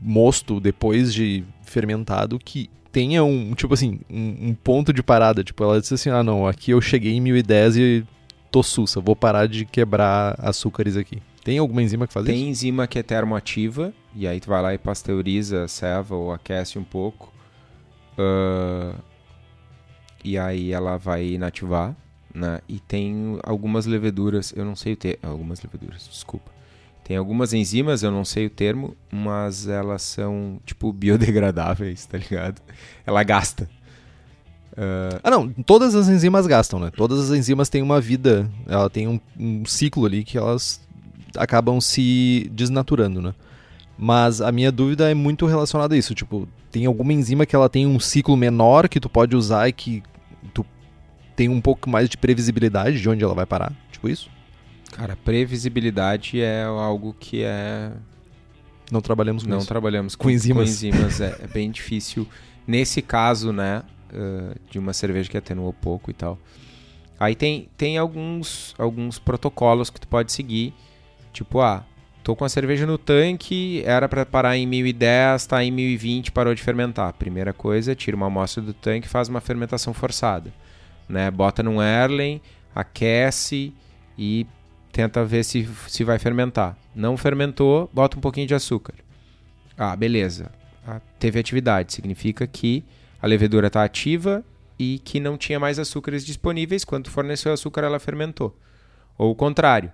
mosto 0.00 0.60
depois 0.60 1.14
de 1.14 1.44
fermentado 1.62 2.38
que 2.38 2.68
tenha 2.96 3.22
um, 3.22 3.52
tipo 3.52 3.74
assim, 3.74 4.00
um, 4.08 4.48
um 4.48 4.54
ponto 4.54 4.90
de 4.90 5.02
parada? 5.02 5.44
Tipo, 5.44 5.62
ela 5.64 5.78
disse 5.78 5.92
assim, 5.92 6.08
ah 6.08 6.22
não, 6.22 6.46
aqui 6.46 6.70
eu 6.70 6.80
cheguei 6.80 7.12
em 7.12 7.20
1010 7.20 7.76
e 7.76 8.06
tô 8.50 8.62
sussa, 8.62 9.02
vou 9.02 9.14
parar 9.14 9.46
de 9.46 9.66
quebrar 9.66 10.34
açúcares 10.38 10.96
aqui. 10.96 11.20
Tem 11.44 11.58
alguma 11.58 11.82
enzima 11.82 12.06
que 12.06 12.14
faz 12.14 12.24
Tem 12.24 12.36
isso? 12.36 12.48
enzima 12.48 12.86
que 12.86 12.98
é 12.98 13.02
termoativa, 13.02 13.92
e 14.14 14.26
aí 14.26 14.40
tu 14.40 14.48
vai 14.48 14.62
lá 14.62 14.72
e 14.72 14.78
pasteuriza 14.78 15.64
a 15.64 15.68
serva 15.68 16.16
ou 16.16 16.32
aquece 16.32 16.78
um 16.78 16.84
pouco. 16.84 17.30
Ah, 18.16 18.94
e 20.24 20.38
aí 20.38 20.72
ela 20.72 20.96
vai 20.96 21.26
inativar, 21.26 21.94
né? 22.34 22.60
E 22.66 22.80
tem 22.80 23.38
algumas 23.42 23.84
leveduras, 23.84 24.54
eu 24.56 24.64
não 24.64 24.74
sei 24.74 24.94
o 24.94 24.96
termo. 24.96 25.18
Algumas 25.22 25.62
leveduras, 25.62 26.08
desculpa. 26.10 26.50
Tem 27.06 27.16
algumas 27.16 27.52
enzimas, 27.52 28.02
eu 28.02 28.10
não 28.10 28.24
sei 28.24 28.46
o 28.46 28.50
termo, 28.50 28.96
mas 29.12 29.68
elas 29.68 30.02
são, 30.02 30.58
tipo, 30.66 30.92
biodegradáveis, 30.92 32.04
tá 32.04 32.18
ligado? 32.18 32.60
Ela 33.06 33.22
gasta. 33.22 33.70
Ah, 34.76 35.20
Ah 35.22 35.30
não, 35.30 35.48
todas 35.52 35.94
as 35.94 36.08
enzimas 36.08 36.48
gastam, 36.48 36.80
né? 36.80 36.90
Todas 36.90 37.30
as 37.30 37.38
enzimas 37.38 37.68
têm 37.68 37.80
uma 37.80 38.00
vida, 38.00 38.50
ela 38.66 38.90
tem 38.90 39.06
um, 39.06 39.20
um 39.38 39.64
ciclo 39.64 40.04
ali 40.04 40.24
que 40.24 40.36
elas 40.36 40.80
acabam 41.36 41.80
se 41.80 42.50
desnaturando, 42.52 43.22
né? 43.22 43.32
Mas 43.96 44.40
a 44.40 44.50
minha 44.50 44.72
dúvida 44.72 45.08
é 45.08 45.14
muito 45.14 45.46
relacionada 45.46 45.94
a 45.94 45.98
isso, 45.98 46.12
tipo, 46.12 46.48
tem 46.72 46.86
alguma 46.86 47.12
enzima 47.12 47.46
que 47.46 47.54
ela 47.54 47.68
tem 47.68 47.86
um 47.86 48.00
ciclo 48.00 48.36
menor 48.36 48.88
que 48.88 48.98
tu 48.98 49.08
pode 49.08 49.36
usar 49.36 49.68
e 49.68 49.72
que 49.72 50.02
tu 50.52 50.66
tem 51.36 51.48
um 51.48 51.60
pouco 51.60 51.88
mais 51.88 52.08
de 52.08 52.16
previsibilidade 52.16 53.00
de 53.00 53.08
onde 53.08 53.22
ela 53.22 53.32
vai 53.32 53.46
parar, 53.46 53.72
tipo 53.92 54.08
isso? 54.08 54.28
Cara, 54.96 55.16
previsibilidade 55.16 56.40
é 56.40 56.64
algo 56.64 57.14
que 57.18 57.42
é 57.42 57.92
Não 58.90 59.00
trabalhamos 59.00 59.42
com 59.44 59.50
não 59.50 59.58
isso. 59.58 59.68
trabalhamos 59.68 60.14
com, 60.16 60.24
Com 60.24 60.30
enzimas. 60.30 60.64
com 60.64 60.70
enzimas, 60.70 61.20
é, 61.20 61.38
é 61.42 61.46
bem 61.46 61.70
difícil. 61.70 62.26
Nesse 62.66 63.02
caso, 63.02 63.52
né, 63.52 63.82
uh, 64.12 64.58
de 64.70 64.78
uma 64.78 64.92
cerveja 64.92 65.28
que 65.30 65.36
atenuou 65.36 65.72
pouco 65.72 66.10
e 66.10 66.14
tal. 66.14 66.38
Aí 67.18 67.34
tem, 67.34 67.68
tem 67.76 67.96
alguns, 67.98 68.74
alguns 68.78 69.18
protocolos 69.18 69.88
que 69.90 70.00
tu 70.00 70.08
pode 70.08 70.32
seguir. 70.32 70.74
Tipo, 71.32 71.60
ah, 71.60 71.84
tô 72.22 72.34
com 72.34 72.44
a 72.44 72.48
cerveja 72.48 72.86
no 72.86 72.98
tanque, 72.98 73.82
era 73.86 74.08
para 74.08 74.26
parar 74.26 74.56
em 74.56 74.66
1010, 74.66 75.46
tá 75.46 75.62
em 75.64 75.70
1020, 75.70 76.32
parou 76.32 76.54
de 76.54 76.62
fermentar. 76.62 77.12
Primeira 77.14 77.52
coisa, 77.52 77.94
tira 77.94 78.16
uma 78.16 78.26
amostra 78.26 78.62
do 78.62 78.74
tanque 78.74 79.06
e 79.06 79.10
faz 79.10 79.28
uma 79.28 79.40
fermentação 79.40 79.94
forçada. 79.94 80.52
Né? 81.08 81.30
Bota 81.30 81.62
num 81.62 81.80
Erlen, 81.80 82.40
aquece 82.74 83.72
e 84.18 84.46
tenta 84.96 85.22
ver 85.22 85.44
se, 85.44 85.68
se 85.86 86.02
vai 86.04 86.18
fermentar. 86.18 86.74
Não 86.94 87.18
fermentou, 87.18 87.90
bota 87.92 88.16
um 88.16 88.20
pouquinho 88.20 88.46
de 88.46 88.54
açúcar. 88.54 88.94
Ah, 89.76 89.94
beleza. 89.94 90.50
Ah, 90.88 91.02
teve 91.18 91.38
atividade. 91.38 91.92
Significa 91.92 92.46
que 92.46 92.82
a 93.20 93.26
levedura 93.26 93.66
está 93.66 93.84
ativa 93.84 94.42
e 94.78 94.98
que 95.00 95.20
não 95.20 95.36
tinha 95.36 95.60
mais 95.60 95.78
açúcares 95.78 96.24
disponíveis. 96.24 96.82
Quando 96.82 97.10
forneceu 97.10 97.52
açúcar, 97.52 97.82
ela 97.82 97.98
fermentou. 97.98 98.56
Ou 99.18 99.32
o 99.32 99.34
contrário. 99.34 99.92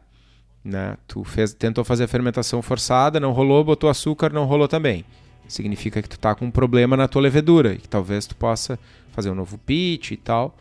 Né? 0.64 0.96
Tu 1.08 1.24
fez, 1.24 1.52
tentou 1.52 1.82
fazer 1.82 2.04
a 2.04 2.08
fermentação 2.08 2.62
forçada, 2.62 3.18
não 3.18 3.32
rolou, 3.32 3.64
botou 3.64 3.90
açúcar, 3.90 4.32
não 4.32 4.44
rolou 4.44 4.68
também. 4.68 5.04
Significa 5.48 6.00
que 6.00 6.08
tu 6.08 6.16
tá 6.16 6.32
com 6.32 6.44
um 6.44 6.50
problema 6.52 6.96
na 6.96 7.08
tua 7.08 7.22
levedura 7.22 7.74
e 7.74 7.78
que 7.78 7.88
talvez 7.88 8.24
tu 8.24 8.36
possa 8.36 8.78
fazer 9.10 9.32
um 9.32 9.34
novo 9.34 9.58
pitch 9.58 10.12
e 10.12 10.16
tal. 10.16 10.56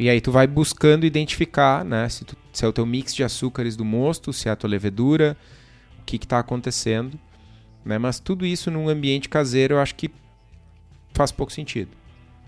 E 0.00 0.10
aí 0.10 0.20
tu 0.20 0.32
vai 0.32 0.48
buscando 0.48 1.06
identificar, 1.06 1.84
né, 1.84 2.08
se, 2.08 2.24
tu, 2.24 2.36
se 2.58 2.64
é 2.64 2.68
o 2.68 2.72
teu 2.72 2.84
mix 2.84 3.14
de 3.14 3.22
açúcares 3.22 3.76
do 3.76 3.84
mosto, 3.84 4.32
se 4.32 4.48
é 4.48 4.50
a 4.50 4.56
tua 4.56 4.68
levedura, 4.68 5.36
o 6.00 6.04
que 6.04 6.16
está 6.16 6.40
acontecendo. 6.40 7.16
Né? 7.84 7.98
Mas 7.98 8.18
tudo 8.18 8.44
isso 8.44 8.68
num 8.68 8.88
ambiente 8.88 9.28
caseiro 9.28 9.74
eu 9.74 9.78
acho 9.78 9.94
que 9.94 10.10
faz 11.14 11.30
pouco 11.30 11.52
sentido. 11.52 11.92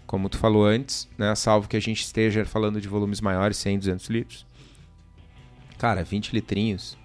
Como 0.09 0.29
tu 0.29 0.37
falou 0.37 0.65
antes, 0.65 1.09
né, 1.17 1.33
salvo 1.37 1.69
que 1.69 1.77
a 1.77 1.81
gente 1.81 2.03
esteja 2.03 2.45
falando 2.45 2.81
de 2.81 2.89
volumes 2.89 3.21
maiores, 3.21 3.57
100, 3.59 3.79
200 3.79 4.07
litros. 4.09 4.47
Cara, 5.79 6.03
20 6.03 6.33
litrinhos. 6.33 6.99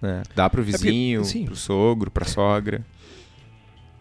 Né? 0.00 0.22
Dá 0.36 0.48
pro 0.48 0.62
vizinho, 0.62 1.24
sim. 1.24 1.46
pro 1.46 1.56
sogro, 1.56 2.12
pra 2.12 2.24
sogra. 2.24 2.86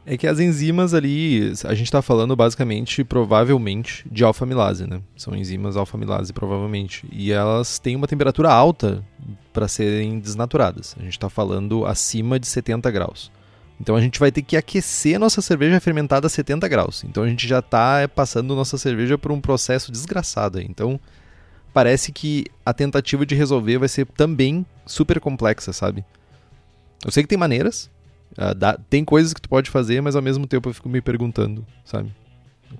É 0.10 0.16
que 0.16 0.26
as 0.26 0.40
enzimas 0.40 0.94
ali, 0.94 1.52
a 1.66 1.74
gente 1.74 1.92
tá 1.92 2.02
falando 2.02 2.34
basicamente, 2.34 3.04
provavelmente, 3.04 4.06
de 4.10 4.24
alfa-amilase, 4.24 4.88
né? 4.88 5.02
São 5.18 5.36
enzimas 5.36 5.76
alfa-amilase, 5.76 6.32
provavelmente. 6.32 7.06
E 7.12 7.34
elas 7.34 7.78
têm 7.78 7.94
uma 7.94 8.08
temperatura 8.08 8.50
alta 8.50 9.04
para 9.52 9.68
serem 9.68 10.18
desnaturadas. 10.18 10.96
A 10.98 11.04
gente 11.04 11.20
tá 11.20 11.30
falando 11.30 11.86
acima 11.86 12.40
de 12.40 12.48
70 12.48 12.90
graus. 12.90 13.30
Então 13.82 13.98
a 13.98 14.02
gente 14.02 14.18
vai 14.18 14.32
ter 14.32 14.44
que 14.44 14.56
aquecer 14.56 15.20
nossa 15.20 15.42
cerveja 15.42 15.78
fermentada 15.82 16.26
a 16.26 16.30
70 16.30 16.66
graus. 16.70 17.04
Então 17.04 17.24
a 17.24 17.28
gente 17.28 17.46
já 17.46 17.62
tá 17.62 18.08
passando 18.08 18.56
nossa 18.56 18.78
cerveja 18.78 19.18
por 19.18 19.34
um 19.34 19.42
processo 19.42 19.92
desgraçado. 19.92 20.62
Então 20.62 20.98
parece 21.74 22.14
que 22.14 22.46
a 22.66 22.74
tentativa 22.74 23.26
de 23.26 23.36
resolver 23.36 23.78
vai 23.78 23.90
ser 23.90 24.08
também 24.08 24.66
super 24.86 25.20
complexa, 25.20 25.74
sabe? 25.74 26.06
Eu 27.06 27.12
sei 27.12 27.24
que 27.24 27.30
tem 27.30 27.38
maneiras, 27.38 27.92
Uh, 28.38 28.54
dá- 28.54 28.78
tem 28.90 29.04
coisas 29.04 29.34
que 29.34 29.42
tu 29.42 29.50
pode 29.50 29.70
fazer, 29.70 30.00
mas 30.02 30.16
ao 30.16 30.22
mesmo 30.22 30.46
tempo 30.46 30.70
eu 30.70 30.74
fico 30.74 30.88
me 30.88 31.02
perguntando, 31.02 31.66
sabe? 31.84 32.12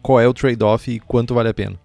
Qual 0.02 0.20
é 0.20 0.28
o 0.28 0.34
trade-off 0.34 0.92
e 0.92 1.00
quanto 1.00 1.34
vale 1.34 1.50
a 1.50 1.54
pena? 1.54 1.76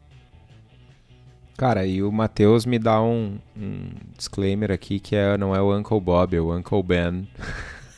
Cara, 1.57 1.86
e 1.86 2.03
o 2.03 2.11
Matheus 2.11 2.66
me 2.66 2.78
dá 2.78 3.01
um, 3.01 3.39
um 3.57 3.90
disclaimer 4.16 4.70
aqui 4.73 4.99
que 4.99 5.15
é, 5.15 5.36
não 5.39 5.55
é 5.55 5.61
o 5.62 5.74
Uncle 5.77 6.01
Bob, 6.01 6.35
é 6.36 6.40
o 6.40 6.55
Uncle 6.55 6.82
Ben. 6.82 7.28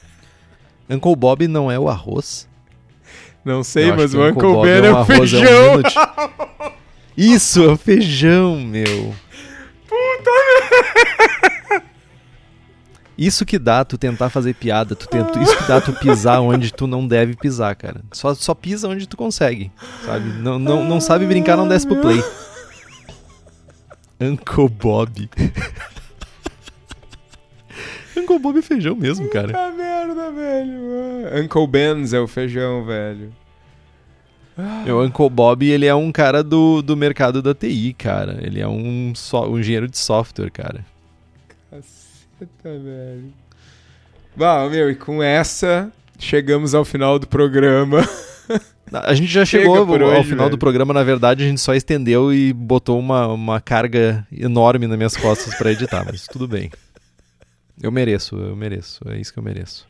Uncle 0.91 1.17
Bob 1.17 1.49
não 1.49 1.71
é 1.71 1.79
o 1.79 1.89
arroz? 1.89 2.49
Não 3.45 3.63
sei, 3.65 3.91
Eu 3.91 3.97
mas 3.97 4.15
o 4.15 4.23
Uncle 4.23 4.43
Bob 4.43 4.67
Ben 4.67 4.85
é, 4.85 4.91
um 4.91 4.95
o 4.95 4.97
arroz, 4.99 5.07
feijão. 5.19 5.43
É 5.45 5.61
um 5.71 5.77
minute. 5.77 5.95
Isso, 7.17 7.63
é 7.63 7.69
o 7.73 7.77
feijão, 7.77 8.61
meu. 8.61 9.15
Isso 13.17 13.47
que 13.47 13.59
dá 13.59 13.85
tu 13.85 13.97
tentar 13.97 14.29
fazer 14.29 14.55
piada, 14.55 14.97
tu 14.97 15.09
tenta, 15.09 15.41
isso 15.41 15.57
que 15.57 15.69
dá 15.69 15.81
tu 15.81 15.93
pisar 15.93 16.41
onde 16.41 16.73
tu 16.73 16.87
não 16.87 17.07
deve 17.07 17.37
pisar, 17.37 17.75
cara. 17.77 18.01
Só, 18.13 18.35
só 18.35 18.55
pisa 18.55 18.89
onde 18.89 19.07
tu 19.07 19.17
consegue, 19.17 19.71
sabe? 20.05 20.29
Não, 20.41 20.59
não, 20.59 20.85
não 20.85 21.01
sabe 21.01 21.27
brincar, 21.27 21.57
não 21.57 21.69
desce 21.69 21.87
pro 21.87 22.01
play. 22.01 22.23
Uncle 24.21 24.69
Bob. 24.69 25.31
Uncle 28.17 28.39
Bob 28.39 28.59
é 28.59 28.63
feijão 28.63 28.97
mesmo, 28.97 29.29
cara. 29.29 29.49
Puta 29.49 29.71
merda, 29.73 30.33
velho. 30.33 30.81
Ah, 31.33 31.41
Uncle 31.41 31.67
Ben's 31.67 32.13
é 32.13 32.21
o 32.21 32.27
feijão, 32.27 32.85
velho. 32.85 33.33
O 34.87 35.03
Uncle 35.03 35.29
Bob, 35.29 35.69
ele 35.69 35.87
é 35.87 35.95
um 35.95 36.13
cara 36.13 36.43
do, 36.43 36.81
do 36.81 36.97
mercado 36.97 37.43
da 37.43 37.55
TI, 37.55 37.93
cara. 37.93 38.39
Ele 38.41 38.61
é 38.61 38.69
um, 38.69 39.13
so, 39.15 39.41
um 39.47 39.59
engenheiro 39.59 39.89
de 39.89 39.99
software, 39.99 40.51
cara. 40.51 40.85
Caceta, 42.39 42.79
velho. 42.79 43.33
Bom, 44.37 44.71
meu, 44.71 44.91
e 44.91 44.95
com 44.95 45.23
essa, 45.23 45.93
chegamos 46.19 46.75
ao 46.75 46.85
final 46.85 47.19
do 47.19 47.27
programa. 47.27 48.07
A 48.93 49.15
gente 49.15 49.29
já 49.33 49.45
Chega 49.45 49.63
chegou 49.65 49.77
ao 49.79 49.89
hoje, 49.89 50.25
final 50.29 50.45
velho. 50.47 50.51
do 50.51 50.59
programa, 50.59 50.93
na 50.93 51.03
verdade, 51.03 51.43
a 51.43 51.47
gente 51.49 51.61
só 51.61 51.75
estendeu 51.75 52.33
e 52.33 52.53
botou 52.53 52.99
uma, 52.99 53.27
uma 53.29 53.61
carga 53.61 54.27
enorme 54.31 54.87
nas 54.87 54.97
minhas 54.97 55.17
costas 55.17 55.55
pra 55.55 55.73
editar, 55.73 56.05
mas 56.05 56.27
tudo 56.27 56.47
bem. 56.47 56.71
Eu 57.83 57.91
mereço, 57.91 58.37
eu 58.37 58.55
mereço, 58.55 59.01
é 59.09 59.17
isso 59.19 59.33
que 59.33 59.39
eu 59.39 59.43
mereço. 59.43 59.87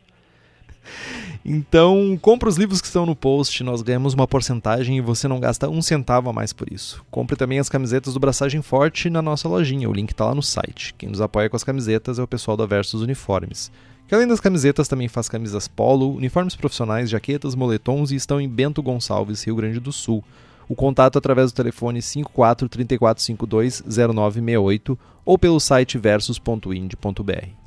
Então, 1.45 2.19
compra 2.21 2.49
os 2.49 2.57
livros 2.57 2.81
que 2.81 2.87
estão 2.87 3.05
no 3.05 3.15
post, 3.15 3.63
nós 3.63 3.83
ganhamos 3.83 4.15
uma 4.15 4.27
porcentagem 4.27 4.97
e 4.97 5.01
você 5.01 5.29
não 5.29 5.39
gasta 5.39 5.69
um 5.69 5.83
centavo 5.83 6.31
a 6.31 6.33
mais 6.33 6.53
por 6.53 6.73
isso. 6.73 7.05
Compre 7.11 7.37
também 7.37 7.59
as 7.59 7.69
camisetas 7.69 8.15
do 8.15 8.21
Braçagem 8.21 8.63
Forte 8.63 9.11
na 9.11 9.21
nossa 9.21 9.49
lojinha, 9.49 9.89
o 9.89 9.93
link 9.93 10.11
está 10.11 10.25
lá 10.25 10.35
no 10.35 10.43
site. 10.43 10.95
Quem 10.97 11.11
nos 11.11 11.21
apoia 11.21 11.51
com 11.51 11.57
as 11.57 11.65
camisetas 11.65 12.19
é 12.19 12.23
o 12.23 12.29
pessoal 12.29 12.57
da 12.57 12.65
Versus 12.67 13.03
Uniformes. 13.03 13.71
Que 14.07 14.15
além 14.15 14.27
das 14.27 14.41
camisetas 14.41 14.89
também 14.89 15.09
faz 15.09 15.29
camisas 15.29 15.67
polo, 15.67 16.15
uniformes 16.15 16.55
profissionais, 16.55 17.09
jaquetas, 17.09 17.55
moletons 17.55 18.11
e 18.11 18.17
estão 18.17 18.41
em 18.41 18.49
Bento 18.49 18.83
Gonçalves, 18.83 19.45
Rio 19.45 19.57
Grande 19.57 19.81
do 19.81 19.93
Sul. 19.93 20.23
O 20.69 20.75
contato 20.75 21.17
é 21.17 21.19
através 21.19 21.53
do 21.53 21.57
telefone 21.57 22.01
54 22.01 22.69
3452 22.69 23.83
0968 23.87 24.99
ou 25.25 25.39
pelo 25.39 25.61
site 25.61 25.99
versus.ind.br. 25.99 27.64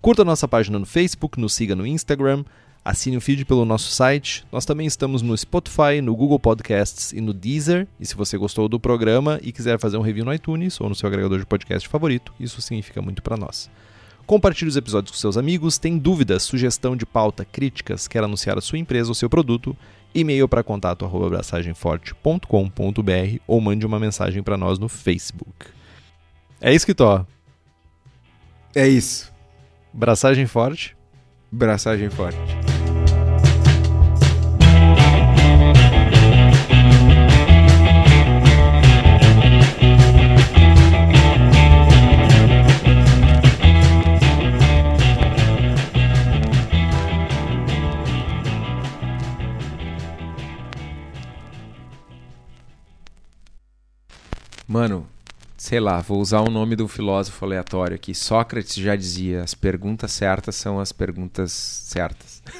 Curta 0.00 0.24
nossa 0.24 0.48
página 0.48 0.78
no 0.78 0.86
Facebook, 0.86 1.38
nos 1.38 1.52
siga 1.52 1.76
no 1.76 1.86
Instagram, 1.86 2.42
assine 2.82 3.18
o 3.18 3.20
feed 3.20 3.44
pelo 3.44 3.66
nosso 3.66 3.90
site. 3.90 4.46
Nós 4.50 4.64
também 4.64 4.86
estamos 4.86 5.20
no 5.20 5.36
Spotify, 5.36 6.00
no 6.02 6.16
Google 6.16 6.40
Podcasts 6.40 7.12
e 7.12 7.20
no 7.20 7.34
Deezer. 7.34 7.86
E 8.00 8.06
se 8.06 8.14
você 8.14 8.38
gostou 8.38 8.66
do 8.66 8.80
programa 8.80 9.38
e 9.42 9.52
quiser 9.52 9.78
fazer 9.78 9.98
um 9.98 10.00
review 10.00 10.24
no 10.24 10.32
iTunes 10.32 10.80
ou 10.80 10.88
no 10.88 10.94
seu 10.94 11.06
agregador 11.06 11.38
de 11.38 11.44
podcast 11.44 11.86
favorito, 11.86 12.32
isso 12.40 12.62
significa 12.62 13.02
muito 13.02 13.22
para 13.22 13.36
nós. 13.36 13.68
Compartilhe 14.26 14.70
os 14.70 14.76
episódios 14.76 15.10
com 15.10 15.18
seus 15.18 15.36
amigos. 15.36 15.76
Tem 15.76 15.98
dúvidas, 15.98 16.44
sugestão 16.44 16.96
de 16.96 17.04
pauta, 17.04 17.44
críticas, 17.44 18.08
quer 18.08 18.24
anunciar 18.24 18.56
a 18.56 18.62
sua 18.62 18.78
empresa 18.78 19.10
ou 19.10 19.14
seu 19.14 19.28
produto? 19.28 19.76
E-mail 20.14 20.48
para 20.48 20.62
contato 20.62 21.02
ou 23.46 23.60
mande 23.60 23.84
uma 23.84 24.00
mensagem 24.00 24.42
para 24.42 24.56
nós 24.56 24.78
no 24.78 24.88
Facebook. 24.88 25.66
É 26.58 26.72
isso 26.72 26.86
que 26.86 26.94
tô. 26.94 27.26
É 28.74 28.88
isso. 28.88 29.29
Braçagem 29.92 30.46
forte. 30.46 30.96
Braçagem 31.50 32.08
forte. 32.10 32.38
Mano, 54.66 55.04
sei 55.70 55.78
lá, 55.78 56.00
vou 56.00 56.20
usar 56.20 56.40
o 56.40 56.50
nome 56.50 56.74
do 56.74 56.88
filósofo 56.88 57.44
aleatório 57.44 57.94
aqui. 57.94 58.12
Sócrates 58.12 58.74
já 58.74 58.96
dizia: 58.96 59.44
as 59.44 59.54
perguntas 59.54 60.10
certas 60.10 60.56
são 60.56 60.80
as 60.80 60.90
perguntas 60.90 61.52
certas. 61.52 62.42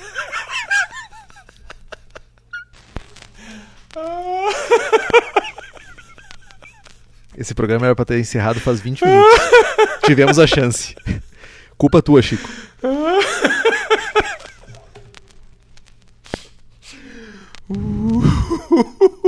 Esse 7.37 7.53
programa 7.53 7.87
era 7.87 7.97
pra 7.97 8.05
ter 8.05 8.21
encerrado 8.21 8.61
faz 8.61 8.81
20 8.81 9.05
minutos. 9.05 9.41
Tivemos 10.07 10.39
a 10.39 10.47
chance. 10.47 10.95
Culpa 11.77 12.01
tua, 12.01 12.23
Chico. 12.23 12.49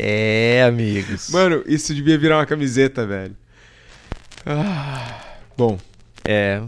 É, 0.00 0.62
amigos. 0.66 1.28
Mano, 1.30 1.64
isso 1.66 1.92
devia 1.92 2.16
virar 2.16 2.36
uma 2.38 2.46
camiseta, 2.46 3.04
velho. 3.04 3.34
Ah, 4.46 5.20
bom, 5.56 5.78
É. 6.24 6.62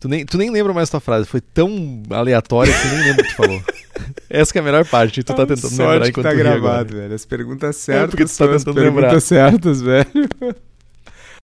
Tu 0.00 0.08
nem, 0.08 0.24
tu 0.24 0.38
nem 0.38 0.48
lembra 0.50 0.72
mais 0.72 0.88
tua 0.88 0.98
frase. 0.98 1.26
Foi 1.28 1.42
tão 1.42 2.02
aleatória 2.08 2.72
que 2.72 2.86
eu 2.86 2.92
nem 2.92 3.04
lembro 3.08 3.22
o 3.22 3.24
que 3.26 3.30
tu 3.32 3.36
falou. 3.36 3.62
Essa 4.30 4.50
que 4.50 4.58
é 4.58 4.62
a 4.62 4.64
melhor 4.64 4.86
parte. 4.86 5.22
Tu 5.22 5.26
tá 5.34 5.44
tentando 5.44 5.68
lembrar 5.76 6.00
que 6.00 6.08
enquanto 6.08 6.24
tá 6.24 6.30
tu 6.30 6.36
ri 6.36 6.40
agora. 6.40 6.58
gravado, 6.60 6.96
velho. 6.96 7.14
As 7.14 7.26
perguntas 7.26 7.76
certas 7.76 8.08
porque 8.10 8.24
tu 8.24 8.28
tá 8.28 8.32
são 8.32 8.50
as 8.50 8.64
tentando 8.64 8.82
lembrar. 8.82 9.00
perguntas 9.02 9.24
certas, 9.24 9.82
velho. 9.82 10.06